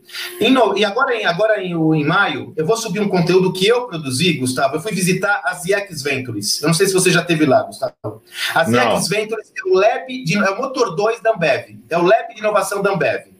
No, 0.50 0.76
e 0.76 0.84
agora, 0.84 1.14
em, 1.14 1.24
agora 1.24 1.62
em, 1.62 1.72
em 1.72 2.04
maio, 2.04 2.52
eu 2.56 2.66
vou 2.66 2.76
subir 2.76 3.00
um 3.00 3.08
conteúdo 3.08 3.52
que 3.52 3.66
eu 3.66 3.86
produzi, 3.86 4.34
Gustavo. 4.34 4.76
Eu 4.76 4.80
fui 4.80 4.92
visitar 4.92 5.40
as 5.44 5.64
IEX 5.64 6.02
Ventures. 6.02 6.60
Eu 6.60 6.68
não 6.68 6.74
sei 6.74 6.86
se 6.86 6.92
você 6.92 7.10
já 7.10 7.22
teve 7.22 7.46
lá, 7.46 7.62
Gustavo. 7.62 8.22
As 8.54 8.68
IEX 8.68 9.08
Ventures 9.08 9.52
é 9.56 9.68
o 9.68 9.74
Lab 9.74 10.24
de, 10.24 10.36
é 10.36 10.50
o 10.50 10.58
motor 10.58 10.94
2 10.94 11.20
da 11.20 11.32
Ambev. 11.32 11.78
É 11.88 11.98
o 11.98 12.02
Lab 12.02 12.34
de 12.34 12.40
inovação 12.40 12.82
da 12.82 12.92
Ambev. 12.92 13.32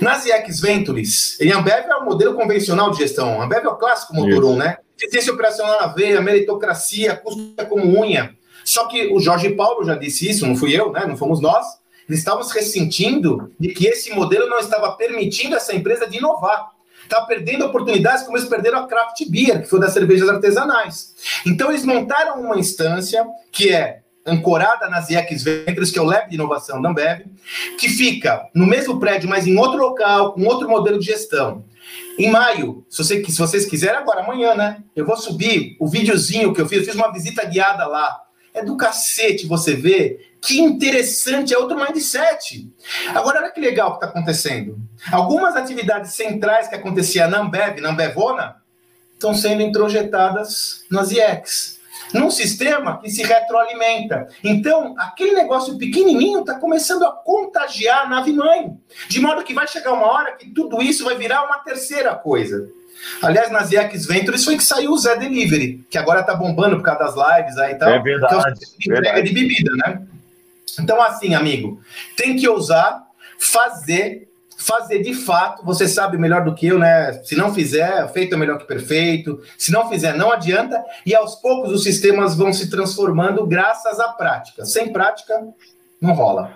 Nas 0.00 0.24
IEX 0.26 0.60
Ventures, 0.60 1.40
em 1.40 1.52
Ambev 1.52 1.86
é 1.86 1.96
o 1.96 2.04
modelo 2.04 2.34
convencional 2.34 2.90
de 2.90 2.98
gestão. 2.98 3.42
Ambev 3.42 3.64
é 3.64 3.68
o 3.68 3.76
clássico 3.76 4.14
motor 4.14 4.44
1, 4.44 4.50
um, 4.50 4.56
né? 4.56 4.78
Eficiência 4.98 5.32
operacional 5.32 5.80
na 5.80 5.86
veia, 5.88 6.20
meritocracia, 6.20 7.16
custa 7.16 7.64
como 7.64 8.00
unha. 8.00 8.34
Só 8.64 8.86
que 8.86 9.12
o 9.12 9.20
Jorge 9.20 9.50
Paulo 9.50 9.84
já 9.84 9.94
disse 9.94 10.28
isso, 10.28 10.46
não 10.46 10.56
fui 10.56 10.78
eu, 10.78 10.92
né? 10.92 11.06
Não 11.06 11.16
fomos 11.16 11.40
nós. 11.40 11.64
Eles 12.08 12.20
estavam 12.20 12.42
se 12.42 12.54
ressentindo 12.54 13.52
de 13.58 13.68
que 13.68 13.86
esse 13.86 14.10
modelo 14.12 14.48
não 14.48 14.58
estava 14.58 14.92
permitindo 14.92 15.56
essa 15.56 15.74
empresa 15.74 16.06
de 16.06 16.18
inovar. 16.18 16.70
Está 17.02 17.22
perdendo 17.22 17.64
oportunidades 17.64 18.24
como 18.24 18.36
eles 18.36 18.48
perderam 18.48 18.80
a 18.80 18.86
Craft 18.86 19.24
Beer, 19.30 19.62
que 19.62 19.68
foi 19.68 19.80
das 19.80 19.92
cervejas 19.92 20.28
artesanais. 20.28 21.14
Então 21.46 21.70
eles 21.70 21.84
montaram 21.84 22.40
uma 22.40 22.58
instância 22.58 23.26
que 23.50 23.72
é 23.72 24.00
ancorada 24.26 24.88
nas 24.88 25.08
IEX 25.08 25.42
Ventures, 25.42 25.90
que 25.90 25.98
é 25.98 26.02
o 26.02 26.04
Lab 26.04 26.28
de 26.28 26.34
Inovação 26.34 26.82
da 26.82 26.90
Ambev, 26.90 27.24
que 27.78 27.88
fica 27.88 28.46
no 28.54 28.66
mesmo 28.66 29.00
prédio, 29.00 29.28
mas 29.28 29.46
em 29.46 29.56
outro 29.56 29.78
local, 29.78 30.34
com 30.34 30.44
outro 30.44 30.68
modelo 30.68 30.98
de 30.98 31.06
gestão. 31.06 31.64
Em 32.18 32.28
maio, 32.30 32.84
se, 32.90 32.98
você, 32.98 33.24
se 33.24 33.38
vocês 33.38 33.64
quiserem, 33.64 33.98
agora 33.98 34.22
amanhã, 34.22 34.54
né? 34.54 34.82
Eu 34.94 35.06
vou 35.06 35.16
subir 35.16 35.76
o 35.78 35.86
videozinho 35.86 36.52
que 36.52 36.60
eu 36.60 36.68
fiz, 36.68 36.78
eu 36.78 36.84
fiz 36.84 36.94
uma 36.96 37.12
visita 37.12 37.44
guiada 37.44 37.86
lá. 37.86 38.20
É 38.52 38.64
do 38.64 38.76
cacete 38.76 39.46
você 39.46 39.74
ver 39.74 40.34
que 40.40 40.58
interessante, 40.58 41.54
é 41.54 41.58
outro 41.58 41.78
mindset. 41.78 42.68
Agora, 43.14 43.40
olha 43.40 43.50
que 43.52 43.60
legal 43.60 43.90
que 43.90 44.04
está 44.04 44.08
acontecendo. 44.08 44.78
Algumas 45.12 45.54
atividades 45.54 46.12
centrais 46.14 46.66
que 46.66 46.74
acontecia 46.74 47.28
na 47.28 47.38
Ambev, 47.38 47.80
na 47.80 47.90
Ambevona, 47.90 48.56
estão 49.14 49.32
sendo 49.32 49.62
introjetadas 49.62 50.84
nas 50.90 51.12
IEX. 51.12 51.77
Num 52.14 52.30
sistema 52.30 53.00
que 53.00 53.10
se 53.10 53.22
retroalimenta. 53.22 54.28
Então, 54.42 54.94
aquele 54.98 55.32
negócio 55.32 55.76
pequenininho 55.76 56.40
está 56.40 56.54
começando 56.58 57.04
a 57.04 57.12
contagiar 57.12 58.06
a 58.06 58.08
nave-mãe. 58.08 58.76
De 59.08 59.20
modo 59.20 59.44
que 59.44 59.54
vai 59.54 59.66
chegar 59.66 59.92
uma 59.92 60.06
hora 60.06 60.32
que 60.32 60.50
tudo 60.50 60.80
isso 60.82 61.04
vai 61.04 61.16
virar 61.16 61.44
uma 61.44 61.58
terceira 61.58 62.14
coisa. 62.14 62.68
Aliás, 63.22 63.50
nas 63.50 63.70
IEX 63.70 64.06
Ventures 64.06 64.44
foi 64.44 64.56
que 64.56 64.64
saiu 64.64 64.92
o 64.92 64.98
Zé 64.98 65.16
Delivery, 65.16 65.84
que 65.90 65.98
agora 65.98 66.20
está 66.20 66.34
bombando 66.34 66.76
por 66.76 66.82
causa 66.82 67.04
das 67.04 67.38
lives 67.38 67.58
aí 67.58 67.72
e 67.72 67.76
tal. 67.76 67.90
É 67.90 67.98
verdade. 68.00 68.58
Que 68.58 68.90
é 68.90 68.94
entrega 68.94 69.14
verdade. 69.14 69.28
de 69.28 69.34
bebida, 69.34 69.72
né? 69.76 70.02
Então, 70.80 71.00
assim, 71.02 71.34
amigo, 71.34 71.80
tem 72.16 72.36
que 72.36 72.48
ousar 72.48 73.06
fazer, 73.38 74.27
fazer 74.58 75.00
de 75.00 75.14
fato. 75.14 75.64
Você 75.64 75.86
sabe 75.86 76.18
melhor 76.18 76.44
do 76.44 76.54
que 76.54 76.66
eu, 76.66 76.78
né? 76.78 77.12
Se 77.22 77.36
não 77.36 77.54
fizer, 77.54 78.12
feito 78.12 78.34
é 78.34 78.38
melhor 78.38 78.58
que 78.58 78.66
perfeito. 78.66 79.40
Se 79.56 79.70
não 79.70 79.88
fizer, 79.88 80.16
não 80.16 80.32
adianta. 80.32 80.84
E 81.06 81.14
aos 81.14 81.36
poucos 81.36 81.72
os 81.72 81.84
sistemas 81.84 82.36
vão 82.36 82.52
se 82.52 82.68
transformando 82.68 83.46
graças 83.46 84.00
à 84.00 84.08
prática. 84.08 84.64
Sem 84.64 84.92
prática, 84.92 85.34
não 86.00 86.12
rola. 86.12 86.52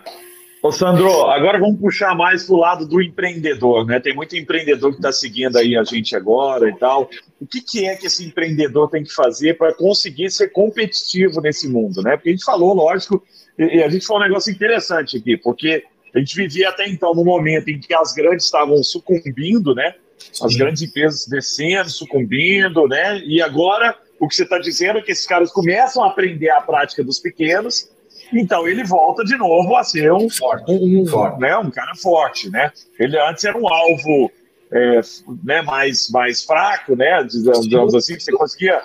Ô 0.62 0.70
Sandro, 0.70 1.26
agora 1.26 1.58
vamos 1.58 1.80
puxar 1.80 2.14
mais 2.14 2.44
para 2.44 2.54
o 2.54 2.58
lado 2.58 2.86
do 2.86 3.02
empreendedor, 3.02 3.84
né? 3.84 3.98
Tem 3.98 4.14
muito 4.14 4.36
empreendedor 4.36 4.90
que 4.90 4.98
está 4.98 5.10
seguindo 5.10 5.56
aí 5.56 5.76
a 5.76 5.82
gente 5.82 6.14
agora 6.14 6.68
e 6.68 6.76
tal. 6.76 7.10
O 7.40 7.46
que, 7.46 7.60
que 7.60 7.84
é 7.84 7.96
que 7.96 8.06
esse 8.06 8.24
empreendedor 8.24 8.88
tem 8.88 9.02
que 9.02 9.12
fazer 9.12 9.58
para 9.58 9.74
conseguir 9.74 10.30
ser 10.30 10.50
competitivo 10.50 11.40
nesse 11.40 11.68
mundo, 11.68 12.00
né? 12.00 12.16
Porque 12.16 12.28
a 12.28 12.32
gente 12.32 12.44
falou, 12.44 12.74
lógico, 12.74 13.24
e 13.58 13.82
a 13.82 13.88
gente 13.88 14.06
falou 14.06 14.22
um 14.22 14.26
negócio 14.26 14.52
interessante 14.52 15.16
aqui, 15.16 15.36
porque 15.36 15.84
a 16.14 16.18
gente 16.18 16.36
vivia 16.36 16.68
até 16.68 16.88
então 16.88 17.14
no 17.14 17.24
momento 17.24 17.68
em 17.68 17.80
que 17.80 17.94
as 17.94 18.12
grandes 18.12 18.44
estavam 18.44 18.82
sucumbindo, 18.82 19.74
né? 19.74 19.94
As 20.40 20.54
grandes 20.54 20.82
empresas 20.82 21.26
descendo, 21.26 21.90
sucumbindo, 21.90 22.86
né? 22.86 23.18
E 23.20 23.40
agora 23.42 23.96
o 24.20 24.28
que 24.28 24.36
você 24.36 24.44
está 24.44 24.58
dizendo 24.58 24.98
é 24.98 25.02
que 25.02 25.10
esses 25.10 25.26
caras 25.26 25.50
começam 25.50 26.04
a 26.04 26.08
aprender 26.08 26.50
a 26.50 26.60
prática 26.60 27.02
dos 27.02 27.18
pequenos, 27.18 27.90
então 28.32 28.68
ele 28.68 28.84
volta 28.84 29.24
de 29.24 29.36
novo 29.36 29.74
a 29.74 29.82
ser 29.82 30.12
um, 30.12 30.30
forte, 30.30 30.70
um, 30.70 31.04
forte. 31.06 31.40
Né, 31.40 31.56
um 31.56 31.70
cara 31.70 31.94
forte, 31.96 32.48
né? 32.48 32.72
Ele 32.98 33.18
antes 33.18 33.44
era 33.44 33.58
um 33.58 33.68
alvo 33.68 34.30
é, 34.70 35.00
né, 35.44 35.60
mais, 35.62 36.08
mais 36.10 36.44
fraco, 36.44 36.94
né? 36.94 37.22
Digamos 37.24 37.94
assim, 37.94 38.14
que 38.14 38.22
você 38.22 38.32
conseguia 38.32 38.80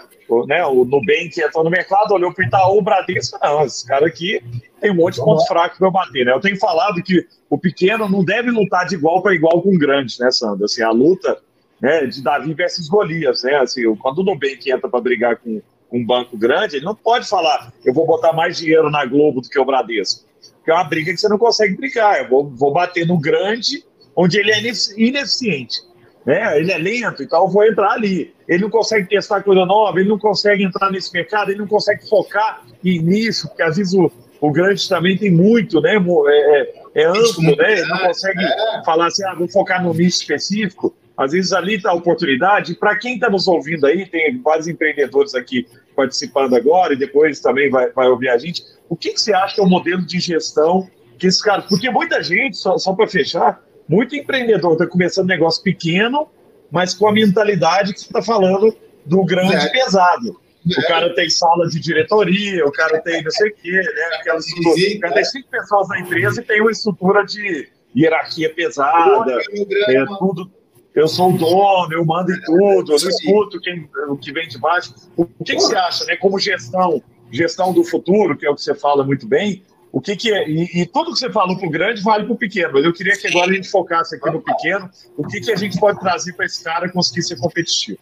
né, 0.47 0.65
o 0.65 0.83
Nubank 0.83 1.31
entrou 1.37 1.63
no 1.63 1.69
mercado, 1.69 2.13
olhou 2.13 2.33
para 2.33 2.43
o 2.43 2.47
Itaú, 2.47 2.77
o 2.77 2.81
Bradesco, 2.81 3.39
não, 3.41 3.63
esse 3.63 3.85
cara 3.85 4.05
aqui 4.05 4.41
tem 4.79 4.91
um 4.91 4.95
monte 4.95 5.15
de 5.15 5.21
pontos 5.21 5.47
fracos 5.47 5.77
para 5.77 5.89
bater, 5.89 6.25
né? 6.25 6.33
Eu 6.33 6.39
tenho 6.39 6.57
falado 6.57 7.01
que 7.01 7.25
o 7.49 7.57
pequeno 7.57 8.07
não 8.09 8.23
deve 8.23 8.51
lutar 8.51 8.85
de 8.85 8.95
igual 8.95 9.21
para 9.21 9.33
igual 9.33 9.61
com 9.61 9.73
o 9.73 9.77
grande, 9.77 10.19
né, 10.19 10.29
Sandra? 10.31 10.65
Assim, 10.65 10.83
a 10.83 10.91
luta 10.91 11.37
né, 11.81 12.05
de 12.05 12.21
Davi 12.21 12.53
versus 12.53 12.87
Golias, 12.87 13.43
né? 13.43 13.55
Assim, 13.55 13.83
quando 13.95 14.19
o 14.19 14.23
Nubank 14.23 14.69
entra 14.69 14.89
para 14.89 15.01
brigar 15.01 15.37
com, 15.37 15.61
com 15.89 15.97
um 15.99 16.05
banco 16.05 16.37
grande, 16.37 16.75
ele 16.75 16.85
não 16.85 16.95
pode 16.95 17.27
falar, 17.27 17.71
eu 17.85 17.93
vou 17.93 18.05
botar 18.05 18.33
mais 18.33 18.57
dinheiro 18.57 18.89
na 18.89 19.05
Globo 19.05 19.41
do 19.41 19.49
que 19.49 19.59
o 19.59 19.65
Bradesco. 19.65 20.25
Porque 20.57 20.71
é 20.71 20.73
uma 20.73 20.83
briga 20.83 21.11
que 21.11 21.17
você 21.17 21.29
não 21.29 21.37
consegue 21.37 21.75
brigar. 21.75 22.21
Eu 22.21 22.29
vou, 22.29 22.49
vou 22.49 22.73
bater 22.73 23.07
no 23.07 23.17
grande, 23.17 23.83
onde 24.15 24.37
ele 24.37 24.51
é 24.51 24.59
ineficiente 24.59 25.87
né? 26.27 26.59
ele 26.59 26.73
é 26.73 26.77
lento 26.77 27.23
e 27.23 27.27
tal, 27.27 27.45
eu 27.45 27.49
vou 27.49 27.63
entrar 27.63 27.91
ali. 27.91 28.33
Ele 28.45 28.63
não 28.63 28.69
consegue 28.69 29.07
testar 29.07 29.41
coisa 29.41 29.65
nova, 29.65 29.97
ele 29.97 30.09
não 30.09 30.19
consegue 30.19 30.61
entrar 30.61 30.91
nesse 30.91 31.11
mercado, 31.13 31.49
ele 31.51 31.59
não 31.59 31.67
consegue 31.67 32.07
focar 32.07 32.65
nisso, 32.83 33.47
porque 33.47 33.63
às 33.63 33.77
vezes 33.77 33.93
o, 33.93 34.11
o 34.41 34.51
grande 34.51 34.87
também 34.89 35.17
tem 35.17 35.31
muito, 35.31 35.79
né? 35.79 35.95
É, 35.95 36.61
é, 36.61 37.03
é 37.03 37.05
amplo, 37.05 37.55
né? 37.55 37.71
Ele 37.79 37.87
não 37.87 37.99
consegue 37.99 38.43
é. 38.43 38.83
falar 38.85 39.07
assim, 39.07 39.23
ah, 39.25 39.35
vou 39.35 39.47
focar 39.47 39.81
no 39.81 39.93
nicho 39.93 40.19
específico. 40.19 40.93
Às 41.15 41.31
vezes 41.31 41.53
ali 41.53 41.75
está 41.75 41.91
a 41.91 41.95
oportunidade. 41.95 42.75
Para 42.75 42.97
quem 42.97 43.15
está 43.15 43.29
nos 43.29 43.47
ouvindo 43.47 43.87
aí, 43.87 44.05
tem 44.05 44.39
vários 44.41 44.67
empreendedores 44.67 45.33
aqui 45.33 45.65
participando 45.95 46.55
agora 46.55 46.93
e 46.93 46.97
depois 46.97 47.39
também 47.39 47.69
vai, 47.69 47.89
vai 47.91 48.07
ouvir 48.07 48.29
a 48.29 48.37
gente. 48.37 48.63
O 48.89 48.95
que, 48.95 49.13
que 49.13 49.21
você 49.21 49.33
acha 49.33 49.55
que 49.55 49.61
é 49.61 49.63
o 49.63 49.67
modelo 49.67 50.05
de 50.05 50.19
gestão 50.19 50.87
que 51.17 51.27
esse 51.27 51.43
cara. 51.43 51.63
Porque 51.63 51.89
muita 51.89 52.21
gente, 52.21 52.57
só, 52.57 52.77
só 52.77 52.93
para 52.93 53.07
fechar, 53.07 53.61
muito 53.87 54.15
empreendedor 54.15 54.73
está 54.73 54.87
começando 54.87 55.27
negócio 55.27 55.63
pequeno, 55.63 56.27
mas 56.71 56.93
com 56.93 57.07
a 57.07 57.13
mentalidade 57.13 57.93
que 57.93 57.99
você 57.99 58.07
está 58.07 58.21
falando 58.21 58.75
do 59.05 59.23
grande 59.23 59.55
é. 59.55 59.69
pesado. 59.69 60.39
É. 60.75 60.79
O 60.79 60.87
cara 60.87 61.13
tem 61.15 61.29
sala 61.29 61.67
de 61.69 61.79
diretoria, 61.79 62.65
o 62.65 62.71
cara 62.71 62.99
tem 63.01 63.23
não 63.23 63.31
sei 63.31 63.49
o 63.49 63.55
quê, 63.55 63.71
né? 63.71 64.17
Aquela 64.19 64.39
estrutura. 64.39 64.95
o 64.95 64.99
cara 64.99 65.13
tem 65.13 65.23
cinco 65.23 65.49
pessoas 65.49 65.87
na 65.87 65.99
empresa 65.99 66.41
e 66.41 66.43
tem 66.43 66.61
uma 66.61 66.71
estrutura 66.71 67.23
de 67.23 67.69
hierarquia 67.95 68.53
pesada, 68.53 69.39
é, 69.87 70.05
tudo. 70.19 70.51
Eu 70.93 71.07
sou 71.07 71.31
o 71.31 71.37
dono, 71.37 71.93
eu 71.93 72.03
mando 72.03 72.31
em 72.31 72.41
tudo, 72.41 72.91
eu 72.91 72.95
escuto 72.95 73.61
quem, 73.61 73.87
o 74.09 74.17
que 74.17 74.31
vem 74.33 74.47
de 74.47 74.57
baixo. 74.57 74.93
O 75.15 75.25
que, 75.25 75.55
que 75.55 75.61
você 75.61 75.75
acha, 75.75 76.03
né? 76.05 76.15
Como 76.17 76.39
gestão, 76.39 77.01
gestão 77.31 77.71
do 77.71 77.83
futuro, 77.83 78.35
que 78.35 78.45
é 78.45 78.49
o 78.49 78.55
que 78.55 78.61
você 78.61 78.73
fala 78.73 79.03
muito 79.03 79.27
bem, 79.27 79.63
o 79.91 80.01
que, 80.01 80.15
que 80.15 80.33
é? 80.33 80.47
E, 80.47 80.81
e 80.81 80.85
tudo 80.85 81.13
que 81.13 81.19
você 81.19 81.31
falou 81.31 81.57
para 81.57 81.67
o 81.67 81.71
grande 81.71 82.01
vale 82.01 82.25
para 82.25 82.33
o 82.33 82.37
pequeno, 82.37 82.73
mas 82.73 82.85
eu 82.85 82.93
queria 82.93 83.17
que 83.17 83.27
agora 83.27 83.51
a 83.51 83.53
gente 83.53 83.69
focasse 83.69 84.15
aqui 84.15 84.29
no 84.29 84.41
pequeno. 84.41 84.89
O 85.17 85.27
que, 85.27 85.39
que 85.39 85.51
a 85.51 85.55
gente 85.55 85.79
pode 85.79 85.99
trazer 85.99 86.33
para 86.33 86.45
esse 86.45 86.63
cara 86.63 86.89
conseguir 86.89 87.23
ser 87.23 87.37
competitivo? 87.37 87.97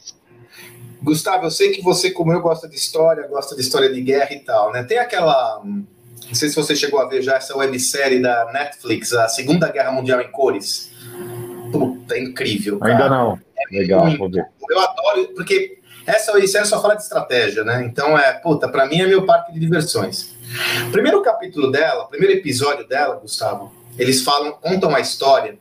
Gustavo, 1.01 1.45
eu 1.45 1.51
sei 1.51 1.71
que 1.71 1.81
você, 1.81 2.09
como 2.09 2.33
eu, 2.33 2.41
gosta 2.41 2.67
de 2.67 2.75
história, 2.75 3.27
gosta 3.27 3.55
de 3.55 3.61
história 3.61 3.91
de 3.91 4.01
guerra 4.01 4.33
e 4.33 4.39
tal, 4.39 4.71
né? 4.71 4.83
Tem 4.83 4.97
aquela. 4.97 5.61
Não 5.63 6.33
sei 6.33 6.49
se 6.49 6.55
você 6.55 6.75
chegou 6.75 6.99
a 6.99 7.07
ver 7.07 7.21
já 7.21 7.35
essa 7.35 7.55
websérie 7.55 8.19
da 8.19 8.51
Netflix, 8.51 9.13
a 9.13 9.27
Segunda 9.27 9.71
Guerra 9.71 9.91
Mundial 9.91 10.19
em 10.21 10.31
Cores. 10.31 10.91
Puta, 11.71 12.15
é 12.15 12.23
incrível. 12.23 12.79
Cara. 12.79 12.93
Ainda 12.93 13.09
não. 13.09 13.39
É 13.57 13.77
Legal, 13.77 14.17
vou 14.17 14.29
ver. 14.29 14.45
Eu 14.69 14.79
adoro, 14.79 15.27
porque 15.35 15.77
essa 16.07 16.33
websérie 16.33 16.67
só 16.67 16.81
fala 16.81 16.95
de 16.95 17.03
estratégia, 17.03 17.63
né? 17.63 17.83
Então, 17.85 18.17
é, 18.17 18.33
puta, 18.33 18.67
para 18.67 18.87
mim 18.87 19.01
é 19.01 19.07
meu 19.07 19.25
parque 19.25 19.53
de 19.53 19.59
diversões. 19.59 20.34
Primeiro 20.91 21.21
capítulo 21.21 21.71
dela, 21.71 22.05
primeiro 22.05 22.33
episódio 22.33 22.87
dela, 22.87 23.15
Gustavo, 23.15 23.73
eles 23.97 24.21
falam, 24.21 24.51
contam 24.53 24.89
uma 24.89 24.99
história 24.99 25.57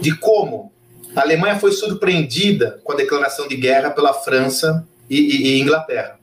de 0.00 0.14
como 0.16 0.72
a 1.14 1.22
Alemanha 1.22 1.58
foi 1.58 1.72
surpreendida 1.72 2.80
com 2.84 2.92
a 2.92 2.96
declaração 2.96 3.48
de 3.48 3.56
guerra 3.56 3.90
pela 3.90 4.12
França 4.12 4.86
e, 5.08 5.18
e, 5.18 5.46
e 5.48 5.60
Inglaterra. 5.60 6.18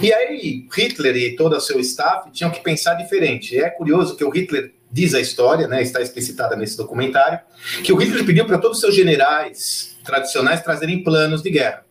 E 0.00 0.12
aí 0.12 0.66
Hitler 0.72 1.16
e 1.16 1.36
todo 1.36 1.56
o 1.56 1.60
seu 1.60 1.78
staff 1.80 2.30
tinham 2.30 2.50
que 2.50 2.60
pensar 2.60 2.94
diferente. 2.94 3.58
É 3.58 3.70
curioso 3.70 4.16
que 4.16 4.24
o 4.24 4.30
Hitler 4.30 4.72
diz 4.90 5.14
a 5.14 5.20
história, 5.20 5.66
né, 5.66 5.82
está 5.82 6.02
explicitada 6.02 6.54
nesse 6.54 6.76
documentário, 6.76 7.40
que 7.82 7.92
o 7.92 7.96
Hitler 7.96 8.26
pediu 8.26 8.44
para 8.44 8.58
todos 8.58 8.76
os 8.76 8.80
seus 8.82 8.94
generais 8.94 9.96
tradicionais 10.04 10.60
trazerem 10.60 11.02
planos 11.02 11.42
de 11.42 11.50
guerra. 11.50 11.84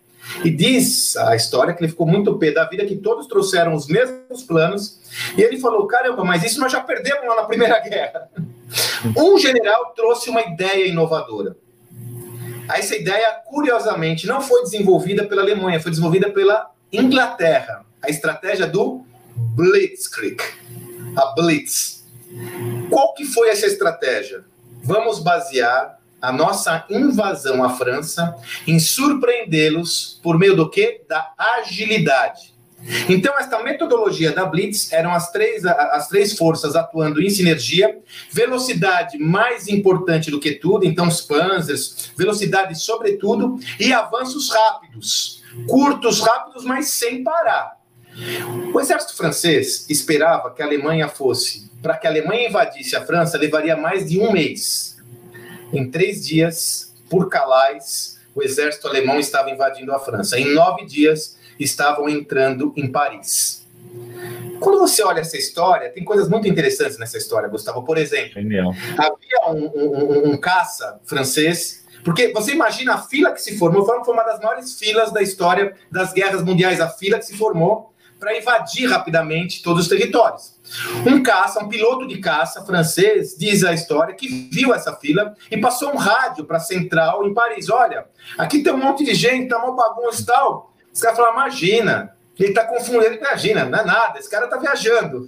E 0.43 0.49
diz 0.49 1.15
a 1.17 1.35
história 1.35 1.73
que 1.73 1.81
ele 1.83 1.91
ficou 1.91 2.07
muito 2.07 2.37
pé 2.37 2.51
da 2.51 2.65
vida, 2.65 2.85
que 2.85 2.95
todos 2.95 3.27
trouxeram 3.27 3.73
os 3.73 3.87
mesmos 3.87 4.43
planos, 4.43 4.99
e 5.37 5.41
ele 5.41 5.59
falou: 5.59 5.85
caramba, 5.87 6.23
mas 6.23 6.43
isso 6.43 6.59
nós 6.59 6.71
já 6.71 6.81
perdemos 6.81 7.27
lá 7.27 7.35
na 7.35 7.43
Primeira 7.43 7.79
Guerra. 7.79 8.29
Um 9.17 9.37
general 9.37 9.93
trouxe 9.95 10.29
uma 10.29 10.41
ideia 10.41 10.87
inovadora. 10.87 11.57
Essa 12.73 12.95
ideia, 12.95 13.33
curiosamente, 13.45 14.25
não 14.25 14.39
foi 14.39 14.61
desenvolvida 14.61 15.25
pela 15.25 15.41
Alemanha, 15.41 15.79
foi 15.79 15.91
desenvolvida 15.91 16.29
pela 16.29 16.71
Inglaterra. 16.93 17.83
A 18.01 18.09
estratégia 18.09 18.67
do 18.67 19.05
Blitzkrieg. 19.35 20.41
A 21.17 21.33
Blitz. 21.35 22.05
Qual 22.89 23.13
que 23.13 23.25
foi 23.25 23.49
essa 23.49 23.65
estratégia? 23.65 24.45
Vamos 24.83 25.19
basear 25.19 25.99
a 26.21 26.31
nossa 26.31 26.85
invasão 26.89 27.63
à 27.63 27.69
França 27.69 28.35
em 28.67 28.79
surpreendê-los 28.79 30.19
por 30.21 30.37
meio 30.37 30.55
do 30.55 30.69
quê? 30.69 31.01
Da 31.09 31.33
agilidade. 31.37 32.51
Então, 33.07 33.33
esta 33.37 33.61
metodologia 33.61 34.31
da 34.31 34.45
Blitz 34.45 34.91
eram 34.91 35.13
as 35.13 35.31
três, 35.31 35.65
as 35.65 36.07
três 36.07 36.35
forças 36.35 36.75
atuando 36.75 37.21
em 37.21 37.29
sinergia, 37.29 37.99
velocidade 38.31 39.17
mais 39.19 39.67
importante 39.67 40.31
do 40.31 40.39
que 40.39 40.53
tudo, 40.53 40.85
então 40.85 41.07
os 41.07 41.21
panzers, 41.21 42.11
velocidade 42.17 42.75
sobretudo, 42.79 43.59
e 43.79 43.93
avanços 43.93 44.49
rápidos. 44.49 45.41
curtos, 45.67 46.21
rápidos, 46.21 46.63
mas 46.63 46.89
sem 46.89 47.23
parar. 47.23 47.77
O 48.73 48.79
exército 48.79 49.15
francês 49.15 49.85
esperava 49.89 50.51
que 50.51 50.61
a 50.61 50.65
Alemanha 50.65 51.07
fosse, 51.07 51.69
para 51.81 51.97
que 51.97 52.07
a 52.07 52.09
Alemanha 52.09 52.47
invadisse 52.47 52.95
a 52.95 53.05
França, 53.05 53.37
levaria 53.37 53.75
mais 53.75 54.09
de 54.09 54.19
um 54.19 54.31
mês. 54.31 54.90
Em 55.73 55.89
três 55.89 56.25
dias, 56.25 56.93
por 57.09 57.29
Calais, 57.29 58.19
o 58.35 58.41
exército 58.41 58.87
alemão 58.87 59.19
estava 59.19 59.49
invadindo 59.49 59.93
a 59.93 59.99
França. 59.99 60.39
Em 60.39 60.53
nove 60.53 60.85
dias, 60.85 61.37
estavam 61.59 62.09
entrando 62.09 62.73
em 62.75 62.91
Paris. 62.91 63.61
Quando 64.59 64.79
você 64.79 65.03
olha 65.03 65.21
essa 65.21 65.37
história, 65.37 65.89
tem 65.89 66.03
coisas 66.03 66.29
muito 66.29 66.47
interessantes 66.47 66.97
nessa 66.97 67.17
história, 67.17 67.49
Gustavo. 67.49 67.83
Por 67.83 67.97
exemplo, 67.97 68.33
Genial. 68.33 68.73
havia 68.97 69.51
um, 69.53 69.71
um, 69.75 70.31
um, 70.31 70.37
caça 70.37 70.99
francês, 71.03 71.83
porque 72.03 72.31
você 72.31 72.53
imagina 72.53 72.93
a 72.93 72.97
fila 72.99 73.31
que 73.31 73.41
se 73.41 73.57
formou, 73.57 73.85
foi 73.85 74.13
uma 74.13 74.23
das 74.23 74.39
maiores 74.39 74.77
filas 74.77 75.11
da 75.11 75.21
história 75.21 75.75
das 75.91 76.13
guerras 76.13 76.43
mundiais, 76.43 76.79
a 76.79 76.89
fila 76.89 77.17
que 77.17 77.25
se 77.25 77.35
formou 77.35 77.91
para 78.21 78.37
invadir 78.37 78.87
rapidamente 78.87 79.63
todos 79.63 79.81
os 79.81 79.89
territórios. 79.89 80.55
Um 81.07 81.23
caça, 81.23 81.59
um 81.59 81.67
piloto 81.67 82.07
de 82.07 82.19
caça 82.19 82.63
francês, 82.63 83.35
diz 83.35 83.63
a 83.63 83.73
história, 83.73 84.13
que 84.13 84.47
viu 84.51 84.75
essa 84.75 84.95
fila 84.95 85.35
e 85.49 85.57
passou 85.57 85.91
um 85.91 85.97
rádio 85.97 86.45
para 86.45 86.57
a 86.57 86.59
central 86.59 87.25
em 87.25 87.33
Paris. 87.33 87.67
Olha, 87.71 88.05
aqui 88.37 88.61
tem 88.61 88.71
um 88.71 88.77
monte 88.77 89.03
de 89.03 89.15
gente, 89.15 89.49
tá 89.49 89.57
uma 89.57 89.75
bagunça 89.75 90.21
e 90.21 90.25
tal. 90.25 90.71
Os 90.93 91.01
caras 91.01 91.17
falaram, 91.17 91.35
imagina, 91.37 92.15
ele 92.37 92.49
está 92.49 92.63
confundindo, 92.63 93.15
imagina, 93.15 93.65
não 93.65 93.79
é 93.79 93.85
nada, 93.85 94.19
esse 94.19 94.29
cara 94.29 94.45
está 94.45 94.57
viajando. 94.57 95.27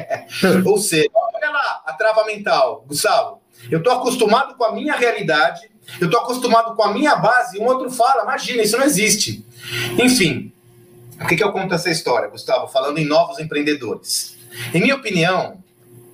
Ou 0.64 0.78
seja, 0.78 1.10
olha 1.12 1.50
lá 1.50 1.82
a 1.84 1.92
trava 1.92 2.24
mental, 2.24 2.82
Gustavo. 2.88 3.42
Eu 3.70 3.78
estou 3.78 3.92
acostumado 3.92 4.54
com 4.54 4.64
a 4.64 4.72
minha 4.72 4.94
realidade, 4.94 5.70
eu 6.00 6.06
estou 6.06 6.22
acostumado 6.22 6.74
com 6.74 6.82
a 6.82 6.94
minha 6.94 7.14
base, 7.14 7.58
e 7.58 7.60
um 7.60 7.66
outro 7.66 7.90
fala, 7.90 8.22
imagina, 8.22 8.62
isso 8.62 8.78
não 8.78 8.86
existe. 8.86 9.44
Enfim, 10.02 10.50
por 11.18 11.28
que, 11.28 11.36
que 11.36 11.44
eu 11.44 11.52
conto 11.52 11.74
essa 11.74 11.90
história, 11.90 12.28
Gustavo? 12.28 12.68
Falando 12.68 12.98
em 12.98 13.04
novos 13.04 13.38
empreendedores. 13.38 14.36
Em 14.74 14.80
minha 14.80 14.94
opinião, 14.94 15.62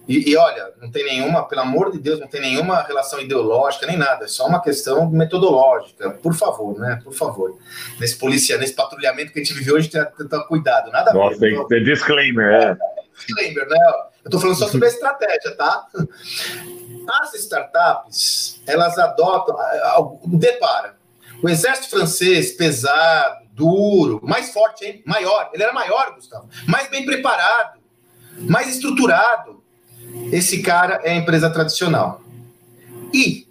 e, 0.09 0.30
e, 0.30 0.36
olha, 0.38 0.72
não 0.80 0.90
tem 0.90 1.05
nenhuma, 1.05 1.46
pelo 1.46 1.61
amor 1.61 1.92
de 1.92 1.99
Deus, 1.99 2.18
não 2.18 2.26
tem 2.26 2.40
nenhuma 2.40 2.80
relação 2.80 3.20
ideológica 3.20 3.86
nem 3.86 3.99
nada, 3.99 4.24
é 4.24 4.28
só 4.28 4.46
uma 4.46 4.62
questão 4.62 5.09
metodológica. 5.11 6.11
Por 6.11 6.34
favor, 6.34 6.78
né? 6.78 6.99
Por 7.05 7.12
favor. 7.12 7.59
Nesse 8.01 8.16
policial, 8.16 8.59
nesse 8.59 8.72
patrulhamento 8.72 9.32
que 9.32 9.38
a 9.38 9.44
gente 9.44 9.53
vive 9.53 9.70
hoje, 9.70 9.90
tem 9.90 10.03
que 10.03 10.24
ter 10.24 10.40
cuidado. 10.46 10.90
Nada 10.90 11.12
Nossa, 11.12 11.36
a 11.36 11.38
ver. 11.38 11.55
Nossa, 11.55 11.68
tem, 11.68 11.84
disclaimer, 11.84 12.46
é. 12.46 12.64
é. 12.70 12.76
Disclaimer, 13.14 13.68
né? 13.68 13.78
Eu 14.24 14.30
tô 14.30 14.40
falando 14.40 14.57
só 14.57 14.68
sobre 14.68 14.86
a 14.86 14.90
estratégia, 14.90 15.55
tá? 15.55 15.86
As 17.20 17.34
startups, 17.34 18.62
elas 18.66 18.99
adotam. 18.99 19.57
Depara. 20.24 20.96
O 21.42 21.51
exército 21.51 21.90
francês, 21.90 22.53
pesado, 22.53 23.47
duro, 23.59 24.20
mais 24.22 24.52
forte, 24.52 24.84
hein? 24.84 25.02
Maior. 25.04 25.50
Ele 25.52 25.64
era 25.64 25.72
maior, 25.72 26.14
Gustavo. 26.14 26.48
Mais 26.66 26.88
bem 26.88 27.04
preparado, 27.04 27.80
mais 28.38 28.68
estruturado. 28.68 29.62
Esse 30.32 30.62
cara 30.62 31.00
é 31.02 31.11
a 31.11 31.16
empresa 31.16 31.50
tradicional. 31.50 32.22
E, 33.12 33.46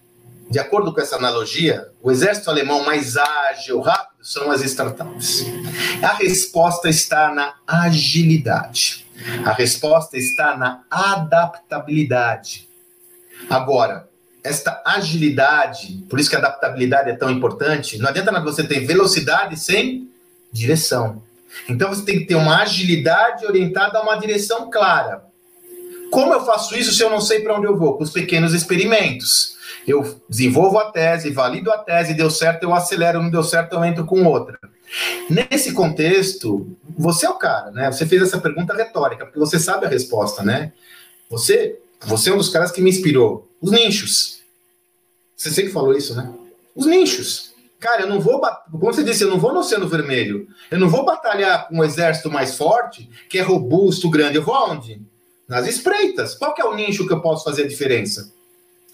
de 0.49 0.59
acordo 0.59 0.93
com 0.93 1.01
essa 1.01 1.17
analogia, 1.17 1.91
o 2.01 2.09
exército 2.09 2.49
alemão 2.49 2.85
mais 2.85 3.17
ágil, 3.17 3.81
rápido, 3.81 4.23
são 4.23 4.49
as 4.49 4.61
startups. 4.61 5.45
A 6.01 6.13
resposta 6.13 6.87
está 6.87 7.33
na 7.33 7.55
agilidade. 7.67 9.05
A 9.45 9.51
resposta 9.51 10.17
está 10.17 10.55
na 10.55 10.83
adaptabilidade. 10.89 12.67
Agora, 13.49 14.07
esta 14.47 14.81
agilidade, 14.85 16.03
por 16.09 16.19
isso 16.19 16.29
que 16.29 16.35
a 16.35 16.39
adaptabilidade 16.39 17.09
é 17.09 17.15
tão 17.15 17.29
importante, 17.29 17.97
não 17.97 18.09
adianta 18.09 18.39
você 18.41 18.63
ter 18.63 18.79
velocidade 18.85 19.59
sem 19.59 20.09
direção. 20.51 21.21
Então 21.67 21.89
você 21.89 22.03
tem 22.03 22.19
que 22.19 22.25
ter 22.25 22.35
uma 22.35 22.61
agilidade 22.61 23.45
orientada 23.45 23.97
a 23.97 24.03
uma 24.03 24.15
direção 24.15 24.69
clara. 24.69 25.23
Como 26.11 26.33
eu 26.33 26.45
faço 26.45 26.77
isso 26.77 26.93
se 26.93 27.03
eu 27.03 27.09
não 27.09 27.19
sei 27.19 27.41
para 27.41 27.55
onde 27.57 27.67
eu 27.67 27.77
vou? 27.77 27.97
Com 27.97 28.03
os 28.03 28.11
pequenos 28.11 28.53
experimentos. 28.53 29.57
Eu 29.85 30.21
desenvolvo 30.29 30.77
a 30.77 30.91
tese, 30.91 31.31
valido 31.31 31.71
a 31.71 31.77
tese, 31.77 32.13
deu 32.13 32.29
certo, 32.29 32.63
eu 32.63 32.73
acelero, 32.73 33.21
não 33.21 33.29
deu 33.29 33.43
certo, 33.43 33.73
eu 33.73 33.83
entro 33.83 34.05
com 34.05 34.23
outra. 34.23 34.57
Nesse 35.29 35.73
contexto, 35.73 36.77
você 36.97 37.25
é 37.25 37.29
o 37.29 37.37
cara, 37.37 37.71
né? 37.71 37.91
Você 37.91 38.05
fez 38.05 38.21
essa 38.21 38.39
pergunta 38.39 38.73
retórica, 38.73 39.25
porque 39.25 39.39
você 39.39 39.59
sabe 39.59 39.85
a 39.85 39.89
resposta, 39.89 40.43
né? 40.43 40.71
Você, 41.29 41.79
você 42.05 42.29
é 42.29 42.33
um 42.33 42.37
dos 42.37 42.49
caras 42.49 42.71
que 42.71 42.81
me 42.81 42.89
inspirou. 42.89 43.47
Os 43.61 43.71
nichos. 43.71 44.39
Você 45.35 45.51
sempre 45.51 45.71
falou 45.71 45.95
isso, 45.95 46.15
né? 46.15 46.33
Os 46.75 46.85
nichos. 46.85 47.53
Cara, 47.79 48.01
eu 48.01 48.07
não 48.07 48.19
vou, 48.19 48.41
como 48.71 48.93
você 48.93 49.03
disse, 49.03 49.23
eu 49.23 49.29
não 49.29 49.39
vou 49.39 49.53
no 49.53 49.59
Oceano 49.59 49.87
Vermelho. 49.87 50.47
Eu 50.69 50.79
não 50.79 50.89
vou 50.89 51.05
batalhar 51.05 51.67
com 51.67 51.77
um 51.77 51.83
exército 51.83 52.29
mais 52.29 52.55
forte, 52.55 53.09
que 53.29 53.37
é 53.37 53.41
robusto, 53.41 54.09
grande. 54.09 54.37
Eu 54.37 54.43
vou 54.43 54.55
aonde? 54.55 55.01
Nas 55.47 55.67
espreitas. 55.67 56.33
Qual 56.33 56.55
é 56.57 56.63
o 56.63 56.75
nicho 56.75 57.05
que 57.05 57.13
eu 57.13 57.21
posso 57.21 57.43
fazer 57.43 57.63
a 57.63 57.67
diferença? 57.67 58.33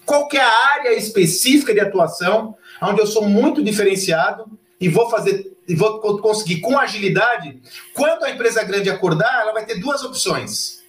Qual 0.04 0.28
é 0.32 0.38
a 0.38 0.66
área 0.74 0.92
específica 0.92 1.72
de 1.72 1.80
atuação 1.80 2.54
onde 2.82 3.00
eu 3.00 3.06
sou 3.06 3.26
muito 3.26 3.62
diferenciado 3.62 4.46
e 4.78 4.88
vou 4.88 5.08
fazer 5.08 5.52
e 5.66 5.74
vou 5.74 6.18
conseguir 6.18 6.60
com 6.60 6.78
agilidade? 6.78 7.58
Quando 7.94 8.24
a 8.24 8.30
empresa 8.30 8.62
grande 8.64 8.90
acordar, 8.90 9.40
ela 9.40 9.52
vai 9.52 9.64
ter 9.64 9.80
duas 9.80 10.04
opções. 10.04 10.83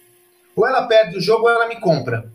Ou 0.56 0.66
ela 0.66 0.86
perde 0.86 1.18
o 1.18 1.20
jogo 1.20 1.44
ou 1.44 1.50
ela 1.50 1.68
me 1.68 1.78
compra. 1.78 2.32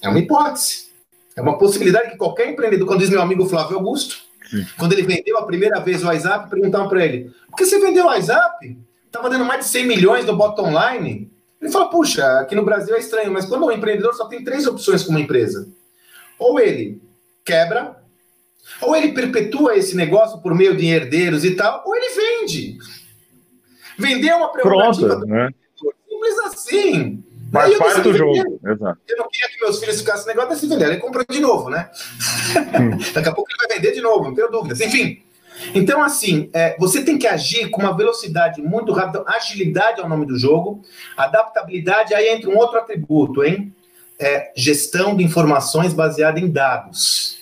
É 0.00 0.08
uma 0.08 0.20
hipótese. 0.20 0.88
É 1.34 1.42
uma 1.42 1.58
possibilidade 1.58 2.10
que 2.10 2.16
qualquer 2.16 2.48
empreendedor, 2.48 2.86
quando 2.86 3.00
diz 3.00 3.10
meu 3.10 3.20
amigo 3.20 3.46
Flávio 3.46 3.76
Augusto, 3.76 4.22
Sim. 4.48 4.64
quando 4.78 4.92
ele 4.92 5.02
vendeu 5.02 5.36
a 5.38 5.46
primeira 5.46 5.80
vez 5.80 6.02
o 6.02 6.06
WhatsApp, 6.06 6.48
perguntavam 6.48 6.88
para 6.88 7.04
ele: 7.04 7.32
por 7.48 7.56
que 7.56 7.66
você 7.66 7.78
vendeu 7.78 8.04
o 8.04 8.06
WhatsApp? 8.06 8.78
Estava 9.06 9.28
dando 9.28 9.44
mais 9.44 9.64
de 9.64 9.70
100 9.70 9.86
milhões 9.86 10.24
no 10.24 10.36
bottom 10.36 10.70
line. 10.70 11.30
Ele 11.60 11.70
fala: 11.70 11.90
puxa, 11.90 12.40
aqui 12.40 12.54
no 12.54 12.64
Brasil 12.64 12.94
é 12.94 12.98
estranho, 12.98 13.32
mas 13.32 13.44
quando 13.44 13.62
o 13.62 13.66
um 13.66 13.72
empreendedor 13.72 14.14
só 14.14 14.26
tem 14.26 14.44
três 14.44 14.66
opções 14.66 15.02
como 15.02 15.18
empresa: 15.18 15.68
ou 16.38 16.58
ele 16.58 17.00
quebra, 17.44 17.96
ou 18.80 18.94
ele 18.94 19.12
perpetua 19.12 19.76
esse 19.76 19.96
negócio 19.96 20.40
por 20.40 20.54
meio 20.54 20.76
de 20.76 20.86
herdeiros 20.86 21.44
e 21.44 21.52
tal, 21.52 21.82
ou 21.86 21.94
ele 21.96 22.14
vende. 22.14 22.78
Vender 23.98 24.28
é 24.28 24.36
uma 24.36 24.52
prerrogativa 24.52 25.08
Pronto, 25.08 25.26
né? 25.26 25.50
Simples 26.18 26.38
assim. 26.38 27.24
Faz 27.52 27.78
parte 27.78 28.00
do 28.02 28.14
jogo. 28.14 28.60
Exato. 28.64 29.00
Eu 29.08 29.16
não 29.16 29.28
queria 29.28 29.48
que 29.48 29.60
meus 29.60 29.78
filhos 29.78 30.00
ficassem 30.00 30.26
negócio 30.26 30.50
de 30.50 30.60
se 30.60 30.66
vender. 30.66 30.86
Ele 30.86 30.98
comprou 30.98 31.24
de 31.28 31.40
novo, 31.40 31.70
né? 31.70 31.88
Daqui 33.14 33.28
a 33.28 33.32
pouco 33.32 33.50
ele 33.50 33.68
vai 33.68 33.76
vender 33.76 33.94
de 33.94 34.00
novo, 34.00 34.24
não 34.24 34.34
tenho 34.34 34.50
dúvidas. 34.50 34.80
Enfim. 34.80 35.22
Então, 35.74 36.02
assim, 36.02 36.50
é, 36.52 36.76
você 36.78 37.02
tem 37.02 37.18
que 37.18 37.26
agir 37.26 37.70
com 37.70 37.80
uma 37.80 37.96
velocidade 37.96 38.60
muito 38.60 38.92
rápida. 38.92 39.24
Agilidade 39.26 40.00
é 40.00 40.04
o 40.04 40.08
nome 40.08 40.26
do 40.26 40.38
jogo. 40.38 40.84
Adaptabilidade, 41.16 42.14
aí 42.14 42.28
entra 42.28 42.50
um 42.50 42.56
outro 42.56 42.78
atributo, 42.78 43.42
hein? 43.42 43.74
É, 44.18 44.52
gestão 44.54 45.16
de 45.16 45.24
informações 45.24 45.92
baseada 45.92 46.38
em 46.38 46.50
dados. 46.50 47.38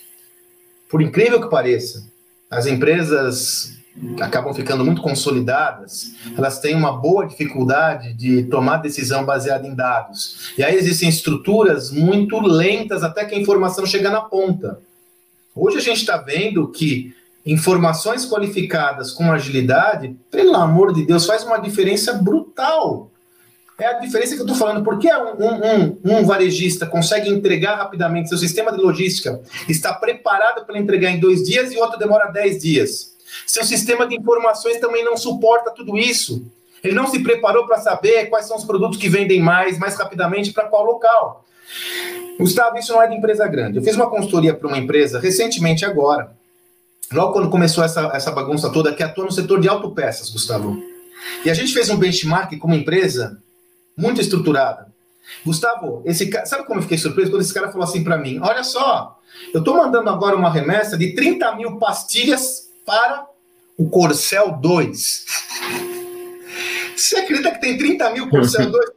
Por 0.89 1.03
incrível 1.03 1.41
que 1.41 1.51
pareça, 1.51 2.09
as 2.51 2.67
empresas 2.67 3.76
acabam 4.21 4.53
ficando 4.53 4.85
muito 4.85 5.01
consolidadas, 5.01 6.13
elas 6.37 6.59
têm 6.61 6.75
uma 6.75 6.93
boa 6.93 7.27
dificuldade 7.27 8.13
de 8.13 8.45
tomar 8.45 8.79
decisão 8.79 9.25
baseada 9.25 9.67
em 9.67 9.75
dados. 9.75 10.53
E 10.57 10.63
aí 10.63 10.77
existem 10.77 11.09
estruturas 11.09 11.91
muito 11.91 12.39
lentas 12.41 13.03
até 13.03 13.25
que 13.25 13.35
a 13.35 13.39
informação 13.39 13.87
chega 13.87 14.11
na 14.11 14.21
ponta. 14.21 14.79
Hoje 15.55 15.79
a 15.79 15.81
gente 15.81 16.01
está 16.01 16.19
vendo 16.19 16.69
que 16.69 17.15
informações 17.45 18.27
qualificadas 18.27 19.13
com 19.13 19.33
agilidade, 19.33 20.15
pelo 20.31 20.55
amor 20.57 20.93
de 20.93 21.07
Deus, 21.07 21.25
faz 21.25 21.45
uma 21.45 21.59
diferença 21.59 22.13
brutal. 22.13 23.11
É 23.79 23.87
a 23.87 23.99
diferença 23.99 24.35
que 24.35 24.41
eu 24.41 24.47
estou 24.47 24.57
falando. 24.57 24.83
Por 24.83 24.99
que 24.99 25.09
um, 25.13 25.37
um, 25.39 25.99
um, 26.19 26.25
varejista 26.25 26.87
consegue 26.87 27.31
entregar 27.31 27.77
rapidamente, 27.77 28.29
seu 28.29 28.39
sistema 28.39 28.73
de 28.73 28.79
logística 28.79 29.41
está 29.69 29.93
preparado 29.93 30.65
para 30.65 30.79
entregar 30.79 31.11
em 31.11 31.21
dois 31.21 31.43
dias 31.43 31.73
e 31.73 31.79
outro 31.79 31.99
demora 31.99 32.31
dez 32.31 32.61
dias? 32.61 33.16
Seu 33.47 33.65
sistema 33.65 34.07
de 34.07 34.17
informações 34.17 34.79
também 34.79 35.05
não 35.05 35.17
suporta 35.17 35.71
tudo 35.71 35.97
isso. 35.97 36.45
Ele 36.83 36.95
não 36.95 37.07
se 37.07 37.19
preparou 37.21 37.67
para 37.67 37.79
saber 37.79 38.27
quais 38.27 38.47
são 38.47 38.57
os 38.57 38.65
produtos 38.65 38.99
que 38.99 39.09
vendem 39.09 39.41
mais, 39.41 39.79
mais 39.79 39.97
rapidamente, 39.97 40.53
para 40.53 40.69
qual 40.69 40.85
local. 40.85 41.45
Gustavo, 42.39 42.77
isso 42.79 42.93
não 42.93 43.03
é 43.03 43.09
de 43.09 43.17
empresa 43.17 43.47
grande. 43.49 43.79
Eu 43.79 43.83
fiz 43.83 43.97
uma 43.97 44.09
consultoria 44.09 44.55
para 44.55 44.69
uma 44.69 44.79
empresa 44.79 45.19
recentemente 45.19 45.85
agora. 45.85 46.31
Logo 47.13 47.33
quando 47.33 47.51
começou 47.51 47.85
essa, 47.85 48.11
essa 48.15 48.31
bagunça 48.31 48.71
toda, 48.71 48.93
que 48.93 49.03
atua 49.03 49.25
no 49.25 49.33
setor 49.33 49.61
de 49.61 49.69
autopeças, 49.69 50.31
Gustavo. 50.31 50.81
E 51.45 51.51
a 51.51 51.55
gente 51.55 51.73
fez 51.73 51.89
um 51.91 51.97
benchmark 51.97 52.57
com 52.59 52.67
uma 52.67 52.77
empresa 52.77 53.41
muito 53.97 54.21
estruturada. 54.21 54.87
Gustavo, 55.45 56.03
esse 56.05 56.29
cara, 56.29 56.47
sabe 56.47 56.67
como 56.67 56.79
eu 56.79 56.83
fiquei 56.83 56.99
surpreso 56.99 57.31
quando 57.31 57.43
esse 57.43 57.55
cara 57.55 57.71
falou 57.71 57.85
assim 57.85 58.05
para 58.05 58.19
mim? 58.19 58.39
Olha 58.43 58.63
só, 58.63 59.19
eu 59.53 59.61
estou 59.61 59.77
mandando 59.77 60.09
agora 60.11 60.37
uma 60.37 60.51
remessa 60.51 60.97
de 60.97 61.15
30 61.15 61.57
mil 61.57 61.79
pastilhas 61.79 62.66
para 62.87 63.27
o 63.77 63.91
Corcel 63.91 64.53
2. 64.53 65.27
Você 66.97 67.17
acredita 67.17 67.51
que 67.51 67.61
tem 67.61 67.77
30 67.77 68.11
mil 68.11 68.31
Corcel 68.31 68.71
2 68.71 68.91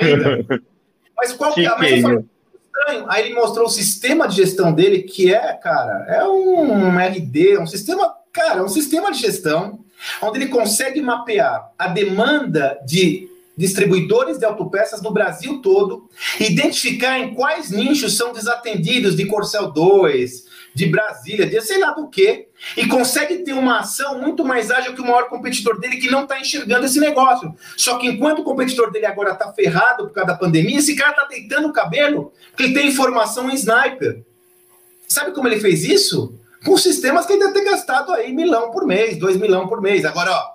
ainda? 0.00 0.62
Mas 1.16 1.32
qual 1.32 1.52
que, 1.52 1.64
é? 1.64 1.68
Mas 1.68 1.92
eu 1.92 2.00
falei, 2.02 2.24
estranho. 2.66 3.06
Aí 3.08 3.26
ele 3.26 3.34
mostrou 3.34 3.66
o 3.66 3.70
sistema 3.70 4.26
de 4.26 4.36
gestão 4.36 4.72
dele, 4.72 5.02
que 5.02 5.32
é, 5.32 5.52
cara, 5.54 6.04
é 6.08 6.24
um 6.26 6.98
RD, 6.98 7.58
um 7.58 7.66
sistema 7.66 8.12
Cara, 8.34 8.58
é 8.58 8.62
um 8.64 8.68
sistema 8.68 9.12
de 9.12 9.20
gestão 9.20 9.84
onde 10.20 10.38
ele 10.38 10.48
consegue 10.48 11.00
mapear 11.00 11.70
a 11.78 11.86
demanda 11.86 12.76
de 12.84 13.28
distribuidores 13.56 14.38
de 14.38 14.44
autopeças 14.44 15.00
no 15.00 15.12
Brasil 15.12 15.62
todo, 15.62 16.10
identificar 16.40 17.20
em 17.20 17.32
quais 17.32 17.70
nichos 17.70 18.16
são 18.16 18.32
desatendidos 18.32 19.14
de 19.14 19.26
Corcel 19.26 19.70
2, 19.70 20.46
de 20.74 20.86
Brasília, 20.86 21.46
de 21.46 21.60
sei 21.60 21.78
lá 21.78 21.92
do 21.92 22.08
que, 22.08 22.48
e 22.76 22.86
consegue 22.86 23.38
ter 23.38 23.52
uma 23.52 23.80
ação 23.80 24.20
muito 24.20 24.44
mais 24.44 24.70
ágil 24.70 24.94
que 24.94 25.00
o 25.00 25.04
maior 25.04 25.28
competidor 25.28 25.78
dele 25.78 25.96
que 25.96 26.10
não 26.10 26.22
está 26.22 26.40
enxergando 26.40 26.86
esse 26.86 26.98
negócio. 26.98 27.54
Só 27.76 27.98
que 27.98 28.06
enquanto 28.06 28.40
o 28.40 28.44
competidor 28.44 28.90
dele 28.90 29.06
agora 29.06 29.32
está 29.32 29.52
ferrado 29.52 30.06
por 30.06 30.12
causa 30.12 30.32
da 30.32 30.38
pandemia, 30.38 30.78
esse 30.78 30.94
cara 30.96 31.10
está 31.10 31.24
deitando 31.24 31.68
o 31.68 31.72
cabelo 31.72 32.32
porque 32.50 32.72
tem 32.72 32.88
informação 32.88 33.50
em 33.50 33.54
sniper. 33.54 34.24
Sabe 35.08 35.32
como 35.32 35.48
ele 35.48 35.60
fez 35.60 35.84
isso? 35.84 36.38
Com 36.64 36.76
sistemas 36.76 37.26
que 37.26 37.34
ele 37.34 37.40
deve 37.40 37.52
ter 37.52 37.64
gastado 37.64 38.12
aí 38.12 38.32
milão 38.32 38.70
por 38.70 38.86
mês, 38.86 39.18
dois 39.18 39.36
milhão 39.36 39.68
por 39.68 39.80
mês. 39.80 40.04
Agora, 40.04 40.30
ó, 40.32 40.54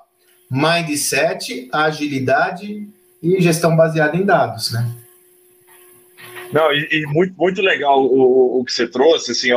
mindset, 0.50 1.70
agilidade 1.72 2.90
e 3.22 3.42
gestão 3.42 3.76
baseada 3.76 4.18
em 4.18 4.26
dados, 4.26 4.72
né? 4.72 4.90
Não, 6.52 6.72
e, 6.74 6.88
e 6.92 7.06
muito, 7.08 7.36
muito 7.38 7.62
legal 7.62 8.04
o, 8.04 8.60
o, 8.60 8.66
que 8.66 8.72
você 8.72 8.88
trouxe, 8.88 9.32
assim, 9.32 9.52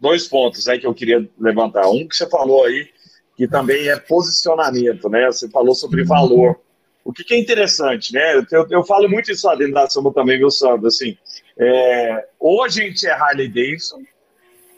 dois 0.00 0.26
pontos 0.26 0.66
né, 0.66 0.78
que 0.78 0.86
eu 0.86 0.94
queria 0.94 1.28
levantar. 1.38 1.88
Um 1.88 2.06
que 2.06 2.16
você 2.16 2.28
falou 2.28 2.64
aí, 2.64 2.88
que 3.36 3.46
também 3.46 3.88
é 3.88 3.96
posicionamento, 3.96 5.08
né? 5.08 5.26
Você 5.26 5.48
falou 5.50 5.74
sobre 5.74 6.02
uhum. 6.02 6.08
valor. 6.08 6.60
O 7.04 7.12
que, 7.12 7.22
que 7.22 7.34
é 7.34 7.38
interessante, 7.38 8.12
né? 8.12 8.44
Eu, 8.50 8.66
eu, 8.68 8.84
falo 8.84 9.08
muito 9.08 9.30
isso 9.30 9.46
lá 9.46 9.54
dentro 9.54 9.74
da 9.74 9.88
Samba 9.88 10.12
também, 10.12 10.38
meu 10.38 10.50
Sandro, 10.50 10.88
assim, 10.88 11.16
é, 11.56 12.26
ou 12.40 12.64
a 12.64 12.68
gente 12.68 13.06
é 13.06 13.12
Harley 13.12 13.48
Davidson, 13.48 14.02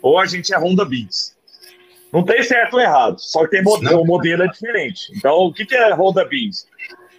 ou 0.03 0.19
a 0.19 0.27
gente 0.27 0.53
é 0.53 0.59
Honda 0.59 0.85
Beats. 0.85 1.37
Não 2.13 2.23
tem 2.23 2.43
certo 2.43 2.75
ou 2.75 2.81
errado, 2.81 3.19
só 3.19 3.45
que 3.45 3.51
tem 3.51 3.63
modelo, 3.63 4.03
o 4.03 4.07
modelo 4.07 4.43
é 4.43 4.49
diferente. 4.49 5.13
Então, 5.17 5.37
o 5.37 5.53
que, 5.53 5.65
que 5.65 5.75
é 5.75 5.95
Honda 5.95 6.25
Beats? 6.25 6.67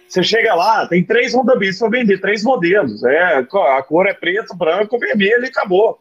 Você 0.08 0.22
chega 0.22 0.54
lá, 0.54 0.86
tem 0.86 1.04
três 1.04 1.34
Honda 1.34 1.56
Beats 1.56 1.78
para 1.78 1.88
vender, 1.88 2.20
três 2.20 2.42
modelos. 2.42 3.02
É, 3.04 3.36
a 3.36 3.82
cor 3.82 4.06
é 4.06 4.14
preto, 4.14 4.56
branco, 4.56 4.98
vermelho 4.98 5.44
e 5.44 5.48
acabou. 5.48 6.00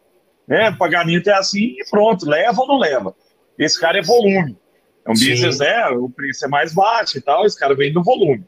É, 0.49 0.69
o 0.69 0.77
pagamento 0.77 1.29
é 1.29 1.33
assim 1.33 1.75
e 1.77 1.85
pronto, 1.89 2.27
leva 2.27 2.61
ou 2.61 2.67
não 2.67 2.77
leva. 2.77 3.15
Esse 3.57 3.79
cara 3.79 3.99
é 3.99 4.01
volume. 4.01 4.57
É 5.05 5.11
um 5.11 5.15
Sim. 5.15 5.29
business, 5.29 5.59
né? 5.59 5.87
O 5.89 6.09
preço 6.09 6.45
é 6.45 6.47
mais 6.47 6.73
baixo 6.73 7.17
e 7.17 7.21
tal, 7.21 7.45
esse 7.45 7.57
cara 7.57 7.75
vem 7.75 7.93
do 7.93 8.03
volume. 8.03 8.43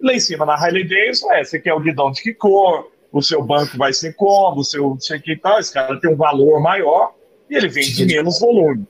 Lá 0.00 0.12
em 0.12 0.20
cima, 0.20 0.44
na 0.44 0.54
Harley 0.54 0.86
Davidson, 0.86 1.32
é, 1.32 1.42
você 1.42 1.58
quer 1.58 1.72
o 1.72 1.80
guidão 1.80 2.10
de 2.10 2.22
que 2.22 2.34
cor, 2.34 2.90
o 3.10 3.22
seu 3.22 3.42
banco 3.42 3.78
vai 3.78 3.92
ser 3.92 4.14
como, 4.14 4.60
o 4.60 4.64
seu 4.64 4.90
não 4.90 5.00
sei 5.00 5.18
o 5.18 5.22
que 5.22 5.32
e 5.32 5.36
tal, 5.36 5.58
esse 5.58 5.72
cara 5.72 5.98
tem 5.98 6.10
um 6.10 6.16
valor 6.16 6.60
maior 6.60 7.14
e 7.48 7.56
ele 7.56 7.68
vende 7.68 7.94
Sim. 7.94 8.06
menos 8.06 8.38
volume. 8.38 8.86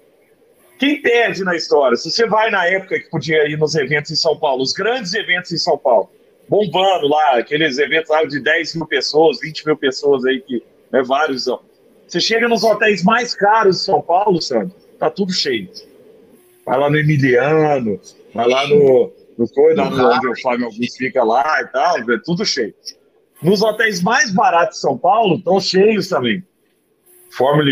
Quem 0.79 1.01
perde 1.01 1.43
na 1.45 1.55
história? 1.55 1.97
Se 1.97 2.11
você 2.11 2.27
vai 2.27 2.51
na 2.51 2.67
época 2.67 2.99
que 2.99 3.09
podia 3.09 3.49
ir 3.49 3.57
nos 3.57 3.75
eventos 3.75 4.11
em 4.11 4.17
São 4.17 4.37
Paulo, 4.37 4.63
os 4.63 4.73
grandes 4.73 5.15
eventos 5.15 5.53
em 5.53 5.57
São 5.57 5.79
Paulo, 5.79 6.11
bombando 6.49 7.09
lá, 7.09 7.39
aqueles 7.39 7.79
eventos 7.79 8.11
lá 8.11 8.25
de 8.25 8.41
10 8.41 8.75
mil 8.75 8.87
pessoas, 8.87 9.39
20 9.41 9.67
mil 9.67 9.77
pessoas 9.77 10.25
aí, 10.25 10.41
que 10.41 10.63
né, 10.93 11.03
vários. 11.03 11.47
Você 12.07 12.21
chega 12.21 12.49
nos 12.49 12.63
hotéis 12.63 13.03
mais 13.03 13.35
caros 13.35 13.79
de 13.79 13.83
São 13.83 14.01
Paulo, 14.01 14.41
Sandro, 14.41 14.75
tá 14.99 15.11
tudo 15.11 15.33
cheio. 15.33 15.69
Vai 16.65 16.79
lá 16.79 16.91
no 16.91 16.97
Emiliano, 16.97 18.01
vai 18.35 18.49
lá 18.49 18.67
no, 18.69 19.13
no 19.37 19.49
coisa, 19.49 19.83
onde 19.83 20.29
o 20.29 20.41
Fábio 20.41 20.67
Augusto 20.67 20.99
fica 20.99 21.23
lá 21.25 21.63
e 21.63 21.67
tal, 21.67 21.99
é 21.99 22.19
tudo 22.25 22.45
cheio. 22.45 22.75
Nos 23.43 23.63
hotéis 23.63 24.03
mais 24.03 24.33
baratos 24.33 24.77
de 24.77 24.81
São 24.81 24.97
Paulo, 24.97 25.37
estão 25.37 25.61
cheios 25.61 26.09
também. 26.09 26.43
Fórmula 27.31 27.69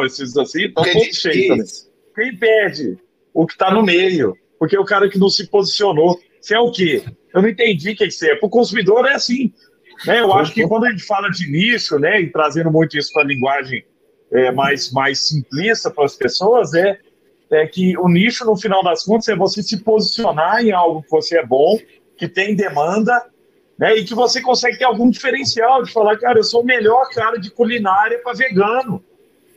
1, 0.00 0.06
esses 0.06 0.36
assim, 0.36 0.66
estão 0.66 0.84
todos 0.84 1.16
cheios 1.16 1.48
também. 1.48 1.92
Quem 2.14 2.36
perde? 2.36 2.98
O 3.34 3.46
que 3.46 3.52
está 3.52 3.70
no 3.70 3.82
meio. 3.82 4.36
Porque 4.58 4.78
o 4.78 4.84
cara 4.84 5.08
que 5.08 5.18
não 5.18 5.28
se 5.28 5.46
posicionou. 5.48 6.18
Você 6.40 6.54
é 6.54 6.58
o 6.58 6.70
quê? 6.70 7.02
Eu 7.34 7.42
não 7.42 7.48
entendi 7.48 7.90
o 7.90 7.96
que 7.96 8.04
é 8.04 8.06
isso. 8.08 8.24
Para 8.24 8.46
o 8.46 8.50
consumidor 8.50 9.06
é 9.06 9.14
assim. 9.14 9.52
Né? 10.06 10.20
Eu 10.20 10.32
acho 10.34 10.52
que 10.52 10.66
quando 10.66 10.84
a 10.84 10.90
gente 10.90 11.04
fala 11.04 11.28
de 11.28 11.50
nicho, 11.50 11.98
né, 11.98 12.20
e 12.20 12.30
trazendo 12.30 12.70
muito 12.70 12.96
isso 12.96 13.12
para 13.12 13.22
a 13.22 13.26
linguagem 13.26 13.84
é, 14.30 14.50
mais, 14.50 14.90
mais 14.92 15.28
simplista 15.28 15.90
para 15.90 16.04
as 16.04 16.16
pessoas, 16.16 16.74
é, 16.74 16.98
é 17.50 17.66
que 17.66 17.96
o 17.98 18.08
nicho, 18.08 18.44
no 18.44 18.56
final 18.56 18.82
das 18.82 19.04
contas, 19.04 19.28
é 19.28 19.36
você 19.36 19.62
se 19.62 19.78
posicionar 19.78 20.64
em 20.64 20.72
algo 20.72 21.02
que 21.02 21.10
você 21.10 21.38
é 21.38 21.46
bom, 21.46 21.78
que 22.16 22.28
tem 22.28 22.54
demanda, 22.56 23.24
né, 23.78 23.96
e 23.96 24.04
que 24.04 24.14
você 24.14 24.40
consegue 24.40 24.78
ter 24.78 24.84
algum 24.84 25.10
diferencial 25.10 25.82
de 25.82 25.92
falar, 25.92 26.16
cara, 26.18 26.38
eu 26.38 26.44
sou 26.44 26.62
o 26.62 26.66
melhor 26.66 27.08
cara 27.10 27.38
de 27.38 27.50
culinária 27.50 28.18
para 28.22 28.32
vegano 28.32 29.02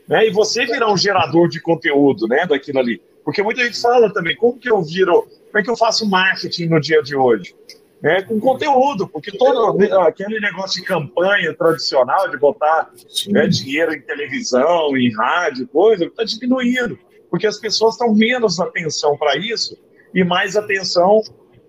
né? 0.08 0.26
E 0.26 0.30
você 0.30 0.64
virar 0.64 0.92
um 0.92 0.96
gerador 0.96 1.48
de 1.48 1.60
conteúdo, 1.60 2.26
né, 2.26 2.46
daquilo 2.46 2.78
ali. 2.78 3.00
Porque 3.24 3.42
muita 3.42 3.64
gente 3.64 3.80
fala 3.80 4.12
também, 4.12 4.36
como 4.36 4.58
que 4.58 4.70
eu 4.70 4.80
viro, 4.82 5.22
como 5.22 5.58
é 5.58 5.62
que 5.62 5.70
eu 5.70 5.76
faço 5.76 6.08
marketing 6.08 6.66
no 6.66 6.80
dia 6.80 7.02
de 7.02 7.16
hoje? 7.16 7.54
É, 8.02 8.22
com 8.22 8.38
conteúdo, 8.38 9.08
porque 9.08 9.32
todo 9.32 9.82
aquele 10.00 10.38
negócio 10.38 10.80
de 10.80 10.86
campanha 10.86 11.54
tradicional 11.54 12.30
de 12.30 12.36
botar 12.36 12.90
né, 13.28 13.46
dinheiro 13.46 13.94
em 13.94 14.00
televisão, 14.02 14.96
em 14.96 15.12
rádio, 15.14 15.66
coisa, 15.68 16.04
está 16.04 16.22
diminuindo, 16.22 16.98
porque 17.30 17.46
as 17.46 17.58
pessoas 17.58 17.94
estão 17.94 18.14
menos 18.14 18.60
atenção 18.60 19.16
para 19.16 19.36
isso 19.38 19.78
e 20.14 20.22
mais 20.22 20.56
atenção 20.56 21.22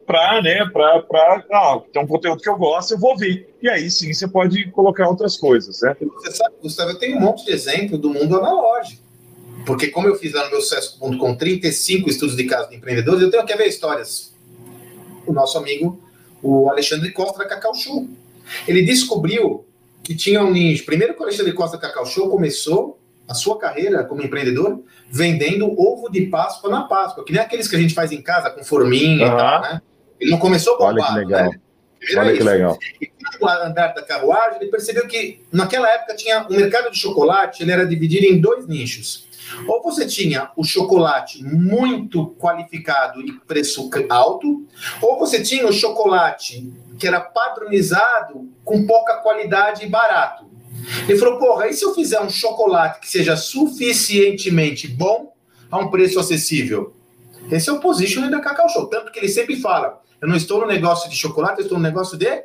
para, 0.05 0.41
né, 0.41 0.65
para, 0.71 1.01
para, 1.01 1.45
ah, 1.51 1.82
tem 1.91 2.01
um 2.01 2.07
conteúdo 2.07 2.41
que 2.41 2.49
eu 2.49 2.57
gosto, 2.57 2.93
eu 2.93 2.99
vou 2.99 3.17
ver. 3.17 3.53
E 3.61 3.69
aí 3.69 3.91
sim 3.91 4.13
você 4.13 4.25
pode 4.25 4.71
colocar 4.71 5.07
outras 5.07 5.38
coisas, 5.38 5.82
né? 5.82 5.95
Você 5.99 6.32
sabe, 6.32 6.55
Gustavo, 6.61 6.91
eu 6.91 6.99
tenho 6.99 7.17
um 7.17 7.21
monte 7.21 7.45
de 7.45 7.51
exemplo 7.51 7.97
do 7.97 8.09
mundo 8.09 8.38
analógico. 8.38 9.03
Porque 9.65 9.88
como 9.88 10.07
eu 10.07 10.15
fiz 10.15 10.34
lá 10.34 10.45
no 10.45 10.51
meu 10.51 10.61
sucesso.com 10.61 11.36
35 11.36 12.09
estudos 12.09 12.38
de 12.38 12.45
casos 12.45 12.69
de 12.69 12.78
empreendedores, 12.78 13.21
eu 13.21 13.30
tenho 13.30 13.45
que 13.45 13.55
ver 13.57 13.67
histórias. 13.67 14.34
O 15.25 15.34
nosso 15.34 15.57
amigo, 15.57 16.01
o 16.41 16.69
Alexandre 16.69 17.11
Costa 17.11 17.39
da 17.39 17.45
Cacau 17.45 17.73
Show. 17.73 18.07
Ele 18.67 18.83
descobriu 18.83 19.65
que 20.03 20.15
tinha 20.15 20.43
um 20.43 20.51
nicho. 20.51 20.85
Primeiro 20.85 21.13
que 21.13 21.19
o 21.19 21.23
Alexandre 21.23 21.53
Costa 21.53 21.77
da 21.77 21.88
Cacau 21.88 22.05
Show 22.05 22.29
começou 22.29 22.99
a 23.27 23.33
sua 23.33 23.57
carreira 23.59 24.03
como 24.05 24.23
empreendedor 24.23 24.81
vendendo 25.09 25.69
ovo 25.79 26.09
de 26.09 26.21
Páscoa 26.27 26.69
na 26.69 26.83
Páscoa, 26.83 27.25
que 27.25 27.33
nem 27.33 27.41
aqueles 27.41 27.67
que 27.67 27.75
a 27.75 27.79
gente 27.79 27.93
faz 27.93 28.11
em 28.11 28.21
casa 28.21 28.49
com 28.49 28.63
forminha 28.63 29.27
uhum. 29.27 29.33
e 29.33 29.38
tal, 29.38 29.61
né? 29.61 29.81
Ele 30.19 30.31
não 30.31 30.39
começou 30.39 30.77
bombado, 30.77 30.99
Olha 30.99 31.07
que 31.07 31.25
legal. 31.25 31.51
Né? 31.51 31.59
Olha 32.17 32.33
que 32.38 32.43
legal. 32.43 32.79
E 33.01 33.11
no 33.39 33.49
andar 33.49 33.93
da 33.93 34.01
carruagem, 34.01 34.61
ele 34.61 34.71
percebeu 34.71 35.07
que 35.07 35.41
naquela 35.51 35.89
época 35.91 36.15
tinha 36.15 36.47
o 36.47 36.53
mercado 36.53 36.89
de 36.91 36.97
chocolate, 36.97 37.63
ele 37.63 37.71
era 37.71 37.85
dividido 37.85 38.25
em 38.25 38.39
dois 38.39 38.67
nichos. 38.67 39.26
Ou 39.67 39.81
você 39.81 40.05
tinha 40.05 40.51
o 40.55 40.63
chocolate 40.63 41.43
muito 41.43 42.27
qualificado 42.39 43.21
e 43.21 43.33
preço 43.41 43.89
alto, 44.09 44.65
ou 45.01 45.19
você 45.19 45.41
tinha 45.41 45.67
o 45.67 45.73
chocolate 45.73 46.71
que 46.97 47.07
era 47.07 47.19
padronizado 47.19 48.49
com 48.63 48.85
pouca 48.85 49.17
qualidade 49.17 49.85
e 49.85 49.89
barato. 49.89 50.45
Ele 51.07 51.17
falou: 51.17 51.39
porra, 51.39 51.67
e 51.67 51.73
se 51.73 51.83
eu 51.83 51.93
fizer 51.93 52.21
um 52.21 52.29
chocolate 52.29 52.99
que 52.99 53.09
seja 53.09 53.35
suficientemente 53.35 54.87
bom 54.87 55.33
a 55.69 55.77
um 55.77 55.89
preço 55.89 56.19
acessível? 56.19 56.93
Esse 57.51 57.69
é 57.69 57.73
o 57.73 57.79
positioning 57.79 58.29
da 58.29 58.39
Cacau 58.39 58.69
Show. 58.69 58.87
Tanto 58.87 59.11
que 59.11 59.19
ele 59.19 59.29
sempre 59.29 59.55
fala: 59.57 60.01
eu 60.21 60.27
não 60.27 60.35
estou 60.35 60.61
no 60.61 60.67
negócio 60.67 61.09
de 61.09 61.15
chocolate, 61.15 61.59
eu 61.59 61.63
estou 61.63 61.77
no 61.77 61.83
negócio 61.83 62.17
de 62.17 62.43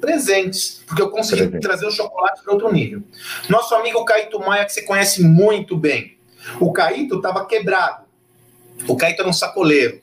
presentes, 0.00 0.82
porque 0.86 1.02
eu 1.02 1.10
consegui 1.10 1.42
Presente. 1.48 1.62
trazer 1.62 1.86
o 1.86 1.90
chocolate 1.90 2.42
para 2.42 2.52
outro 2.52 2.72
nível. 2.72 3.02
Nosso 3.48 3.74
amigo 3.74 4.04
Caíto 4.04 4.38
Maia, 4.38 4.64
que 4.64 4.72
você 4.72 4.82
conhece 4.82 5.22
muito 5.22 5.76
bem. 5.76 6.17
O 6.60 6.72
Caíto 6.72 7.16
estava 7.16 7.44
quebrado. 7.46 8.04
O 8.86 8.96
Caíto 8.96 9.22
era 9.22 9.28
um 9.28 9.32
sacoleiro. 9.32 10.00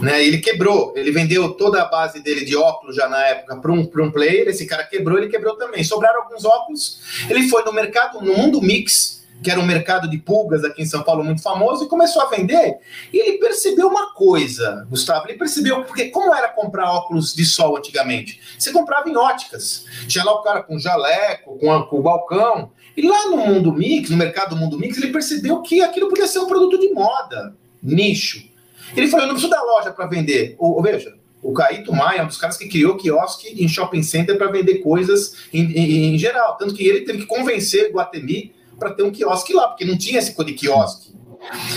Né, 0.00 0.24
ele 0.24 0.38
quebrou, 0.38 0.92
ele 0.96 1.12
vendeu 1.12 1.52
toda 1.52 1.80
a 1.80 1.84
base 1.84 2.20
dele 2.20 2.44
de 2.44 2.56
óculos 2.56 2.96
já 2.96 3.08
na 3.08 3.24
época 3.28 3.56
para 3.56 3.70
um, 3.70 3.88
um 3.96 4.10
player. 4.10 4.48
Esse 4.48 4.66
cara 4.66 4.82
quebrou, 4.82 5.18
ele 5.18 5.28
quebrou 5.28 5.56
também. 5.56 5.84
Sobraram 5.84 6.22
alguns 6.22 6.44
óculos. 6.44 7.00
Ele 7.30 7.48
foi 7.48 7.64
no 7.64 7.72
mercado, 7.72 8.20
no 8.20 8.36
mundo 8.36 8.60
mix, 8.60 9.22
que 9.42 9.50
era 9.50 9.60
um 9.60 9.66
mercado 9.66 10.08
de 10.08 10.18
pulgas 10.18 10.64
aqui 10.64 10.82
em 10.82 10.86
São 10.86 11.02
Paulo 11.02 11.24
muito 11.24 11.42
famoso, 11.42 11.84
e 11.84 11.88
começou 11.88 12.22
a 12.22 12.26
vender. 12.26 12.78
E 13.12 13.18
ele 13.18 13.38
percebeu 13.38 13.88
uma 13.88 14.12
coisa, 14.14 14.86
Gustavo, 14.88 15.26
ele 15.28 15.38
percebeu, 15.38 15.84
porque 15.84 16.06
como 16.06 16.34
era 16.34 16.48
comprar 16.48 16.90
óculos 16.90 17.34
de 17.34 17.44
sol 17.44 17.76
antigamente? 17.76 18.40
Você 18.58 18.72
comprava 18.72 19.08
em 19.08 19.16
óticas. 19.16 19.84
Tinha 20.06 20.24
lá 20.24 20.32
o 20.32 20.42
cara 20.42 20.62
com 20.62 20.78
jaleco, 20.78 21.58
com, 21.58 21.82
com 21.82 21.98
o 21.98 22.02
balcão. 22.02 22.70
E 22.96 23.02
lá 23.02 23.28
no 23.28 23.38
mundo 23.38 23.72
mix, 23.72 24.10
no 24.10 24.16
mercado 24.16 24.50
do 24.50 24.56
mundo 24.56 24.78
mix, 24.78 24.98
ele 24.98 25.12
percebeu 25.12 25.62
que 25.62 25.82
aquilo 25.82 26.08
podia 26.08 26.26
ser 26.26 26.40
um 26.40 26.46
produto 26.46 26.78
de 26.78 26.92
moda, 26.92 27.54
nicho. 27.82 28.44
Ele 28.96 29.08
falou: 29.08 29.24
eu 29.24 29.28
não 29.28 29.34
preciso 29.34 29.50
da 29.50 29.62
loja 29.62 29.90
para 29.90 30.06
vender. 30.06 30.54
Ou, 30.58 30.76
ou, 30.76 30.82
veja, 30.82 31.14
o 31.42 31.52
Caíto 31.52 31.92
Maia 31.92 32.20
é 32.20 32.22
um 32.22 32.26
dos 32.26 32.36
caras 32.36 32.56
que 32.56 32.68
criou 32.68 32.96
quiosque 32.96 33.62
em 33.62 33.66
shopping 33.66 34.02
center 34.02 34.36
para 34.36 34.50
vender 34.50 34.78
coisas 34.78 35.36
em, 35.52 35.64
em, 35.72 36.14
em, 36.14 36.18
geral. 36.18 36.56
Tanto 36.56 36.74
que 36.74 36.86
ele 36.86 37.00
teve 37.00 37.20
que 37.20 37.26
convencer 37.26 37.90
Guatemi 37.90 38.52
para 38.78 38.92
ter 38.92 39.02
um 39.02 39.10
quiosque 39.10 39.52
lá, 39.52 39.68
porque 39.68 39.84
não 39.84 39.96
tinha 39.96 40.18
esse 40.18 40.36
de 40.44 40.52
quiosque. 40.52 41.14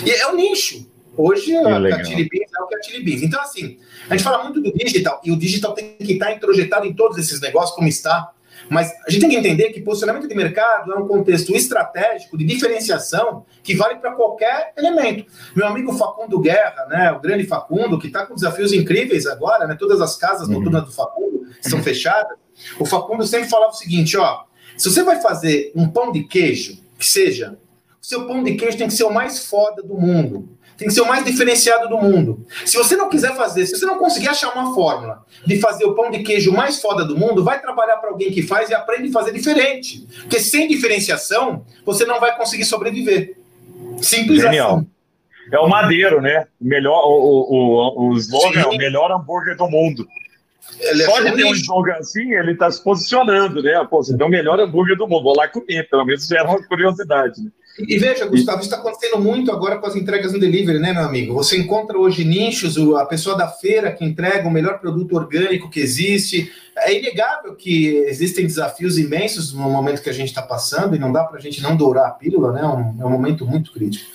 E 0.05 0.11
é 0.11 0.28
um 0.28 0.36
nicho. 0.36 0.88
Hoje 1.18 1.55
a, 1.55 1.78
a 1.78 2.03
Chili 2.03 2.28
Beans 2.30 2.51
é 2.53 2.61
o 2.61 2.68
que 2.68 2.76
é 2.76 2.78
a 2.78 2.84
Chili 2.84 3.03
Beans. 3.03 3.24
Então, 3.24 3.41
assim, 3.41 3.78
a 4.09 4.16
gente 4.16 4.24
fala 4.24 4.43
muito 4.43 4.61
do 4.61 4.72
digital, 4.74 5.22
e 5.24 5.32
o 5.32 5.38
digital 5.38 5.74
tem 5.74 5.95
que 5.95 6.13
estar 6.13 6.34
introjetado 6.34 6.86
em 6.86 6.93
todos 6.93 7.18
esses 7.18 7.39
negócios, 7.39 7.74
como 7.74 7.88
está. 7.88 8.32
Mas 8.70 8.91
a 9.05 9.09
gente 9.09 9.22
tem 9.22 9.30
que 9.30 9.36
entender 9.36 9.70
que 9.70 9.82
posicionamento 9.82 10.28
de 10.28 10.36
mercado 10.36 10.91
é 10.91 10.97
um 10.97 11.07
contexto 11.07 11.53
estratégico 11.55 12.38
de 12.38 12.43
diferenciação 12.43 13.45
que 13.63 13.76
vale 13.76 13.95
para 13.95 14.13
qualquer 14.13 14.74
elemento. 14.78 15.26
Meu 15.55 15.68
amigo 15.68 15.93
Facundo 15.93 16.39
Guerra, 16.39 16.86
né, 16.89 17.11
o 17.11 17.20
grande 17.20 17.45
Facundo, 17.45 17.99
que 17.99 18.07
está 18.07 18.26
com 18.26 18.36
desafios 18.36 18.74
incríveis 18.74 19.26
agora, 19.26 19.68
né, 19.68 19.76
todas 19.78 20.01
as 20.01 20.16
casas 20.16 20.47
uhum. 20.47 20.55
noturnas 20.55 20.86
do 20.86 20.91
Facundo 20.91 21.47
são 21.61 21.82
fechadas. 21.82 22.38
O 22.80 22.86
Facundo 22.86 23.26
sempre 23.26 23.49
falava 23.49 23.72
o 23.72 23.76
seguinte: 23.76 24.18
ó, 24.18 24.43
se 24.78 24.89
você 24.89 25.03
vai 25.03 25.22
fazer 25.22 25.72
um 25.76 25.88
pão 25.88 26.11
de 26.11 26.24
queijo, 26.24 26.80
que 26.97 27.05
seja, 27.05 27.57
o 28.01 28.05
seu 28.05 28.26
pão 28.28 28.43
de 28.43 28.55
queijo 28.55 28.78
tem 28.78 28.88
que 28.88 28.93
ser 28.93 29.03
o 29.03 29.13
mais 29.13 29.45
foda 29.45 29.82
do 29.82 29.95
mundo 29.95 30.49
tem 30.78 30.88
que 30.88 30.93
ser 30.93 31.01
o 31.01 31.07
mais 31.07 31.23
diferenciado 31.23 31.88
do 31.88 31.97
mundo. 31.97 32.45
Se 32.65 32.78
você 32.78 32.95
não 32.95 33.09
quiser 33.09 33.36
fazer, 33.36 33.65
se 33.65 33.78
você 33.78 33.86
não 33.86 33.97
conseguir 33.97 34.28
achar 34.28 34.53
uma 34.53 34.73
fórmula 34.73 35.23
de 35.45 35.59
fazer 35.59 35.86
o 35.86 35.93
pão 35.93 36.11
de 36.11 36.19
queijo 36.19 36.51
mais 36.51 36.82
foda 36.82 37.05
do 37.05 37.17
mundo, 37.17 37.43
vai 37.43 37.61
trabalhar 37.61 37.97
para 37.97 38.09
alguém 38.09 38.32
que 38.32 38.41
faz 38.41 38.69
e 38.69 38.73
aprende 38.73 39.09
a 39.09 39.11
fazer 39.11 39.32
diferente. 39.32 40.05
Porque 40.21 40.39
sem 40.39 40.67
diferenciação, 40.67 41.65
você 41.86 42.05
não 42.05 42.19
vai 42.19 42.36
conseguir 42.36 42.65
sobreviver. 42.65 43.38
Simples 44.01 44.41
Genial. 44.41 44.78
assim. 44.78 44.88
É 45.51 45.59
o 45.59 45.69
madeiro, 45.69 46.21
né? 46.21 46.47
O 46.59 46.65
melhor, 46.65 47.03
o, 47.05 47.99
o, 47.99 48.09
o 48.09 48.17
slogan 48.17 48.53
Sim. 48.53 48.59
é 48.59 48.65
o 48.65 48.78
melhor 48.78 49.11
hambúrguer 49.11 49.55
do 49.55 49.69
mundo. 49.69 50.05
Ele 50.80 51.03
é 51.03 51.05
Só 51.05 51.21
de 51.21 51.32
ter 51.34 51.45
um 51.45 51.53
slogan 51.53 51.93
assim, 51.93 52.34
ele 52.34 52.53
está 52.53 52.69
se 52.69 52.84
posicionando, 52.84 53.61
né? 53.61 53.73
Pô, 53.89 54.03
você 54.03 54.17
tem 54.17 54.26
o 54.26 54.30
melhor 54.30 54.59
hambúrguer 54.59 54.97
do 54.97 55.07
mundo, 55.07 55.23
vou 55.23 55.38
lá 55.38 55.47
comer, 55.47 55.88
pelo 55.88 56.03
menos 56.03 56.28
gera 56.28 56.49
uma 56.49 56.61
curiosidade, 56.63 57.41
né? 57.41 57.51
E 57.78 57.97
veja, 57.97 58.26
Gustavo, 58.26 58.59
isso 58.59 58.69
está 58.69 58.78
acontecendo 58.78 59.19
muito 59.19 59.51
agora 59.51 59.78
com 59.78 59.86
as 59.86 59.97
entregas 59.97 60.32
no 60.32 60.39
delivery, 60.39 60.80
né, 60.80 60.93
meu 60.93 61.03
amigo? 61.03 61.34
Você 61.34 61.57
encontra 61.57 61.97
hoje 61.97 62.23
nichos, 62.23 62.78
a 62.95 63.05
pessoa 63.05 63.36
da 63.36 63.49
feira 63.49 63.91
que 63.91 64.05
entrega 64.05 64.47
o 64.47 64.51
melhor 64.51 64.80
produto 64.80 65.15
orgânico 65.15 65.69
que 65.69 65.82
existe. 65.82 66.51
É 66.78 66.97
inegável 66.97 67.53
que 67.53 67.88
existem 68.07 68.45
desafios 68.45 68.97
imensos 68.97 69.53
no 69.53 69.69
momento 69.69 70.01
que 70.01 70.09
a 70.09 70.13
gente 70.13 70.30
está 70.30 70.41
passando, 70.41 70.95
e 70.95 70.99
não 70.99 71.11
dá 71.11 71.23
para 71.26 71.38
a 71.38 71.41
gente 71.41 71.61
não 71.61 71.76
dourar 71.76 72.07
a 72.07 72.11
pílula, 72.11 72.53
né? 72.53 72.61
É 72.61 72.65
um, 72.65 73.01
é 73.01 73.05
um 73.05 73.09
momento 73.09 73.45
muito 73.45 73.73
crítico. 73.73 74.09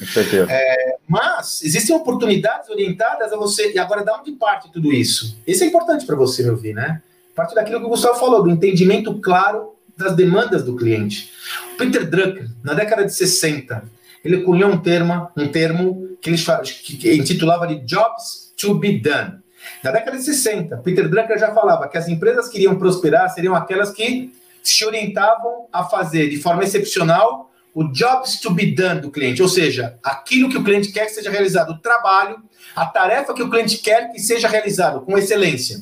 É, 0.48 0.96
mas 1.06 1.62
existem 1.62 1.94
oportunidades 1.94 2.68
orientadas 2.70 3.30
a 3.32 3.36
você. 3.36 3.72
E 3.72 3.78
agora, 3.78 4.02
da 4.02 4.18
onde 4.18 4.32
parte 4.32 4.72
tudo 4.72 4.90
isso? 4.92 5.36
Isso 5.46 5.64
é 5.64 5.66
importante 5.66 6.06
para 6.06 6.16
você 6.16 6.42
me 6.42 6.50
ouvir, 6.50 6.74
né? 6.74 7.02
Parte 7.34 7.54
daquilo 7.54 7.80
que 7.80 7.86
o 7.86 7.90
Gustavo 7.90 8.18
falou, 8.18 8.42
do 8.42 8.50
entendimento 8.50 9.14
claro 9.20 9.74
das 10.00 10.16
demandas 10.16 10.64
do 10.64 10.74
cliente. 10.74 11.30
O 11.74 11.76
Peter 11.76 12.08
Drucker, 12.08 12.48
na 12.64 12.74
década 12.74 13.04
de 13.04 13.14
60, 13.14 13.84
ele 14.24 14.42
cunhou 14.42 14.70
um 14.70 14.78
termo, 14.78 15.30
um 15.36 15.48
termo 15.48 16.16
que 16.20 16.30
ele 16.30 16.38
que 16.82 17.14
intitulava 17.14 17.66
de 17.66 17.76
Jobs 17.86 18.52
to 18.56 18.74
be 18.74 18.98
Done. 18.98 19.38
Na 19.84 19.90
década 19.90 20.16
de 20.16 20.24
60, 20.24 20.78
Peter 20.78 21.08
Drucker 21.08 21.38
já 21.38 21.52
falava 21.54 21.88
que 21.88 21.96
as 21.96 22.08
empresas 22.08 22.48
que 22.48 22.58
iriam 22.58 22.78
prosperar 22.78 23.28
seriam 23.30 23.54
aquelas 23.54 23.90
que 23.90 24.32
se 24.62 24.84
orientavam 24.84 25.66
a 25.72 25.84
fazer 25.84 26.28
de 26.28 26.38
forma 26.38 26.64
excepcional 26.64 27.50
o 27.74 27.84
jobs 27.84 28.40
to 28.40 28.50
be 28.50 28.74
done 28.74 29.00
do 29.00 29.10
cliente, 29.10 29.40
ou 29.40 29.48
seja, 29.48 29.96
aquilo 30.02 30.48
que 30.48 30.58
o 30.58 30.64
cliente 30.64 30.90
quer 30.90 31.06
que 31.06 31.12
seja 31.12 31.30
realizado, 31.30 31.70
o 31.70 31.78
trabalho, 31.78 32.42
a 32.74 32.84
tarefa 32.86 33.32
que 33.32 33.42
o 33.42 33.48
cliente 33.48 33.78
quer 33.78 34.10
que 34.10 34.18
seja 34.18 34.48
realizado 34.48 35.02
com 35.02 35.16
excelência. 35.16 35.80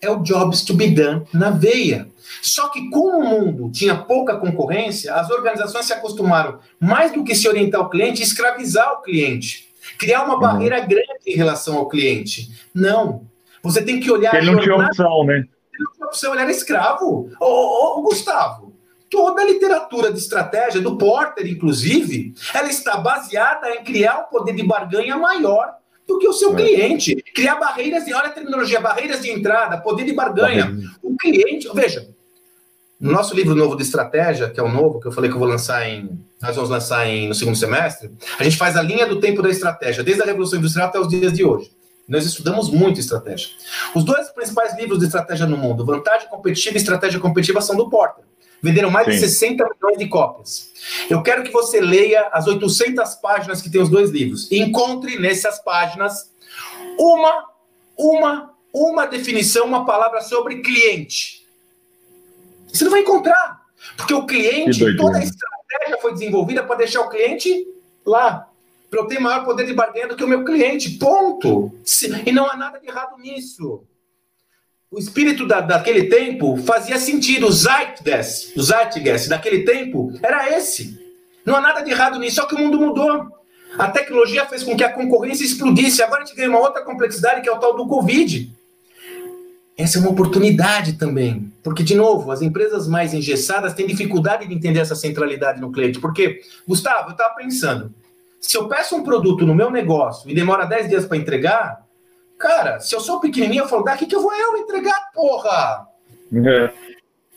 É 0.00 0.10
o 0.10 0.22
jobs 0.22 0.62
to 0.62 0.74
be 0.74 0.90
done 0.90 1.24
na 1.32 1.50
veia. 1.50 2.08
Só 2.42 2.68
que 2.68 2.90
como 2.90 3.18
o 3.18 3.24
mundo 3.24 3.70
tinha 3.70 3.96
pouca 3.96 4.36
concorrência, 4.36 5.14
as 5.14 5.30
organizações 5.30 5.86
se 5.86 5.92
acostumaram, 5.92 6.58
mais 6.78 7.12
do 7.12 7.24
que 7.24 7.34
se 7.34 7.48
orientar 7.48 7.80
ao 7.80 7.90
cliente, 7.90 8.22
escravizar 8.22 8.92
o 8.92 9.02
cliente. 9.02 9.68
Criar 9.98 10.24
uma 10.24 10.34
uhum. 10.34 10.40
barreira 10.40 10.80
grande 10.80 11.20
em 11.26 11.36
relação 11.36 11.76
ao 11.76 11.88
cliente. 11.88 12.50
Não. 12.74 13.26
Você 13.62 13.82
tem 13.82 14.00
que 14.00 14.10
olhar. 14.10 14.34
Ele 14.34 14.50
não 14.50 14.60
tinha 14.60 14.76
opção, 14.76 15.24
né? 15.24 15.34
Ele 15.36 15.84
não 15.84 15.92
tinha 15.92 16.06
opção, 16.06 16.32
ele 16.32 16.42
era 16.42 16.50
escravo. 16.50 17.30
Ô, 17.40 17.44
ô, 17.44 17.98
ô, 17.98 18.02
Gustavo, 18.02 18.74
toda 19.10 19.42
a 19.42 19.44
literatura 19.44 20.12
de 20.12 20.18
estratégia, 20.18 20.80
do 20.80 20.96
Porter, 20.96 21.46
inclusive, 21.46 22.34
ela 22.54 22.68
está 22.68 22.96
baseada 22.96 23.70
em 23.70 23.84
criar 23.84 24.18
um 24.18 24.24
poder 24.24 24.54
de 24.54 24.62
barganha 24.62 25.16
maior 25.16 25.74
do 26.06 26.18
que 26.18 26.28
o 26.28 26.32
seu 26.32 26.52
é. 26.52 26.56
cliente. 26.56 27.16
Criar 27.34 27.56
barreiras 27.56 28.04
de, 28.04 28.14
olha 28.14 28.28
a 28.28 28.30
terminologia, 28.30 28.80
barreiras 28.80 29.22
de 29.22 29.30
entrada, 29.30 29.78
poder 29.78 30.04
de 30.04 30.12
barganha. 30.12 30.76
O 31.02 31.16
cliente, 31.16 31.68
veja, 31.74 32.08
no 32.98 33.12
nosso 33.12 33.34
livro 33.34 33.54
novo 33.54 33.76
de 33.76 33.82
estratégia, 33.82 34.48
que 34.48 34.58
é 34.58 34.62
o 34.62 34.68
novo, 34.68 35.00
que 35.00 35.06
eu 35.06 35.12
falei 35.12 35.28
que 35.28 35.36
eu 35.36 35.40
vou 35.40 35.48
lançar 35.48 35.86
em. 35.88 36.18
Nós 36.40 36.54
vamos 36.54 36.70
lançar 36.70 37.06
em, 37.08 37.28
no 37.28 37.34
segundo 37.34 37.56
semestre, 37.56 38.10
a 38.38 38.44
gente 38.44 38.58
faz 38.58 38.76
a 38.76 38.82
linha 38.82 39.06
do 39.06 39.18
tempo 39.18 39.40
da 39.40 39.48
estratégia, 39.48 40.04
desde 40.04 40.22
a 40.22 40.26
Revolução 40.26 40.58
Industrial 40.58 40.88
até 40.88 41.00
os 41.00 41.08
dias 41.08 41.32
de 41.32 41.42
hoje. 41.42 41.70
Nós 42.06 42.26
estudamos 42.26 42.70
muito 42.70 43.00
estratégia. 43.00 43.48
Os 43.94 44.04
dois 44.04 44.28
principais 44.28 44.76
livros 44.76 44.98
de 44.98 45.06
estratégia 45.06 45.46
no 45.46 45.56
mundo, 45.56 45.84
Vantagem 45.84 46.28
Competitiva 46.28 46.76
e 46.76 46.76
Estratégia 46.76 47.18
Competitiva, 47.18 47.60
são 47.60 47.74
do 47.74 47.88
Porter. 47.88 48.22
Venderam 48.62 48.90
mais 48.90 49.06
Sim. 49.06 49.12
de 49.12 49.18
60 49.20 49.64
milhões 49.64 49.98
de 49.98 50.08
cópias. 50.08 50.72
Eu 51.10 51.22
quero 51.22 51.42
que 51.42 51.50
você 51.50 51.80
leia 51.80 52.28
as 52.32 52.46
800 52.46 53.14
páginas 53.16 53.60
que 53.60 53.70
tem 53.70 53.80
os 53.80 53.88
dois 53.88 54.10
livros. 54.10 54.50
Encontre 54.50 55.18
nessas 55.18 55.58
páginas 55.58 56.30
uma, 56.98 57.44
uma, 57.96 58.54
uma 58.72 59.06
definição, 59.06 59.66
uma 59.66 59.84
palavra 59.84 60.20
sobre 60.20 60.62
cliente. 60.62 61.46
Você 62.72 62.84
não 62.84 62.90
vai 62.90 63.00
encontrar. 63.00 63.66
Porque 63.96 64.14
o 64.14 64.26
cliente, 64.26 64.96
toda 64.96 65.18
a 65.18 65.22
estratégia 65.22 65.98
foi 66.00 66.12
desenvolvida 66.12 66.62
para 66.62 66.76
deixar 66.76 67.02
o 67.02 67.08
cliente 67.08 67.66
lá. 68.04 68.48
Para 68.90 69.00
eu 69.00 69.06
ter 69.06 69.18
maior 69.18 69.44
poder 69.44 69.66
de 69.66 69.74
barganha 69.74 70.08
do 70.08 70.16
que 70.16 70.24
o 70.24 70.28
meu 70.28 70.44
cliente. 70.44 70.90
Ponto. 70.90 71.72
E 72.24 72.32
não 72.32 72.50
há 72.50 72.56
nada 72.56 72.78
de 72.78 72.88
errado 72.88 73.18
nisso. 73.18 73.82
O 74.90 74.98
espírito 74.98 75.46
da, 75.46 75.60
daquele 75.60 76.04
tempo 76.04 76.56
fazia 76.58 76.98
sentido. 76.98 77.46
O 77.46 77.52
zeitgeist, 77.52 78.58
o 78.58 78.62
zeitgeist 78.62 79.28
daquele 79.28 79.64
tempo 79.64 80.12
era 80.22 80.56
esse. 80.56 80.98
Não 81.44 81.56
há 81.56 81.60
nada 81.60 81.82
de 81.82 81.90
errado 81.90 82.18
nisso, 82.18 82.36
só 82.36 82.46
que 82.46 82.54
o 82.54 82.58
mundo 82.58 82.80
mudou. 82.80 83.26
A 83.78 83.90
tecnologia 83.90 84.46
fez 84.46 84.62
com 84.62 84.76
que 84.76 84.84
a 84.84 84.92
concorrência 84.92 85.44
explodisse. 85.44 86.02
Agora 86.02 86.22
a 86.22 86.26
gente 86.26 86.36
ganha 86.36 86.48
uma 86.48 86.60
outra 86.60 86.82
complexidade 86.82 87.42
que 87.42 87.48
é 87.48 87.52
o 87.52 87.58
tal 87.58 87.76
do 87.76 87.86
Covid 87.86 88.56
essa 89.76 89.98
é 89.98 90.00
uma 90.00 90.10
oportunidade 90.10 90.94
também. 90.94 91.52
Porque, 91.62 91.82
de 91.82 91.94
novo, 91.94 92.30
as 92.30 92.40
empresas 92.40 92.88
mais 92.88 93.12
engessadas 93.12 93.74
têm 93.74 93.86
dificuldade 93.86 94.48
de 94.48 94.54
entender 94.54 94.80
essa 94.80 94.94
centralidade 94.94 95.60
no 95.60 95.70
cliente. 95.70 96.00
Porque, 96.00 96.40
Gustavo, 96.66 97.10
eu 97.10 97.12
estava 97.12 97.34
pensando, 97.34 97.92
se 98.40 98.56
eu 98.56 98.68
peço 98.68 98.96
um 98.96 99.04
produto 99.04 99.44
no 99.44 99.54
meu 99.54 99.70
negócio 99.70 100.30
e 100.30 100.34
demora 100.34 100.64
10 100.64 100.88
dias 100.88 101.04
para 101.04 101.18
entregar, 101.18 101.85
cara, 102.38 102.80
se 102.80 102.94
eu 102.94 103.00
sou 103.00 103.20
pequenininho, 103.20 103.64
eu 103.64 103.68
falo, 103.68 103.84
daqui 103.84 104.06
que 104.06 104.14
eu 104.14 104.22
vou 104.22 104.34
eu 104.34 104.56
entregar, 104.56 105.10
porra! 105.14 105.86
É, 106.32 106.72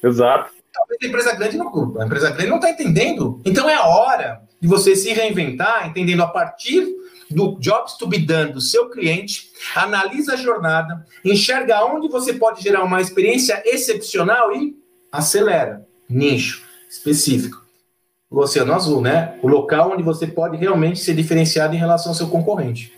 exato. 0.03 0.51
Talvez 0.73 0.99
a 1.01 1.05
empresa 1.05 1.35
grande 1.35 1.57
não, 1.57 2.01
a 2.01 2.05
empresa 2.05 2.29
grande 2.31 2.49
não 2.49 2.57
está 2.57 2.69
entendendo. 2.69 3.41
Então 3.45 3.69
é 3.69 3.75
a 3.75 3.85
hora 3.85 4.41
de 4.59 4.67
você 4.67 4.95
se 4.95 5.11
reinventar, 5.13 5.87
entendendo 5.87 6.21
a 6.21 6.27
partir 6.27 6.87
do 7.29 7.57
Jobs 7.59 7.93
to 7.93 8.07
be 8.07 8.19
done 8.19 8.51
do 8.51 8.61
seu 8.61 8.89
cliente, 8.89 9.51
analisa 9.75 10.33
a 10.33 10.37
jornada, 10.37 11.05
enxerga 11.23 11.85
onde 11.85 12.07
você 12.07 12.33
pode 12.33 12.61
gerar 12.61 12.83
uma 12.83 13.01
experiência 13.01 13.61
excepcional 13.65 14.55
e 14.55 14.75
acelera. 15.11 15.85
Nicho 16.09 16.67
específico. 16.89 17.63
O 18.29 18.39
Oceano 18.39 18.73
Azul, 18.73 19.01
né? 19.01 19.37
O 19.41 19.47
local 19.47 19.91
onde 19.91 20.03
você 20.03 20.25
pode 20.27 20.57
realmente 20.57 20.99
ser 20.99 21.13
diferenciado 21.13 21.75
em 21.75 21.79
relação 21.79 22.11
ao 22.11 22.15
seu 22.15 22.27
concorrente. 22.27 22.93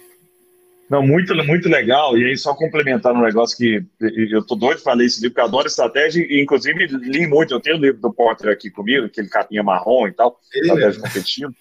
Não, 0.92 1.02
muito, 1.02 1.34
muito 1.46 1.70
legal. 1.70 2.18
E 2.18 2.26
aí, 2.26 2.36
só 2.36 2.54
complementar 2.54 3.14
um 3.14 3.22
negócio 3.22 3.56
que 3.56 3.82
eu 4.30 4.46
tô 4.46 4.56
doido 4.56 4.82
para 4.82 4.92
ler 4.92 5.06
esse 5.06 5.22
livro, 5.22 5.36
porque 5.36 5.40
eu 5.40 5.46
adoro 5.46 5.66
estratégia, 5.66 6.22
e 6.22 6.42
inclusive 6.44 6.86
li 6.86 7.26
muito. 7.28 7.54
Eu 7.54 7.62
tenho 7.62 7.78
o 7.78 7.80
livro 7.80 8.02
do 8.02 8.12
Porter 8.12 8.52
aqui 8.52 8.70
comigo, 8.70 9.06
aquele 9.06 9.30
capinha 9.30 9.64
marrom 9.64 10.10
e 10.10 10.12
tal, 10.12 10.38
estratégia 10.54 11.02
competitiva. 11.02 11.54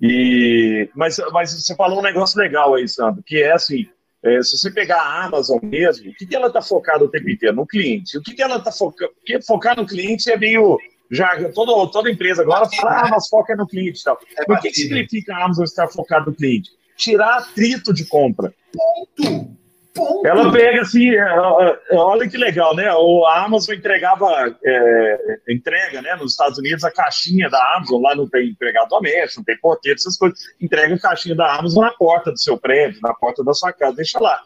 E, 0.00 0.88
mas, 0.94 1.18
mas 1.32 1.52
você 1.52 1.76
falou 1.76 1.98
um 1.98 2.02
negócio 2.02 2.40
legal 2.40 2.74
aí, 2.74 2.88
Sandro, 2.88 3.22
que 3.22 3.42
é 3.42 3.52
assim, 3.52 3.86
é, 4.24 4.42
se 4.42 4.56
você 4.56 4.70
pegar 4.70 5.02
a 5.02 5.26
Amazon 5.26 5.58
mesmo, 5.62 6.10
o 6.10 6.14
que, 6.14 6.24
que 6.24 6.34
ela 6.34 6.46
está 6.46 6.62
focada 6.62 7.04
o 7.04 7.08
tempo 7.08 7.28
inteiro? 7.28 7.54
No 7.54 7.66
cliente. 7.66 8.16
O 8.16 8.22
que, 8.22 8.34
que 8.34 8.42
ela 8.42 8.56
está 8.56 8.72
focando? 8.72 9.12
Porque 9.16 9.38
focar 9.42 9.76
no 9.76 9.86
cliente 9.86 10.30
é 10.30 10.38
meio. 10.38 10.78
Já 11.10 11.50
toda, 11.50 11.92
toda 11.92 12.10
empresa 12.10 12.40
agora 12.40 12.66
fala, 12.70 13.02
ah, 13.02 13.08
mas 13.10 13.28
foca 13.28 13.54
no 13.54 13.66
cliente 13.66 14.00
e 14.00 14.02
tal. 14.04 14.18
É 14.34 14.50
o 14.50 14.58
que, 14.60 14.70
que 14.70 14.76
significa 14.76 15.34
a 15.34 15.44
Amazon 15.44 15.64
estar 15.64 15.88
focada 15.88 16.24
no 16.24 16.34
cliente? 16.34 16.70
Tirar 17.02 17.38
atrito 17.38 17.92
de 17.92 18.04
compra. 18.04 18.54
Ponto! 18.72 19.62
Ponto. 19.92 20.26
Ela 20.26 20.50
pega 20.50 20.82
assim, 20.82 21.10
é, 21.10 21.18
é, 21.20 21.96
olha 21.96 22.28
que 22.28 22.38
legal, 22.38 22.74
né? 22.74 22.88
A 22.88 23.44
Amazon 23.44 23.74
entregava, 23.74 24.56
é, 24.64 25.38
entrega, 25.48 26.00
né? 26.00 26.14
Nos 26.14 26.30
Estados 26.30 26.58
Unidos, 26.58 26.84
a 26.84 26.90
caixinha 26.90 27.50
da 27.50 27.58
Amazon, 27.76 28.00
lá 28.00 28.14
não 28.14 28.26
tem 28.26 28.50
empregado 28.50 28.88
doméstico, 28.88 29.40
não 29.40 29.44
tem 29.44 29.58
porteiro, 29.58 29.98
essas 29.98 30.16
coisas. 30.16 30.38
Entrega 30.60 30.94
a 30.94 30.98
caixinha 30.98 31.34
da 31.34 31.56
Amazon 31.56 31.84
na 31.84 31.90
porta 31.90 32.30
do 32.30 32.38
seu 32.38 32.56
prédio, 32.56 33.00
na 33.02 33.12
porta 33.12 33.44
da 33.44 33.52
sua 33.52 33.72
casa, 33.72 33.96
deixa 33.96 34.18
lá. 34.18 34.40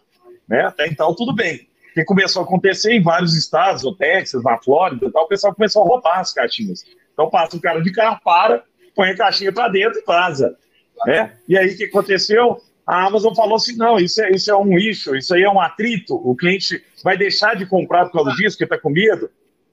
Né? 0.48 0.62
Até 0.62 0.88
então, 0.88 1.14
tudo 1.14 1.34
bem. 1.34 1.68
O 1.90 1.94
que 1.94 2.04
começou 2.04 2.42
a 2.42 2.44
acontecer 2.44 2.92
em 2.92 3.02
vários 3.02 3.36
estados, 3.36 3.84
no 3.84 3.94
Texas, 3.94 4.42
na 4.42 4.58
Flórida, 4.58 5.10
tal, 5.12 5.24
o 5.24 5.28
pessoal 5.28 5.54
começou 5.54 5.82
a 5.82 5.86
roubar 5.86 6.20
as 6.20 6.32
caixinhas. 6.32 6.84
Então 7.12 7.30
passa 7.30 7.56
o 7.56 7.60
cara 7.60 7.80
de 7.82 7.92
carro, 7.92 8.18
para, 8.24 8.64
põe 8.94 9.10
a 9.10 9.16
caixinha 9.16 9.52
para 9.52 9.68
dentro 9.68 10.00
e 10.00 10.04
vaza. 10.04 10.56
Né? 11.04 11.32
E 11.48 11.58
aí 11.58 11.74
o 11.74 11.76
que 11.76 11.84
aconteceu? 11.84 12.60
a 12.86 13.04
Amazon 13.04 13.34
falou 13.34 13.56
assim: 13.56 13.76
não, 13.76 13.98
isso 13.98 14.22
é, 14.22 14.30
isso 14.30 14.50
é 14.50 14.56
um 14.56 14.78
issue, 14.78 15.18
isso 15.18 15.34
aí 15.34 15.42
é 15.42 15.50
um 15.50 15.60
atrito, 15.60 16.14
o 16.14 16.36
cliente 16.36 16.82
vai 17.02 17.18
deixar 17.18 17.56
de 17.56 17.66
comprar 17.66 18.06
por 18.06 18.12
causa 18.12 18.30
disso, 18.36 18.56
porque 18.56 18.64
está 18.64 18.78
com 18.78 18.90
medo. 18.90 19.28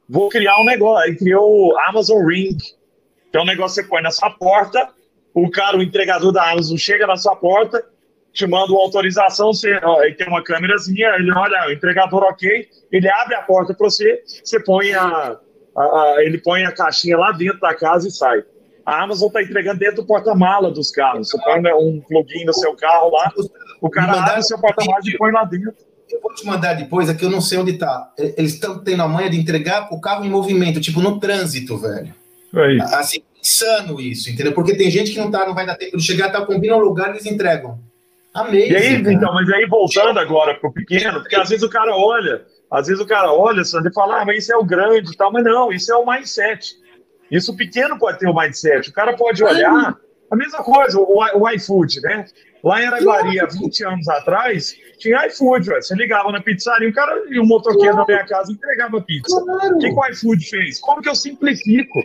vou 0.09 0.29
criar 0.29 0.59
um 0.59 0.65
negócio. 0.65 1.05
Aí 1.05 1.15
criou 1.15 1.77
Amazon 1.81 2.25
Ring, 2.25 2.57
que 2.57 3.37
é 3.37 3.41
um 3.41 3.45
negócio 3.45 3.75
você 3.75 3.87
põe 3.87 4.01
na 4.01 4.09
sua 4.09 4.31
porta, 4.31 4.89
o 5.33 5.49
cara, 5.49 5.77
o 5.77 5.83
entregador 5.83 6.31
da 6.31 6.51
Amazon 6.51 6.77
chega 6.77 7.05
na 7.05 7.15
sua 7.15 7.35
porta, 7.35 7.85
te 8.31 8.47
manda 8.47 8.71
uma 8.71 8.81
autorização, 8.81 9.53
você, 9.53 9.79
ó, 9.83 9.99
aí 9.99 10.15
tem 10.15 10.27
uma 10.27 10.43
câmerazinha, 10.43 11.09
ele 11.15 11.31
olha, 11.31 11.67
o 11.67 11.71
entregador 11.71 12.23
ok, 12.23 12.67
ele 12.91 13.09
abre 13.09 13.35
a 13.35 13.43
porta 13.43 13.75
para 13.75 13.89
você, 13.89 14.23
você 14.43 14.59
põe 14.59 14.91
a, 14.93 15.37
a, 15.77 15.81
a, 15.81 16.15
ele 16.19 16.39
põe 16.39 16.65
a 16.65 16.71
caixinha 16.71 17.15
lá 17.15 17.31
dentro 17.31 17.59
da 17.59 17.75
casa 17.75 18.07
e 18.07 18.11
sai. 18.11 18.43
A 18.85 19.03
Amazon 19.03 19.27
está 19.27 19.41
entregando 19.41 19.79
dentro 19.79 19.97
do 19.97 20.05
porta-mala 20.05 20.69
dos 20.71 20.91
carros. 20.91 21.29
Você 21.29 21.37
põe 21.41 21.61
né, 21.61 21.73
um 21.73 22.01
plugin 22.01 22.45
no 22.45 22.53
seu 22.53 22.75
carro 22.75 23.11
lá, 23.11 23.31
o 23.81 23.89
cara 23.89 24.21
abre 24.21 24.39
o 24.39 24.43
seu 24.43 24.59
porta-mala 24.59 24.99
e 25.05 25.17
põe 25.17 25.31
lá 25.31 25.43
dentro. 25.45 25.73
Eu 26.11 26.21
vou 26.21 26.33
te 26.33 26.45
mandar 26.45 26.73
depois, 26.73 27.09
aqui 27.09 27.25
eu 27.25 27.29
não 27.29 27.41
sei 27.41 27.57
onde 27.57 27.71
está. 27.71 28.11
Eles 28.17 28.53
estão 28.53 28.83
tendo 28.83 29.01
a 29.01 29.07
manha 29.07 29.29
de 29.29 29.39
entregar 29.39 29.87
o 29.91 29.99
carro 29.99 30.23
em 30.23 30.29
movimento, 30.29 30.79
tipo 30.79 31.01
no 31.01 31.19
trânsito, 31.19 31.77
velho. 31.77 32.13
É 32.79 32.95
assim, 32.95 33.23
insano 33.41 33.99
isso, 33.99 34.29
entendeu? 34.29 34.53
Porque 34.53 34.75
tem 34.75 34.91
gente 34.91 35.11
que 35.11 35.17
não, 35.17 35.31
tá, 35.31 35.45
não 35.45 35.55
vai 35.55 35.65
dar 35.65 35.75
tempo 35.75 35.97
de 35.97 36.03
chegar, 36.03 36.31
tá, 36.31 36.45
combina 36.45 36.75
um 36.75 36.79
lugar 36.79 37.07
e 37.07 37.11
eles 37.13 37.25
entregam. 37.25 37.79
Amei. 38.33 38.71
E 38.71 38.75
aí, 38.75 38.95
então, 38.95 39.33
mas 39.33 39.49
aí 39.49 39.65
voltando 39.67 40.19
agora 40.19 40.55
pro 40.55 40.71
pequeno, 40.71 41.21
porque 41.21 41.35
às 41.35 41.49
vezes 41.49 41.63
o 41.63 41.69
cara 41.69 41.95
olha, 41.95 42.45
às 42.69 42.87
vezes 42.87 43.01
o 43.01 43.05
cara 43.05 43.31
olha 43.31 43.61
e 43.61 43.93
fala, 43.93 44.21
ah, 44.21 44.25
mas 44.25 44.43
isso 44.43 44.53
é 44.53 44.57
o 44.57 44.63
grande 44.63 45.11
e 45.11 45.17
tal, 45.17 45.31
mas 45.31 45.43
não, 45.43 45.71
isso 45.71 45.91
é 45.91 45.95
o 45.95 46.05
mindset. 46.05 46.75
Isso 47.33 47.55
pequeno 47.55 47.97
pode 47.97 48.19
ter 48.19 48.27
o 48.27 48.35
mindset. 48.35 48.89
O 48.89 48.93
cara 48.93 49.15
pode 49.17 49.43
olhar 49.43 49.97
a 50.29 50.35
mesma 50.35 50.63
coisa, 50.63 50.99
o, 50.99 51.19
o 51.19 51.49
iFood, 51.49 51.99
né? 52.01 52.25
Lá 52.63 52.81
em 52.81 52.85
Araguari, 52.85 53.39
há 53.39 53.45
20 53.45 53.85
anos 53.85 54.07
atrás, 54.07 54.75
tinha 54.99 55.25
iFood, 55.27 55.67
velho. 55.67 55.81
Você 55.81 55.95
ligava 55.95 56.31
na 56.31 56.41
pizzaria, 56.41 56.87
o 56.87 56.93
cara 56.93 57.23
e 57.29 57.39
o 57.39 57.45
motoqueiro 57.45 57.95
na 57.95 58.05
minha 58.05 58.25
casa 58.25 58.51
entregava 58.51 59.01
pizza. 59.01 59.35
O 59.35 59.77
que, 59.79 59.89
que 59.89 59.99
o 59.99 60.05
iFood 60.07 60.49
fez? 60.49 60.79
Como 60.79 61.01
que 61.01 61.09
eu 61.09 61.15
simplifico? 61.15 62.03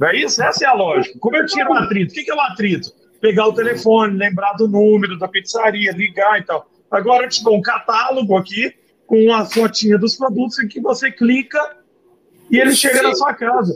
Não 0.00 0.08
é 0.08 0.16
isso? 0.16 0.42
Essa 0.42 0.64
é 0.64 0.68
a 0.68 0.72
lógica. 0.72 1.18
Como 1.18 1.36
eu 1.36 1.46
tiro 1.46 1.70
o 1.70 1.74
atrito? 1.74 2.12
O 2.12 2.14
que, 2.14 2.24
que 2.24 2.30
é 2.30 2.34
o 2.34 2.40
atrito? 2.40 2.90
Pegar 3.20 3.46
o 3.46 3.52
telefone, 3.52 4.16
lembrar 4.16 4.54
do 4.54 4.66
número 4.66 5.18
da 5.18 5.28
pizzaria, 5.28 5.92
ligar 5.92 6.40
e 6.40 6.44
tal. 6.44 6.66
Agora 6.90 7.24
eu 7.24 7.28
te 7.28 7.44
dou 7.44 7.56
um 7.56 7.62
catálogo 7.62 8.36
aqui 8.36 8.74
com 9.06 9.32
a 9.32 9.44
fotinha 9.44 9.98
dos 9.98 10.16
produtos 10.16 10.58
em 10.58 10.68
que 10.68 10.80
você 10.80 11.10
clica 11.10 11.76
e 12.50 12.58
ele 12.58 12.74
chega 12.74 13.02
na 13.02 13.14
sua 13.14 13.34
casa. 13.34 13.74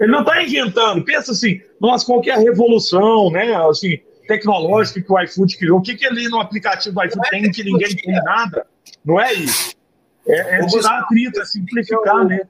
Ele 0.00 0.10
não 0.10 0.20
está 0.20 0.42
inventando. 0.42 1.04
Pensa 1.04 1.32
assim, 1.32 1.60
nossa, 1.80 2.06
qualquer 2.06 2.38
revolução, 2.38 3.30
né? 3.30 3.54
Assim, 3.68 3.98
tecnológica 4.26 5.02
que 5.02 5.12
o 5.12 5.20
iFood 5.20 5.58
criou. 5.58 5.78
O 5.78 5.82
que, 5.82 5.94
que 5.94 6.06
ali 6.06 6.28
no 6.28 6.40
aplicativo 6.40 6.94
do 6.94 7.04
iFood 7.04 7.30
tem 7.30 7.50
que 7.50 7.62
ninguém 7.62 7.94
tem 7.94 8.14
nada? 8.22 8.66
Não 9.04 9.20
é 9.20 9.34
isso. 9.34 9.74
É, 10.26 10.60
é 10.60 10.66
tirar 10.66 11.00
atrito, 11.00 11.40
é 11.40 11.44
simplificar, 11.44 12.24
né? 12.24 12.40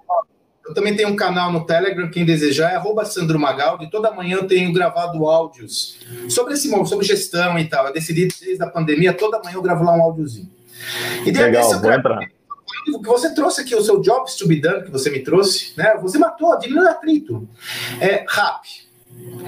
Eu 0.66 0.74
também 0.74 0.94
tenho 0.94 1.08
um 1.08 1.16
canal 1.16 1.50
no 1.50 1.66
Telegram, 1.66 2.08
quem 2.08 2.24
desejar, 2.24 2.70
é 2.70 2.76
arroba 2.76 3.04
Sandro 3.04 3.40
Magaldi. 3.40 3.90
Toda 3.90 4.12
manhã 4.12 4.36
eu 4.36 4.46
tenho 4.46 4.72
gravado 4.72 5.26
áudios 5.26 5.98
sobre 6.28 6.54
esse 6.54 6.68
sobre 6.86 7.04
gestão 7.04 7.58
e 7.58 7.64
tal. 7.64 7.86
Eu 7.86 7.92
decidi 7.92 8.28
desde 8.28 8.62
a 8.62 8.68
pandemia, 8.68 9.12
toda 9.12 9.40
manhã 9.42 9.56
eu 9.56 9.62
gravo 9.62 9.82
lá 9.82 9.96
um 9.96 10.02
áudiozinho. 10.02 10.50
E 11.26 11.32
Legal, 11.32 11.80
vou 11.80 11.92
entrar. 11.92 12.20
O 12.88 13.00
que 13.00 13.08
você 13.08 13.34
trouxe 13.34 13.60
aqui, 13.60 13.74
o 13.74 13.82
seu 13.82 14.00
Jobs 14.00 14.34
to 14.36 14.46
be 14.46 14.60
done, 14.60 14.84
que 14.84 14.90
você 14.90 15.10
me 15.10 15.20
trouxe, 15.20 15.72
né? 15.76 15.96
Você 16.00 16.18
matou, 16.18 16.58
diminuiu 16.58 16.88
atrito. 16.88 17.48
É, 18.00 18.24
RAP. 18.26 18.64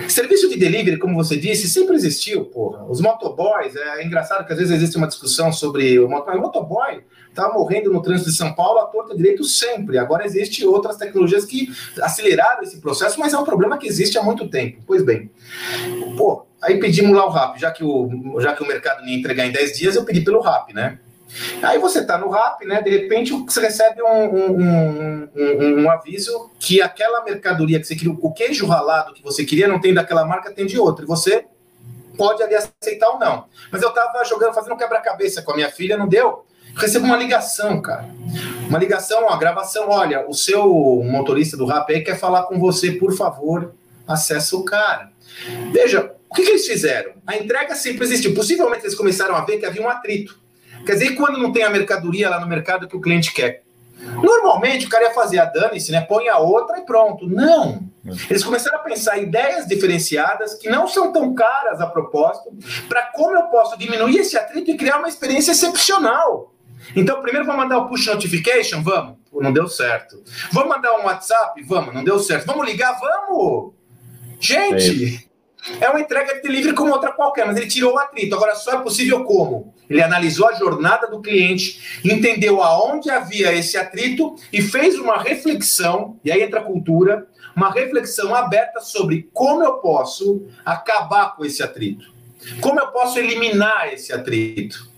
Serviço 0.09 0.49
de 0.49 0.57
delivery, 0.57 0.99
como 0.99 1.15
você 1.15 1.37
disse, 1.37 1.69
sempre 1.69 1.95
existiu, 1.95 2.45
porra. 2.45 2.85
Os 2.85 3.01
motoboys, 3.01 3.75
é 3.75 4.05
engraçado 4.05 4.45
que 4.47 4.53
às 4.53 4.59
vezes 4.59 4.75
existe 4.75 4.97
uma 4.97 5.07
discussão 5.07 5.53
sobre 5.53 5.99
o 5.99 6.09
motoboy. 6.09 6.39
O 6.39 6.43
motoboy 6.43 7.03
tá 7.35 7.51
morrendo 7.53 7.93
no 7.93 8.03
trânsito 8.03 8.31
de 8.31 8.37
São 8.37 8.53
Paulo 8.53 8.81
a 8.81 8.87
torta 8.87 9.17
direito 9.17 9.45
sempre. 9.45 9.99
Agora 9.99 10.27
existe 10.27 10.67
outras 10.67 10.97
tecnologias 10.97 11.45
que 11.45 11.73
aceleraram 12.01 12.63
esse 12.63 12.81
processo, 12.81 13.19
mas 13.19 13.33
é 13.33 13.39
um 13.39 13.45
problema 13.45 13.79
que 13.79 13.87
existe 13.87 14.19
há 14.19 14.23
muito 14.23 14.49
tempo. 14.49 14.83
Pois 14.87 15.03
bem, 15.03 15.31
pô, 16.17 16.45
aí 16.61 16.79
pedimos 16.79 17.17
lá 17.17 17.27
o 17.27 17.31
RAP, 17.31 17.59
já 17.59 17.71
que 17.71 17.83
o, 17.85 18.39
já 18.41 18.55
que 18.55 18.63
o 18.63 18.67
mercado 18.67 19.07
ia 19.07 19.17
entregar 19.17 19.47
em 19.47 19.53
10 19.53 19.79
dias, 19.79 19.97
eu 19.97 20.05
pedi 20.05 20.21
pelo 20.21 20.41
RAP, 20.41 20.75
né? 20.75 20.99
Aí 21.63 21.79
você 21.79 22.01
está 22.01 22.19
no 22.19 22.29
RAP, 22.29 22.63
né? 22.63 22.83
De 22.83 22.91
repente 22.91 23.33
você 23.33 23.61
recebe 23.61 24.03
um, 24.03 24.07
um, 24.07 25.29
um, 25.35 25.83
um, 25.83 25.91
aviso 25.91 26.51
que 26.59 26.83
aquela 26.83 27.25
mercadoria 27.25 27.81
que 27.81 27.87
você 27.87 27.97
queria, 27.97 28.13
o 28.13 28.33
queijo 28.33 28.67
ralado 28.67 29.15
que 29.15 29.23
você 29.23 29.45
queria, 29.45 29.67
não 29.67 29.81
tem 29.81 29.95
daquela 29.95 30.25
marca, 30.25 30.53
tem 30.53 30.67
de 30.67 30.79
outra. 30.79 31.05
E 31.05 31.09
você 31.09 31.47
pode 32.17 32.43
ali 32.43 32.55
aceitar 32.55 33.09
ou 33.09 33.19
não. 33.19 33.47
Mas 33.71 33.83
eu 33.83 33.89
estava 33.89 34.25
jogando, 34.25 34.53
fazendo 34.53 34.77
quebra-cabeça 34.77 35.43
com 35.43 35.53
a 35.53 35.57
minha 35.57 35.71
filha, 35.71 35.97
não 35.97 36.09
deu 36.09 36.45
recebo 36.77 37.07
uma 37.07 37.17
ligação, 37.17 37.81
cara. 37.81 38.09
Uma 38.69 38.79
ligação, 38.79 39.27
uma 39.27 39.37
gravação. 39.37 39.89
Olha, 39.89 40.29
o 40.29 40.35
seu 40.35 40.65
motorista 41.05 41.57
do 41.57 41.67
rap 41.67 41.93
aí 41.93 42.03
quer 42.03 42.19
falar 42.19 42.45
com 42.45 42.59
você, 42.59 42.93
por 42.93 43.15
favor, 43.15 43.75
acessa 44.07 44.57
o 44.57 44.65
cara. 44.65 45.11
Veja, 45.73 46.13
o 46.29 46.35
que, 46.35 46.43
que 46.43 46.51
eles 46.51 46.67
fizeram? 46.67 47.13
A 47.27 47.37
entrega 47.37 47.75
sempre 47.75 48.05
existiu. 48.05 48.35
Possivelmente 48.35 48.85
eles 48.85 48.95
começaram 48.95 49.35
a 49.35 49.45
ver 49.45 49.59
que 49.59 49.67
havia 49.67 49.83
um 49.83 49.89
atrito. 49.89 50.41
Quer 50.85 50.93
dizer, 50.95 51.15
quando 51.15 51.39
não 51.39 51.53
tem 51.53 51.63
a 51.63 51.71
mercadoria 51.71 52.29
lá 52.29 52.41
no 52.41 52.47
mercado 52.47 52.89
que 52.89 52.97
o 52.97 53.01
cliente 53.01 53.33
quer? 53.33 53.63
Normalmente 54.01 54.87
o 54.87 54.89
cara 54.89 55.05
ia 55.05 55.15
fazer 55.15 55.39
a 55.39 55.45
dane-se, 55.45 55.93
né? 55.93 56.01
Põe 56.01 56.29
a 56.29 56.39
outra 56.39 56.79
e 56.79 56.83
pronto. 56.83 57.29
Não. 57.29 57.83
Eles 58.29 58.43
começaram 58.43 58.79
a 58.79 58.83
pensar 58.83 59.19
ideias 59.19 59.67
diferenciadas 59.67 60.55
que 60.55 60.69
não 60.69 60.89
são 60.89 61.13
tão 61.13 61.33
caras 61.35 61.81
a 61.81 61.87
propósito, 61.87 62.53
para 62.89 63.03
como 63.13 63.37
eu 63.37 63.43
posso 63.45 63.79
diminuir 63.79 64.19
esse 64.19 64.37
atrito 64.37 64.71
e 64.73 64.77
criar 64.77 64.99
uma 64.99 65.09
experiência 65.09 65.53
excepcional. 65.53 66.53
Então, 66.97 67.23
primeiro 67.23 67.47
vamos 67.47 67.63
mandar 67.63 67.79
o 67.79 67.89
push 67.89 68.07
notification? 68.07 68.83
Vamos. 68.83 69.19
Não 69.33 69.53
deu 69.53 69.69
certo. 69.69 70.23
Vamos 70.53 70.69
mandar 70.69 70.99
um 70.99 71.05
WhatsApp? 71.05 71.63
Vamos. 71.63 71.95
Não 71.95 72.03
deu 72.03 72.19
certo. 72.19 72.45
Vamos 72.47 72.67
ligar? 72.67 72.99
Vamos. 72.99 73.73
Gente, 74.41 75.31
é, 75.81 75.89
uma 75.89 76.01
entrega 76.01 76.35
de 76.35 76.43
delivery 76.43 76.75
como 76.75 76.93
outra 76.93 77.13
qualquer, 77.13 77.47
mas 77.47 77.57
ele 77.57 77.69
tirou 77.69 77.95
o 77.95 77.99
atrito. 77.99 78.35
Agora, 78.35 78.55
só 78.55 78.73
é 78.73 78.83
possível 78.83 79.23
como? 79.25 79.73
Ele 79.89 80.03
analisou 80.03 80.49
a 80.49 80.55
jornada 80.55 81.07
do 81.07 81.21
cliente, 81.21 82.01
entendeu 82.05 82.63
aonde 82.63 83.11
havia 83.11 83.53
esse 83.53 83.77
atrito 83.77 84.35
e 84.53 84.61
fez 84.61 84.99
uma 84.99 85.19
reflexão, 85.19 86.19
e 86.25 86.33
aí 86.33 86.43
entra 86.43 86.61
a 86.61 86.65
cultura, 86.65 87.27
uma 87.55 87.71
reflexão 87.71 88.35
aberta 88.35 88.81
sobre 88.81 89.29
como 89.33 89.63
eu 89.63 89.75
posso 89.75 90.47
acabar 90.65 91.37
com 91.37 91.45
esse 91.45 91.63
atrito. 91.63 92.11
Como 92.61 92.81
eu 92.81 92.89
posso 92.89 93.19
eliminar 93.19 93.93
esse 93.93 94.13
atrito? 94.13 94.91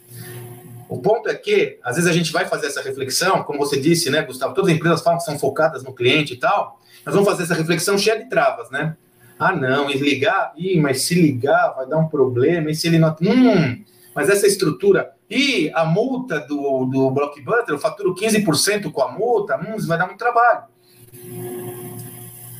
O 0.88 1.00
ponto 1.00 1.28
é 1.28 1.34
que, 1.34 1.78
às 1.82 1.96
vezes, 1.96 2.08
a 2.08 2.12
gente 2.12 2.32
vai 2.32 2.46
fazer 2.46 2.68
essa 2.68 2.80
reflexão, 2.80 3.42
como 3.42 3.58
você 3.58 3.78
disse, 3.78 4.08
né, 4.10 4.22
Gustavo? 4.22 4.54
Todas 4.54 4.70
as 4.70 4.76
empresas 4.76 5.02
falam 5.02 5.18
que 5.18 5.24
são 5.24 5.38
focadas 5.38 5.82
no 5.82 5.92
cliente 5.92 6.34
e 6.34 6.36
tal. 6.36 6.80
Nós 7.04 7.14
vamos 7.14 7.28
fazer 7.28 7.42
essa 7.42 7.54
reflexão 7.54 7.98
cheia 7.98 8.22
de 8.22 8.28
travas, 8.30 8.70
né? 8.70 8.96
Ah, 9.38 9.54
não, 9.54 9.90
e 9.90 9.98
ligar? 9.98 10.52
Ih, 10.56 10.80
mas 10.80 11.02
se 11.02 11.14
ligar 11.14 11.74
vai 11.74 11.86
dar 11.86 11.98
um 11.98 12.08
problema. 12.08 12.70
E 12.70 12.74
se 12.74 12.86
ele 12.86 12.98
não. 12.98 13.16
Hum, 13.20 13.82
mas 14.14 14.28
essa 14.28 14.46
estrutura. 14.46 15.12
E 15.28 15.70
a 15.74 15.84
multa 15.84 16.40
do, 16.40 16.84
do 16.84 17.10
Blockbuster, 17.10 17.74
eu 17.74 17.78
faturo 17.78 18.14
15% 18.14 18.92
com 18.92 19.02
a 19.02 19.10
multa, 19.10 19.56
hum, 19.56 19.74
isso 19.76 19.88
vai 19.88 19.98
dar 19.98 20.06
muito 20.06 20.18
trabalho. 20.18 20.64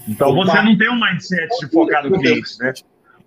Então 0.09 0.35
você 0.35 0.63
não 0.63 0.77
tem 0.77 0.91
um 0.91 1.01
mindset 1.01 1.49
de 1.61 1.71
focar 1.71 2.09
no 2.09 2.19
cliente, 2.19 2.59
né? 2.59 2.73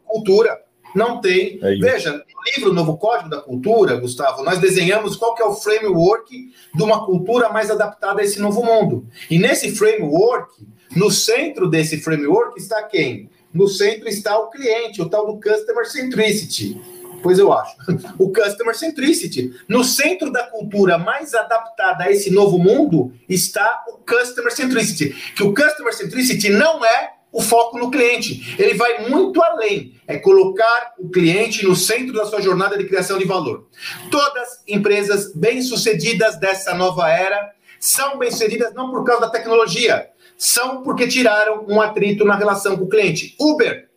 Cultura. 0.05 0.59
Não 0.95 1.21
tem. 1.21 1.59
É 1.61 1.75
Veja, 1.75 2.13
no 2.13 2.55
livro 2.55 2.73
Novo 2.73 2.97
Código 2.97 3.29
da 3.29 3.41
Cultura, 3.41 3.97
Gustavo, 3.97 4.43
nós 4.43 4.59
desenhamos 4.59 5.15
qual 5.15 5.35
que 5.35 5.43
é 5.43 5.45
o 5.45 5.53
framework 5.53 6.51
de 6.73 6.83
uma 6.83 7.05
cultura 7.05 7.49
mais 7.49 7.69
adaptada 7.69 8.21
a 8.21 8.23
esse 8.23 8.39
novo 8.39 8.63
mundo. 8.63 9.05
E 9.29 9.37
nesse 9.37 9.75
framework, 9.75 10.67
no 10.95 11.11
centro 11.11 11.69
desse 11.69 11.99
framework 11.99 12.59
está 12.59 12.83
quem? 12.83 13.29
No 13.57 13.67
centro 13.67 14.07
está 14.07 14.37
o 14.37 14.51
cliente, 14.51 15.01
o 15.01 15.09
tal 15.09 15.25
do 15.25 15.41
Customer 15.41 15.83
Centricity. 15.89 16.79
Pois 17.23 17.39
eu 17.39 17.51
acho. 17.51 17.75
O 18.19 18.31
Customer 18.31 18.77
Centricity. 18.77 19.51
No 19.67 19.83
centro 19.83 20.31
da 20.31 20.43
cultura 20.43 20.99
mais 20.99 21.33
adaptada 21.33 22.03
a 22.03 22.11
esse 22.11 22.29
novo 22.29 22.59
mundo 22.59 23.11
está 23.27 23.83
o 23.87 23.93
Customer 23.93 24.53
Centricity. 24.53 25.09
Que 25.35 25.41
o 25.41 25.55
Customer 25.55 25.91
Centricity 25.91 26.49
não 26.49 26.85
é 26.85 27.13
o 27.31 27.41
foco 27.41 27.79
no 27.79 27.89
cliente. 27.89 28.55
Ele 28.59 28.75
vai 28.75 29.09
muito 29.09 29.41
além. 29.41 29.99
É 30.05 30.19
colocar 30.19 30.93
o 30.99 31.09
cliente 31.09 31.65
no 31.65 31.75
centro 31.75 32.13
da 32.13 32.27
sua 32.27 32.41
jornada 32.41 32.77
de 32.77 32.85
criação 32.85 33.17
de 33.17 33.25
valor. 33.25 33.67
Todas 34.11 34.63
empresas 34.67 35.33
bem-sucedidas 35.33 36.39
dessa 36.39 36.75
nova 36.75 37.09
era 37.09 37.57
são 37.79 38.19
bem-sucedidas 38.19 38.73
não 38.73 38.91
por 38.91 39.03
causa 39.03 39.21
da 39.21 39.29
tecnologia, 39.29 40.09
são 40.37 40.83
porque 40.83 41.07
tiraram 41.07 41.65
um 41.67 41.81
atrito 41.81 42.23
na 42.23 42.35
relação 42.35 42.77
com 42.77 42.85
o 42.85 42.89
cliente. 42.89 43.35
Uber. 43.39 43.87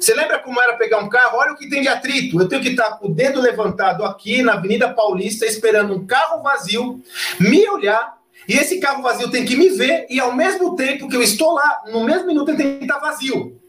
Você 0.00 0.14
lembra 0.14 0.40
como 0.40 0.60
era 0.60 0.76
pegar 0.76 0.98
um 0.98 1.08
carro? 1.08 1.38
Olha 1.38 1.52
o 1.52 1.56
que 1.56 1.68
tem 1.68 1.80
de 1.80 1.88
atrito. 1.88 2.40
Eu 2.40 2.48
tenho 2.48 2.60
que 2.60 2.70
estar 2.70 2.98
com 2.98 3.06
o 3.06 3.14
dedo 3.14 3.40
levantado 3.40 4.04
aqui 4.04 4.42
na 4.42 4.54
Avenida 4.54 4.92
Paulista, 4.92 5.46
esperando 5.46 5.94
um 5.94 6.04
carro 6.04 6.42
vazio, 6.42 7.00
me 7.38 7.68
olhar 7.68 8.20
e 8.48 8.54
esse 8.54 8.80
carro 8.80 9.02
vazio 9.02 9.30
tem 9.30 9.44
que 9.44 9.56
me 9.56 9.68
ver 9.68 10.06
e 10.10 10.18
ao 10.18 10.34
mesmo 10.34 10.74
tempo 10.74 11.08
que 11.08 11.16
eu 11.16 11.22
estou 11.22 11.52
lá, 11.52 11.82
no 11.92 12.04
mesmo 12.04 12.26
minuto 12.26 12.48
ele 12.48 12.58
tem 12.58 12.78
que 12.78 12.84
estar 12.84 12.98
vazio. 12.98 13.60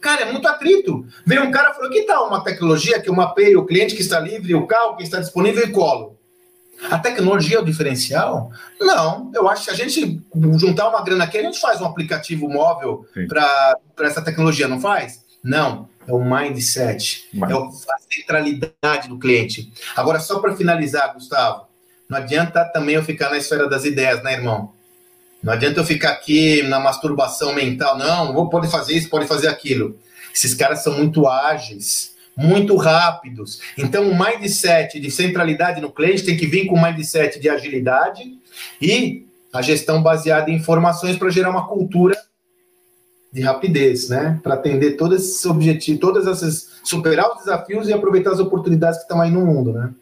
Cara, 0.00 0.22
é 0.22 0.32
muito 0.32 0.48
atrito. 0.48 1.04
Veio 1.26 1.42
um 1.42 1.50
cara 1.50 1.70
e 1.70 1.74
falou: 1.74 1.90
que 1.90 2.02
tal 2.02 2.28
uma 2.28 2.42
tecnologia 2.42 3.00
que 3.00 3.10
eu 3.10 3.14
mapeio 3.14 3.60
o 3.60 3.66
cliente 3.66 3.94
que 3.94 4.00
está 4.00 4.18
livre, 4.18 4.54
o 4.54 4.66
carro 4.66 4.96
que 4.96 5.02
está 5.02 5.20
disponível 5.20 5.64
e 5.64 5.70
colo? 5.70 6.16
A 6.88 6.98
tecnologia 6.98 7.58
é 7.58 7.60
o 7.60 7.64
diferencial? 7.64 8.50
Não, 8.80 9.30
eu 9.34 9.48
acho 9.48 9.64
que 9.64 9.74
se 9.74 9.82
a 9.82 9.86
gente 9.86 10.20
juntar 10.56 10.88
uma 10.88 11.02
grana 11.02 11.24
aqui, 11.24 11.38
a 11.38 11.42
gente 11.42 11.60
faz 11.60 11.80
um 11.80 11.84
aplicativo 11.84 12.48
móvel 12.48 13.04
para 13.28 13.76
essa 14.00 14.22
tecnologia, 14.22 14.68
não 14.68 14.80
faz? 14.80 15.22
Não, 15.42 15.88
é 16.06 16.12
o 16.12 16.24
mindset, 16.24 17.28
Mind. 17.32 17.50
é 17.50 17.54
a 17.54 17.98
centralidade 18.10 19.08
do 19.08 19.18
cliente. 19.18 19.72
Agora, 19.94 20.20
só 20.20 20.38
para 20.38 20.56
finalizar, 20.56 21.12
Gustavo, 21.12 21.66
não 22.08 22.18
adianta 22.18 22.64
também 22.64 22.94
eu 22.94 23.04
ficar 23.04 23.30
na 23.30 23.38
esfera 23.38 23.68
das 23.68 23.84
ideias, 23.84 24.22
né, 24.22 24.34
irmão? 24.34 24.72
Não 25.42 25.52
adianta 25.52 25.80
eu 25.80 25.84
ficar 25.84 26.10
aqui 26.10 26.62
na 26.62 26.78
masturbação 26.78 27.54
mental, 27.54 27.96
não, 27.96 28.48
pode 28.48 28.70
fazer 28.70 28.94
isso, 28.94 29.08
pode 29.08 29.26
fazer 29.26 29.48
aquilo. 29.48 29.98
Esses 30.34 30.54
caras 30.54 30.82
são 30.82 30.92
muito 30.92 31.26
ágeis, 31.26 32.14
muito 32.36 32.76
rápidos. 32.76 33.60
Então, 33.76 34.08
o 34.08 34.18
mindset 34.18 34.98
de 34.98 35.10
centralidade 35.10 35.80
no 35.80 35.90
cliente 35.90 36.24
tem 36.24 36.36
que 36.36 36.46
vir 36.46 36.66
com 36.66 36.76
o 36.76 36.82
mindset 36.82 37.38
de 37.38 37.48
agilidade 37.48 38.22
e 38.80 39.26
a 39.52 39.60
gestão 39.62 40.02
baseada 40.02 40.50
em 40.50 40.54
informações 40.54 41.16
para 41.16 41.30
gerar 41.30 41.50
uma 41.50 41.66
cultura 41.66 42.16
de 43.32 43.42
rapidez, 43.42 44.08
né? 44.08 44.40
Para 44.42 44.54
atender 44.54 44.96
todos 44.96 45.20
esses 45.20 45.44
objetivos, 45.46 46.00
todas 46.00 46.26
essas 46.26 46.80
superar 46.82 47.30
os 47.30 47.38
desafios 47.38 47.88
e 47.88 47.92
aproveitar 47.92 48.32
as 48.32 48.40
oportunidades 48.40 48.98
que 48.98 49.04
estão 49.04 49.20
aí 49.20 49.30
no 49.30 49.44
mundo, 49.44 49.72
né? 49.72 49.92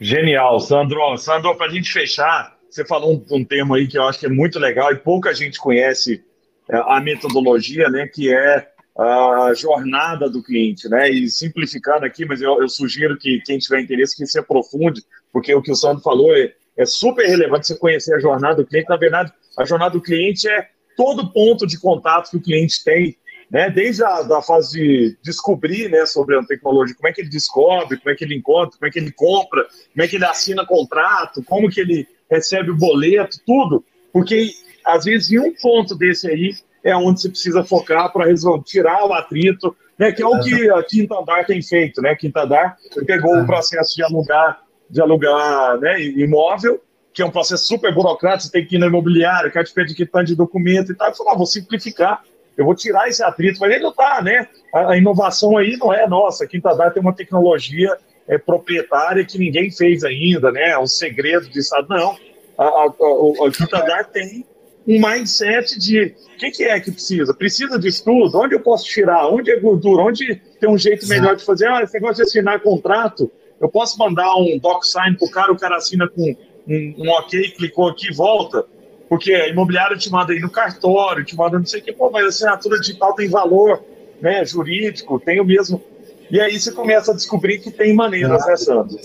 Genial, 0.00 0.60
Sandro. 0.60 1.16
Sandro, 1.16 1.54
para 1.54 1.66
a 1.66 1.70
gente 1.70 1.90
fechar, 1.90 2.56
você 2.68 2.84
falou 2.84 3.14
um, 3.14 3.36
um 3.36 3.44
tema 3.44 3.76
aí 3.76 3.86
que 3.86 3.96
eu 3.96 4.02
acho 4.02 4.18
que 4.18 4.26
é 4.26 4.30
muito 4.30 4.58
legal 4.58 4.92
e 4.92 4.96
pouca 4.96 5.32
gente 5.32 5.58
conhece 5.58 6.22
é, 6.68 6.76
a 6.76 7.00
metodologia, 7.00 7.88
né? 7.88 8.06
Que 8.06 8.32
é 8.32 8.68
a 8.96 9.52
jornada 9.54 10.30
do 10.30 10.42
cliente, 10.42 10.88
né? 10.88 11.10
E 11.10 11.28
simplificando 11.28 12.06
aqui, 12.06 12.24
mas 12.24 12.40
eu, 12.40 12.60
eu, 12.60 12.68
sugiro 12.68 13.18
que 13.18 13.40
quem 13.40 13.58
tiver 13.58 13.80
interesse 13.80 14.16
que 14.16 14.26
se 14.26 14.38
aprofunde, 14.38 15.02
porque 15.32 15.52
o 15.54 15.60
que 15.60 15.72
o 15.72 15.74
Sandro 15.74 16.02
falou 16.02 16.34
é, 16.34 16.52
é 16.76 16.86
super 16.86 17.26
relevante 17.26 17.66
você 17.66 17.76
conhecer 17.76 18.14
a 18.14 18.20
jornada 18.20 18.56
do 18.56 18.66
cliente. 18.66 18.88
Na 18.88 18.96
verdade, 18.96 19.32
a 19.58 19.64
jornada 19.64 19.92
do 19.92 20.00
cliente 20.00 20.48
é 20.48 20.68
todo 20.96 21.32
ponto 21.32 21.66
de 21.66 21.78
contato 21.78 22.30
que 22.30 22.36
o 22.36 22.42
cliente 22.42 22.84
tem, 22.84 23.16
né? 23.50 23.68
Desde 23.68 24.04
a 24.04 24.22
da 24.22 24.40
fase 24.40 24.78
de 24.78 25.18
descobrir, 25.22 25.90
né, 25.90 26.06
sobre 26.06 26.38
a 26.38 26.44
tecnologia, 26.44 26.94
como 26.94 27.08
é 27.08 27.12
que 27.12 27.20
ele 27.20 27.30
descobre, 27.30 27.98
como 27.98 28.10
é 28.10 28.14
que 28.14 28.24
ele 28.24 28.36
encontra, 28.36 28.78
como 28.78 28.88
é 28.88 28.90
que 28.92 28.98
ele 29.00 29.12
compra, 29.12 29.64
como 29.92 30.04
é 30.04 30.08
que 30.08 30.16
ele 30.16 30.24
assina 30.24 30.64
contrato, 30.64 31.42
como 31.42 31.68
que 31.68 31.80
ele 31.80 32.06
recebe 32.30 32.70
o 32.70 32.76
boleto, 32.76 33.38
tudo, 33.44 33.84
porque 34.12 34.52
às 34.84 35.04
vezes 35.04 35.32
em 35.32 35.38
um 35.38 35.52
ponto 35.54 35.94
desse 35.96 36.28
aí 36.28 36.54
é 36.84 36.94
onde 36.94 37.22
você 37.22 37.30
precisa 37.30 37.64
focar 37.64 38.12
para 38.12 38.26
tirar 38.62 39.06
o 39.06 39.12
atrito, 39.14 39.74
né, 39.98 40.12
que 40.12 40.22
é 40.22 40.26
o 40.26 40.38
que 40.40 40.70
a 40.70 40.82
Quinta 40.82 41.18
Andar 41.18 41.46
tem 41.46 41.62
feito. 41.62 42.02
Né? 42.02 42.14
Quinta 42.14 42.42
Andar 42.42 42.76
pegou 43.06 43.38
o 43.38 43.46
processo 43.46 43.96
de 43.96 44.04
alugar, 44.04 44.60
de 44.90 45.00
alugar 45.00 45.78
né, 45.78 46.00
imóvel, 46.02 46.80
que 47.12 47.22
é 47.22 47.24
um 47.24 47.30
processo 47.30 47.64
super 47.64 47.94
burocrático, 47.94 48.42
você 48.42 48.52
tem 48.52 48.66
que 48.66 48.76
ir 48.76 48.78
no 48.78 48.86
imobiliário, 48.86 49.50
quer 49.50 49.64
te 49.64 49.72
pedir 49.72 49.94
quitante 49.94 50.32
de 50.32 50.36
documento 50.36 50.92
e 50.92 50.94
tal, 50.94 51.10
e 51.10 51.16
falou, 51.16 51.32
ah, 51.32 51.36
vou 51.36 51.46
simplificar, 51.46 52.22
eu 52.56 52.64
vou 52.64 52.74
tirar 52.74 53.08
esse 53.08 53.22
atrito, 53.22 53.60
mas 53.60 53.70
ele 53.70 53.82
não 53.82 53.90
está, 53.90 54.20
né? 54.20 54.48
A, 54.72 54.92
a, 54.92 54.96
inovação 54.98 55.56
aí 55.56 55.76
não 55.76 55.92
é 55.92 56.06
nossa, 56.06 56.44
a 56.44 56.46
Quinta 56.46 56.70
Andar 56.70 56.92
tem 56.92 57.00
uma 57.00 57.14
tecnologia 57.14 57.96
é, 58.28 58.36
proprietária 58.36 59.24
que 59.24 59.38
ninguém 59.38 59.70
fez 59.70 60.04
ainda, 60.04 60.52
né? 60.52 60.70
É 60.70 60.78
um 60.78 60.86
segredo 60.86 61.48
de 61.48 61.60
Estado. 61.60 61.88
Não, 61.88 62.16
a, 62.58 62.64
a, 62.64 62.86
a, 62.86 63.50
Quinta 63.50 63.80
Andar 63.80 64.04
tem 64.06 64.44
um 64.86 65.00
mindset 65.00 65.78
de 65.78 66.14
o 66.34 66.36
que, 66.36 66.50
que, 66.50 66.64
é 66.64 66.78
que 66.80 66.90
precisa? 66.90 67.32
Precisa 67.32 67.78
de 67.78 67.88
estudo? 67.88 68.38
Onde 68.38 68.54
eu 68.54 68.60
posso 68.60 68.84
tirar? 68.84 69.28
Onde 69.28 69.50
é 69.50 69.58
gordura? 69.58 70.02
Onde 70.02 70.40
tem 70.60 70.68
um 70.68 70.76
jeito 70.76 71.06
melhor 71.08 71.36
de 71.36 71.44
fazer? 71.44 71.68
Ah, 71.68 71.82
esse 71.82 71.94
negócio 71.94 72.16
de 72.16 72.22
assinar 72.22 72.60
contrato, 72.60 73.30
eu 73.60 73.68
posso 73.68 73.98
mandar 73.98 74.34
um 74.36 74.58
DocSign 74.58 75.16
para 75.16 75.26
o 75.26 75.30
cara, 75.30 75.52
o 75.52 75.58
cara 75.58 75.76
assina 75.76 76.08
com 76.08 76.36
um, 76.68 76.94
um 76.98 77.08
ok, 77.10 77.50
clicou 77.52 77.88
aqui 77.88 78.12
volta. 78.12 78.64
Porque 79.08 79.32
a 79.32 79.48
imobiliária 79.48 79.96
te 79.96 80.10
manda 80.10 80.32
aí 80.32 80.40
no 80.40 80.50
cartório, 80.50 81.24
te 81.24 81.36
manda 81.36 81.58
não 81.58 81.66
sei 81.66 81.80
o 81.80 81.84
que, 81.84 81.92
pô, 81.92 82.10
mas 82.10 82.24
a 82.24 82.28
assinatura 82.28 82.80
digital 82.80 83.14
tem 83.14 83.28
valor 83.28 83.84
né, 84.20 84.44
jurídico, 84.44 85.20
tem 85.20 85.40
o 85.40 85.44
mesmo. 85.44 85.82
E 86.30 86.40
aí 86.40 86.58
você 86.58 86.72
começa 86.72 87.12
a 87.12 87.14
descobrir 87.14 87.58
que 87.58 87.70
tem 87.70 87.94
maneiras, 87.94 88.46
né, 88.46 88.56
Sandro? 88.56 88.98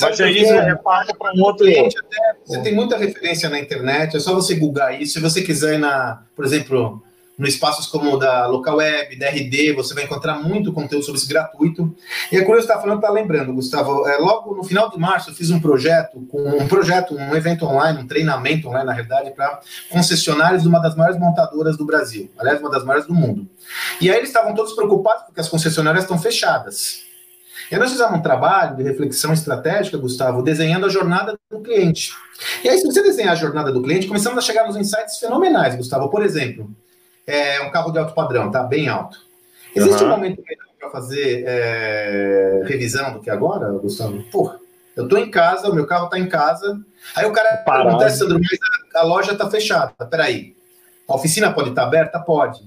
Mas 0.00 0.20
aí 0.20 0.44
você 0.44 0.60
repara 0.60 1.14
para 1.14 1.32
um 1.34 1.42
outro. 1.42 1.66
Cliente, 1.66 1.96
até, 1.98 2.36
você 2.44 2.60
tem 2.62 2.74
muita 2.74 2.96
referência 2.96 3.48
na 3.48 3.58
internet, 3.58 4.16
é 4.16 4.20
só 4.20 4.34
você 4.34 4.54
googar 4.54 5.00
isso. 5.00 5.14
Se 5.14 5.20
você 5.20 5.42
quiser 5.42 5.74
ir 5.74 5.78
na, 5.78 6.22
por 6.34 6.44
exemplo, 6.44 7.02
no 7.36 7.46
espaços 7.46 7.86
como 7.86 8.16
da 8.16 8.46
Local 8.46 8.76
Web, 8.76 9.16
da 9.16 9.28
RD, 9.28 9.72
você 9.72 9.92
vai 9.94 10.04
encontrar 10.04 10.38
muito 10.38 10.72
conteúdo 10.72 11.04
sobre 11.04 11.18
isso 11.18 11.28
gratuito. 11.28 11.94
E 12.30 12.36
é 12.36 12.42
curioso 12.42 12.68
estar 12.68 12.80
falando, 12.80 13.00
tá 13.00 13.10
lembrando, 13.10 13.52
Gustavo, 13.52 14.06
é, 14.06 14.18
logo 14.18 14.54
no 14.54 14.62
final 14.62 14.88
de 14.88 14.98
março 14.98 15.30
eu 15.30 15.34
fiz 15.34 15.50
um 15.50 15.60
projeto, 15.60 16.18
um 16.32 16.68
projeto, 16.68 17.14
um 17.16 17.34
evento 17.34 17.66
online, 17.66 18.00
um 18.00 18.06
treinamento 18.06 18.68
online, 18.68 18.86
na 18.86 18.92
realidade, 18.92 19.32
para 19.32 19.60
concessionários 19.90 20.62
de 20.62 20.68
uma 20.68 20.78
das 20.78 20.94
maiores 20.94 21.18
montadoras 21.18 21.76
do 21.76 21.84
Brasil, 21.84 22.30
aliás, 22.38 22.60
uma 22.60 22.70
das 22.70 22.84
maiores 22.84 23.06
do 23.06 23.14
mundo. 23.14 23.48
E 24.00 24.10
aí 24.10 24.16
eles 24.16 24.28
estavam 24.28 24.54
todos 24.54 24.72
preocupados 24.72 25.24
porque 25.24 25.40
as 25.40 25.48
concessionárias 25.48 26.04
estão 26.04 26.18
fechadas. 26.18 27.02
E 27.70 27.76
nós 27.76 27.90
fizemos 27.90 28.18
um 28.18 28.22
trabalho 28.22 28.76
de 28.76 28.82
reflexão 28.82 29.32
estratégica, 29.32 29.96
Gustavo, 29.96 30.42
desenhando 30.42 30.86
a 30.86 30.88
jornada 30.88 31.38
do 31.50 31.60
cliente. 31.60 32.12
E 32.62 32.68
aí, 32.68 32.78
se 32.78 32.84
você 32.84 33.02
desenhar 33.02 33.32
a 33.32 33.36
jornada 33.36 33.72
do 33.72 33.82
cliente, 33.82 34.06
começamos 34.06 34.38
a 34.38 34.42
chegar 34.42 34.66
nos 34.66 34.76
insights 34.76 35.18
fenomenais, 35.18 35.74
Gustavo. 35.74 36.10
Por 36.10 36.22
exemplo, 36.22 36.70
é 37.26 37.60
um 37.62 37.70
carro 37.70 37.90
de 37.90 37.98
alto 37.98 38.14
padrão, 38.14 38.50
tá? 38.50 38.62
Bem 38.62 38.88
alto. 38.88 39.18
Existe 39.74 40.02
uhum. 40.02 40.08
um 40.08 40.12
momento 40.12 40.42
melhor 40.46 40.64
para 40.78 40.90
fazer 40.90 41.44
é, 41.46 42.62
revisão 42.66 43.14
do 43.14 43.20
que 43.20 43.30
agora, 43.30 43.70
Gustavo? 43.72 44.22
Porra, 44.30 44.58
eu 44.96 45.08
tô 45.08 45.16
em 45.16 45.30
casa, 45.30 45.68
o 45.68 45.74
meu 45.74 45.86
carro 45.86 46.08
tá 46.08 46.18
em 46.18 46.28
casa. 46.28 46.80
Aí 47.16 47.26
o 47.26 47.32
cara 47.32 47.56
pergunta, 47.56 48.08
Sandro, 48.10 48.38
mas 48.38 48.58
a, 48.94 49.00
a 49.00 49.02
loja 49.02 49.34
tá 49.34 49.50
fechada. 49.50 49.92
Peraí, 50.08 50.54
a 51.08 51.14
oficina 51.14 51.52
pode 51.52 51.70
estar 51.70 51.82
tá 51.82 51.88
aberta? 51.88 52.20
Pode. 52.20 52.62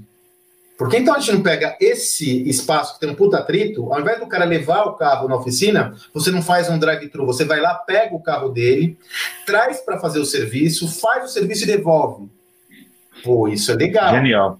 Por 0.77 0.89
que 0.89 0.97
então 0.97 1.15
a 1.15 1.19
gente 1.19 1.31
não 1.31 1.41
pega 1.41 1.75
esse 1.81 2.47
espaço 2.47 2.93
que 2.93 2.99
tem 2.99 3.09
um 3.09 3.15
puta 3.15 3.37
atrito, 3.37 3.91
ao 3.91 3.99
invés 3.99 4.19
do 4.19 4.27
cara 4.27 4.45
levar 4.45 4.83
o 4.83 4.93
carro 4.93 5.27
na 5.27 5.35
oficina, 5.35 5.95
você 6.13 6.29
não 6.29 6.41
faz 6.41 6.69
um 6.69 6.77
drive-thru, 6.77 7.25
você 7.25 7.43
vai 7.43 7.59
lá, 7.59 7.73
pega 7.73 8.13
o 8.13 8.21
carro 8.21 8.49
dele, 8.49 8.95
traz 9.43 9.79
para 9.79 9.99
fazer 9.99 10.19
o 10.19 10.25
serviço, 10.25 10.87
faz 10.87 11.25
o 11.25 11.33
serviço 11.33 11.63
e 11.63 11.67
devolve. 11.67 12.29
Pô, 13.24 13.47
isso 13.47 13.72
é 13.72 13.76
legal. 13.76 14.13
Genial. 14.13 14.59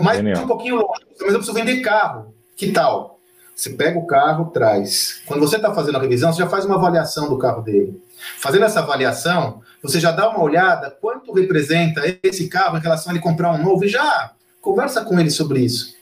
Mas 0.00 0.16
Genial. 0.18 0.44
um 0.44 0.46
pouquinho 0.46 0.76
longe, 0.76 1.04
mas 1.20 1.32
eu 1.32 1.38
preciso 1.38 1.52
vender 1.52 1.80
carro. 1.80 2.34
Que 2.56 2.72
tal? 2.72 3.14
Você 3.54 3.70
pega 3.70 3.98
o 3.98 4.06
carro, 4.06 4.50
traz. 4.50 5.22
Quando 5.26 5.40
você 5.40 5.56
está 5.56 5.72
fazendo 5.72 5.96
a 5.96 6.00
revisão, 6.00 6.32
você 6.32 6.42
já 6.42 6.48
faz 6.48 6.64
uma 6.64 6.74
avaliação 6.74 7.28
do 7.28 7.38
carro 7.38 7.62
dele. 7.62 8.02
Fazendo 8.38 8.64
essa 8.64 8.80
avaliação, 8.80 9.60
você 9.82 10.00
já 10.00 10.10
dá 10.10 10.28
uma 10.28 10.42
olhada 10.42 10.90
quanto 10.90 11.32
representa 11.32 12.02
esse 12.22 12.48
carro 12.48 12.76
em 12.76 12.80
relação 12.80 13.12
a 13.12 13.14
ele 13.14 13.22
comprar 13.22 13.52
um 13.52 13.62
novo 13.62 13.84
e 13.84 13.88
já 13.88 14.32
conversa 14.60 15.04
com 15.04 15.20
ele 15.20 15.30
sobre 15.30 15.60
isso. 15.60 15.94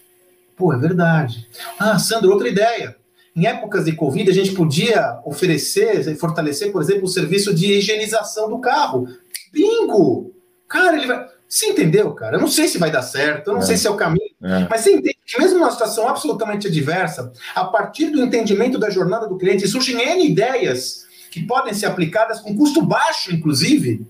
Pô, 0.57 0.73
é 0.73 0.79
verdade. 0.79 1.47
Ah, 1.79 1.99
Sandro, 1.99 2.31
outra 2.31 2.49
ideia. 2.49 2.97
Em 3.35 3.47
épocas 3.47 3.85
de 3.85 3.93
Covid, 3.93 4.31
a 4.31 4.35
gente 4.35 4.53
podia 4.53 5.19
oferecer 5.25 6.07
e 6.07 6.15
fortalecer, 6.15 6.71
por 6.71 6.83
exemplo, 6.83 7.05
o 7.05 7.09
serviço 7.09 7.55
de 7.55 7.73
higienização 7.73 8.49
do 8.49 8.61
carro. 8.61 9.09
Bingo! 9.53 10.33
Cara, 10.69 10.97
ele 10.97 11.07
vai. 11.07 11.27
Você 11.53 11.67
entendeu, 11.67 12.15
cara? 12.15 12.37
Eu 12.39 12.41
não 12.41 12.49
sei 12.49 12.67
se 12.67 12.79
vai 12.79 12.91
dar 12.91 13.03
certo, 13.03 13.49
eu 13.49 13.53
não 13.53 13.61
é. 13.61 13.65
sei 13.67 13.77
se 13.77 13.87
é 13.87 13.91
o 13.91 13.95
caminho, 13.95 14.25
é. 14.43 14.67
mas 14.71 14.81
você 14.81 14.93
entende 14.93 15.19
que 15.27 15.39
mesmo 15.39 15.59
numa 15.59 15.71
situação 15.71 16.09
absolutamente 16.09 16.67
adversa, 16.67 17.31
a 17.55 17.67
partir 17.67 18.07
do 18.07 18.23
entendimento 18.23 18.79
da 18.79 18.89
jornada 18.89 19.29
do 19.29 19.37
cliente, 19.37 19.69
surgem 19.69 20.01
N 20.01 20.27
ideias 20.27 21.05
que 21.31 21.43
podem 21.43 21.75
ser 21.75 21.85
aplicadas 21.85 22.41
com 22.41 22.57
custo 22.57 22.81
baixo, 22.81 23.35
inclusive. 23.35 24.01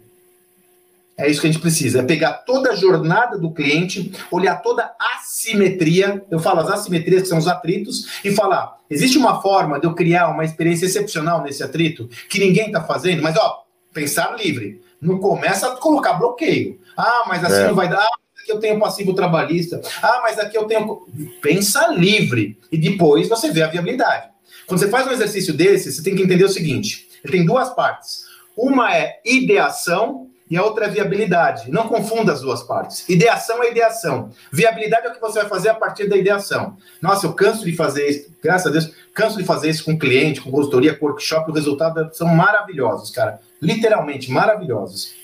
É 1.16 1.28
isso 1.28 1.40
que 1.40 1.48
a 1.48 1.50
gente 1.50 1.60
precisa, 1.60 1.98
é 1.98 2.02
pegar 2.04 2.32
toda 2.46 2.70
a 2.70 2.76
jornada 2.76 3.36
do 3.36 3.50
cliente, 3.50 4.12
olhar 4.30 4.62
toda 4.62 4.84
a 4.84 5.16
assimetria, 5.16 6.24
eu 6.30 6.38
falo 6.38 6.60
as 6.60 6.70
assimetrias 6.70 7.22
que 7.22 7.28
são 7.28 7.38
os 7.38 7.48
atritos, 7.48 8.20
e 8.24 8.30
falar, 8.30 8.78
existe 8.88 9.18
uma 9.18 9.42
forma 9.42 9.80
de 9.80 9.86
eu 9.88 9.94
criar 9.96 10.28
uma 10.28 10.44
experiência 10.44 10.86
excepcional 10.86 11.42
nesse 11.42 11.64
atrito, 11.64 12.08
que 12.30 12.38
ninguém 12.38 12.66
está 12.66 12.84
fazendo, 12.84 13.20
mas 13.20 13.36
ó, 13.36 13.64
pensar 13.92 14.36
livre, 14.36 14.80
não 15.00 15.18
começa 15.18 15.66
a 15.66 15.76
colocar 15.76 16.12
bloqueio. 16.12 16.80
Ah, 16.96 17.24
mas 17.26 17.44
assim 17.44 17.62
é. 17.62 17.68
não 17.68 17.74
vai 17.74 17.88
dar. 17.88 17.98
Ah, 17.98 18.08
aqui 18.40 18.52
eu 18.52 18.60
tenho 18.60 18.78
passivo 18.78 19.14
trabalhista. 19.14 19.80
Ah, 20.02 20.20
mas 20.22 20.38
aqui 20.38 20.56
eu 20.56 20.64
tenho. 20.64 21.06
Pensa 21.40 21.88
livre. 21.88 22.58
E 22.70 22.78
depois 22.78 23.28
você 23.28 23.50
vê 23.50 23.62
a 23.62 23.68
viabilidade. 23.68 24.28
Quando 24.66 24.80
você 24.80 24.88
faz 24.88 25.06
um 25.06 25.12
exercício 25.12 25.52
desse, 25.52 25.92
você 25.92 26.02
tem 26.02 26.14
que 26.14 26.22
entender 26.22 26.44
o 26.44 26.48
seguinte: 26.48 27.08
ele 27.24 27.32
tem 27.32 27.46
duas 27.46 27.70
partes. 27.74 28.24
Uma 28.56 28.94
é 28.94 29.20
ideação 29.24 30.28
e 30.52 30.56
a 30.58 30.62
outra 30.62 30.84
é 30.84 30.88
viabilidade. 30.88 31.70
Não 31.70 31.88
confunda 31.88 32.30
as 32.30 32.42
duas 32.42 32.62
partes. 32.62 33.08
Ideação 33.08 33.62
é 33.62 33.70
ideação. 33.70 34.28
Viabilidade 34.52 35.06
é 35.06 35.10
o 35.10 35.14
que 35.14 35.20
você 35.20 35.40
vai 35.40 35.48
fazer 35.48 35.70
a 35.70 35.74
partir 35.74 36.08
da 36.08 36.16
ideação. 36.16 36.76
Nossa, 37.00 37.26
eu 37.26 37.32
canso 37.32 37.64
de 37.64 37.74
fazer 37.74 38.06
isso, 38.06 38.36
graças 38.42 38.66
a 38.66 38.70
Deus, 38.70 38.92
canso 39.14 39.38
de 39.38 39.44
fazer 39.44 39.70
isso 39.70 39.82
com 39.82 39.98
cliente, 39.98 40.42
com 40.42 40.50
consultoria, 40.50 40.94
com 40.94 41.06
workshop, 41.06 41.50
os 41.50 41.56
resultados 41.56 42.18
são 42.18 42.28
maravilhosos, 42.28 43.10
cara. 43.10 43.40
Literalmente 43.62 44.30
maravilhosos. 44.30 45.14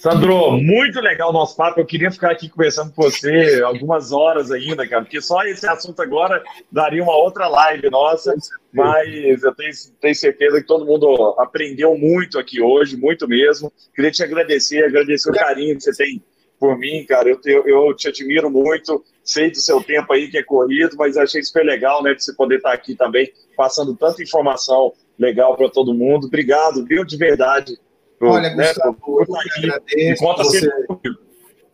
Sandro, 0.00 0.52
muito 0.52 0.98
legal 0.98 1.28
o 1.28 1.32
nosso 1.32 1.54
papo. 1.54 1.78
Eu 1.78 1.84
queria 1.84 2.10
ficar 2.10 2.30
aqui 2.30 2.48
conversando 2.48 2.90
com 2.90 3.02
você 3.02 3.60
algumas 3.62 4.12
horas 4.12 4.50
ainda, 4.50 4.88
cara, 4.88 5.02
porque 5.02 5.20
só 5.20 5.42
esse 5.42 5.68
assunto 5.68 6.00
agora 6.00 6.42
daria 6.72 7.02
uma 7.02 7.14
outra 7.14 7.46
live 7.48 7.90
nossa. 7.90 8.34
Mas 8.72 9.42
eu 9.42 9.54
tenho, 9.54 9.72
tenho 10.00 10.14
certeza 10.14 10.58
que 10.58 10.66
todo 10.66 10.86
mundo 10.86 11.36
aprendeu 11.38 11.94
muito 11.98 12.38
aqui 12.38 12.62
hoje, 12.62 12.96
muito 12.96 13.28
mesmo. 13.28 13.70
Queria 13.94 14.10
te 14.10 14.22
agradecer, 14.22 14.86
agradecer 14.86 15.28
o 15.28 15.34
carinho 15.34 15.76
que 15.76 15.82
você 15.82 15.92
tem 15.92 16.24
por 16.58 16.78
mim, 16.78 17.04
cara. 17.06 17.28
Eu 17.28 17.38
te, 17.38 17.50
eu 17.50 17.94
te 17.94 18.08
admiro 18.08 18.50
muito, 18.50 19.04
sei 19.22 19.50
do 19.50 19.58
seu 19.58 19.82
tempo 19.82 20.10
aí 20.14 20.30
que 20.30 20.38
é 20.38 20.42
corrido, 20.42 20.96
mas 20.96 21.18
achei 21.18 21.42
super 21.42 21.62
legal, 21.62 22.02
né, 22.02 22.14
de 22.14 22.24
você 22.24 22.34
poder 22.34 22.56
estar 22.56 22.72
aqui 22.72 22.94
também, 22.94 23.30
passando 23.54 23.94
tanta 23.94 24.22
informação 24.22 24.94
legal 25.18 25.54
para 25.58 25.68
todo 25.68 25.92
mundo. 25.92 26.26
Obrigado, 26.26 26.86
viu, 26.86 27.04
de 27.04 27.18
verdade 27.18 27.78
Olha, 28.20 28.54
né, 28.54 28.66
Gustavo, 28.66 29.24
eu 29.26 29.36
agradeço. 29.56 30.22
Você, 30.22 30.70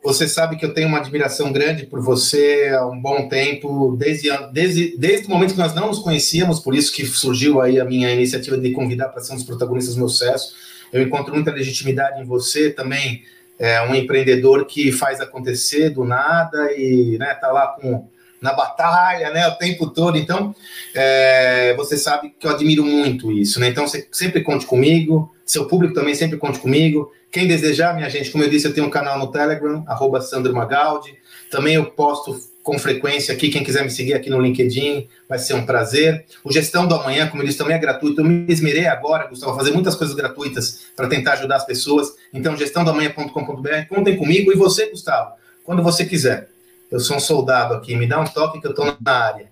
você 0.02 0.28
sabe 0.28 0.56
que 0.56 0.64
eu 0.64 0.72
tenho 0.72 0.86
uma 0.86 0.98
admiração 0.98 1.52
grande 1.52 1.86
por 1.86 2.00
você 2.00 2.70
há 2.72 2.86
um 2.86 3.00
bom 3.00 3.28
tempo, 3.28 3.96
desde, 3.98 4.28
desde, 4.52 4.96
desde 4.96 5.26
o 5.26 5.30
momento 5.30 5.54
que 5.54 5.58
nós 5.58 5.74
não 5.74 5.88
nos 5.88 5.98
conhecíamos, 5.98 6.60
por 6.60 6.74
isso 6.74 6.92
que 6.92 7.04
surgiu 7.04 7.60
aí 7.60 7.80
a 7.80 7.84
minha 7.84 8.12
iniciativa 8.12 8.56
de 8.56 8.70
convidar 8.70 9.08
para 9.08 9.20
ser 9.20 9.32
um 9.32 9.36
dos 9.36 9.44
protagonistas 9.44 9.96
do 9.96 9.98
meu 9.98 10.08
sucesso. 10.08 10.54
Eu 10.92 11.02
encontro 11.02 11.34
muita 11.34 11.50
legitimidade 11.50 12.22
em 12.22 12.24
você 12.24 12.70
também, 12.70 13.24
é 13.58 13.82
um 13.82 13.94
empreendedor 13.94 14.66
que 14.66 14.92
faz 14.92 15.20
acontecer 15.20 15.90
do 15.90 16.04
nada 16.04 16.72
e 16.72 17.16
né, 17.18 17.34
tá 17.34 17.50
lá 17.50 17.68
com 17.68 18.08
na 18.40 18.52
batalha, 18.52 19.30
né, 19.30 19.46
o 19.48 19.56
tempo 19.56 19.88
todo. 19.88 20.18
Então, 20.18 20.54
é, 20.94 21.74
você 21.76 21.96
sabe 21.96 22.34
que 22.38 22.46
eu 22.46 22.50
admiro 22.50 22.84
muito 22.84 23.32
isso, 23.32 23.60
né? 23.60 23.68
Então, 23.68 23.86
você 23.86 24.06
sempre 24.12 24.42
conte 24.42 24.66
comigo, 24.66 25.32
seu 25.44 25.66
público 25.66 25.94
também 25.94 26.14
sempre 26.14 26.36
conte 26.36 26.58
comigo. 26.58 27.12
Quem 27.30 27.46
desejar, 27.46 27.94
minha 27.94 28.08
gente, 28.08 28.30
como 28.30 28.44
eu 28.44 28.50
disse, 28.50 28.66
eu 28.66 28.74
tenho 28.74 28.86
um 28.86 28.90
canal 28.90 29.18
no 29.18 29.30
Telegram, 29.30 29.84
arroba 29.86 30.20
Sandro 30.20 30.54
Magaldi. 30.54 31.14
Também 31.50 31.74
eu 31.74 31.86
posto 31.86 32.38
com 32.66 32.76
frequência 32.80 33.32
aqui, 33.32 33.48
quem 33.48 33.62
quiser 33.62 33.84
me 33.84 33.90
seguir 33.90 34.14
aqui 34.14 34.28
no 34.28 34.40
LinkedIn, 34.40 35.06
vai 35.28 35.38
ser 35.38 35.54
um 35.54 35.64
prazer. 35.64 36.24
O 36.42 36.50
Gestão 36.50 36.84
do 36.84 36.96
Amanhã, 36.96 37.28
como 37.28 37.40
eu 37.40 37.46
disse, 37.46 37.58
também 37.58 37.76
é 37.76 37.78
gratuito. 37.78 38.20
Eu 38.20 38.24
me 38.24 38.44
esmerei 38.52 38.86
agora, 38.86 39.28
Gustavo, 39.28 39.52
a 39.52 39.56
fazer 39.56 39.70
muitas 39.70 39.94
coisas 39.94 40.16
gratuitas 40.16 40.86
para 40.96 41.06
tentar 41.06 41.34
ajudar 41.34 41.56
as 41.56 41.64
pessoas. 41.64 42.14
Então, 42.34 42.56
gestãodoamanhã.com.br, 42.56 43.86
contem 43.88 44.16
comigo. 44.16 44.50
E 44.50 44.56
você, 44.56 44.90
Gustavo, 44.90 45.34
quando 45.62 45.80
você 45.80 46.04
quiser. 46.04 46.48
Eu 46.96 47.00
sou 47.00 47.18
um 47.18 47.20
soldado 47.20 47.74
aqui, 47.74 47.94
me 47.94 48.06
dá 48.06 48.18
um 48.18 48.24
toque 48.24 48.58
que 48.58 48.66
eu 48.66 48.70
estou 48.70 48.86
na 48.86 49.12
área. 49.12 49.50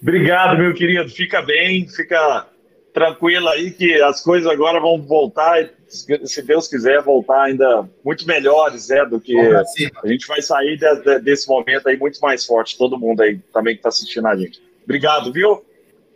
Obrigado, 0.00 0.56
meu 0.56 0.72
querido. 0.72 1.06
Fica 1.10 1.42
bem, 1.42 1.86
fica 1.86 2.46
tranquilo 2.94 3.50
aí 3.50 3.70
que 3.70 4.00
as 4.00 4.22
coisas 4.22 4.50
agora 4.50 4.80
vão 4.80 5.02
voltar, 5.02 5.68
se 5.86 6.40
Deus 6.40 6.68
quiser, 6.68 7.02
voltar 7.02 7.42
ainda 7.42 7.86
muito 8.02 8.26
melhores, 8.26 8.88
né, 8.88 9.04
do 9.04 9.20
que 9.20 9.38
a 9.38 10.06
gente 10.06 10.26
vai 10.26 10.40
sair 10.40 10.78
de, 10.78 11.02
de, 11.02 11.18
desse 11.18 11.46
momento 11.46 11.86
aí 11.86 11.98
muito 11.98 12.18
mais 12.20 12.46
forte, 12.46 12.78
todo 12.78 12.98
mundo 12.98 13.20
aí 13.20 13.38
também 13.52 13.74
que 13.74 13.80
está 13.80 13.90
assistindo 13.90 14.26
a 14.26 14.34
gente. 14.34 14.58
Obrigado, 14.84 15.30
viu? 15.34 15.62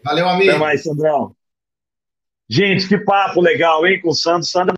Valeu, 0.02 0.26
amigo. 0.26 0.50
Até 0.50 0.58
mais, 0.58 0.82
Sandrão. 0.82 1.36
Gente, 2.48 2.88
que 2.88 2.96
papo 2.96 3.42
legal, 3.42 3.86
hein, 3.86 4.00
com 4.00 4.08
o 4.08 4.14
Sandro. 4.14 4.44
Sandro 4.44 4.74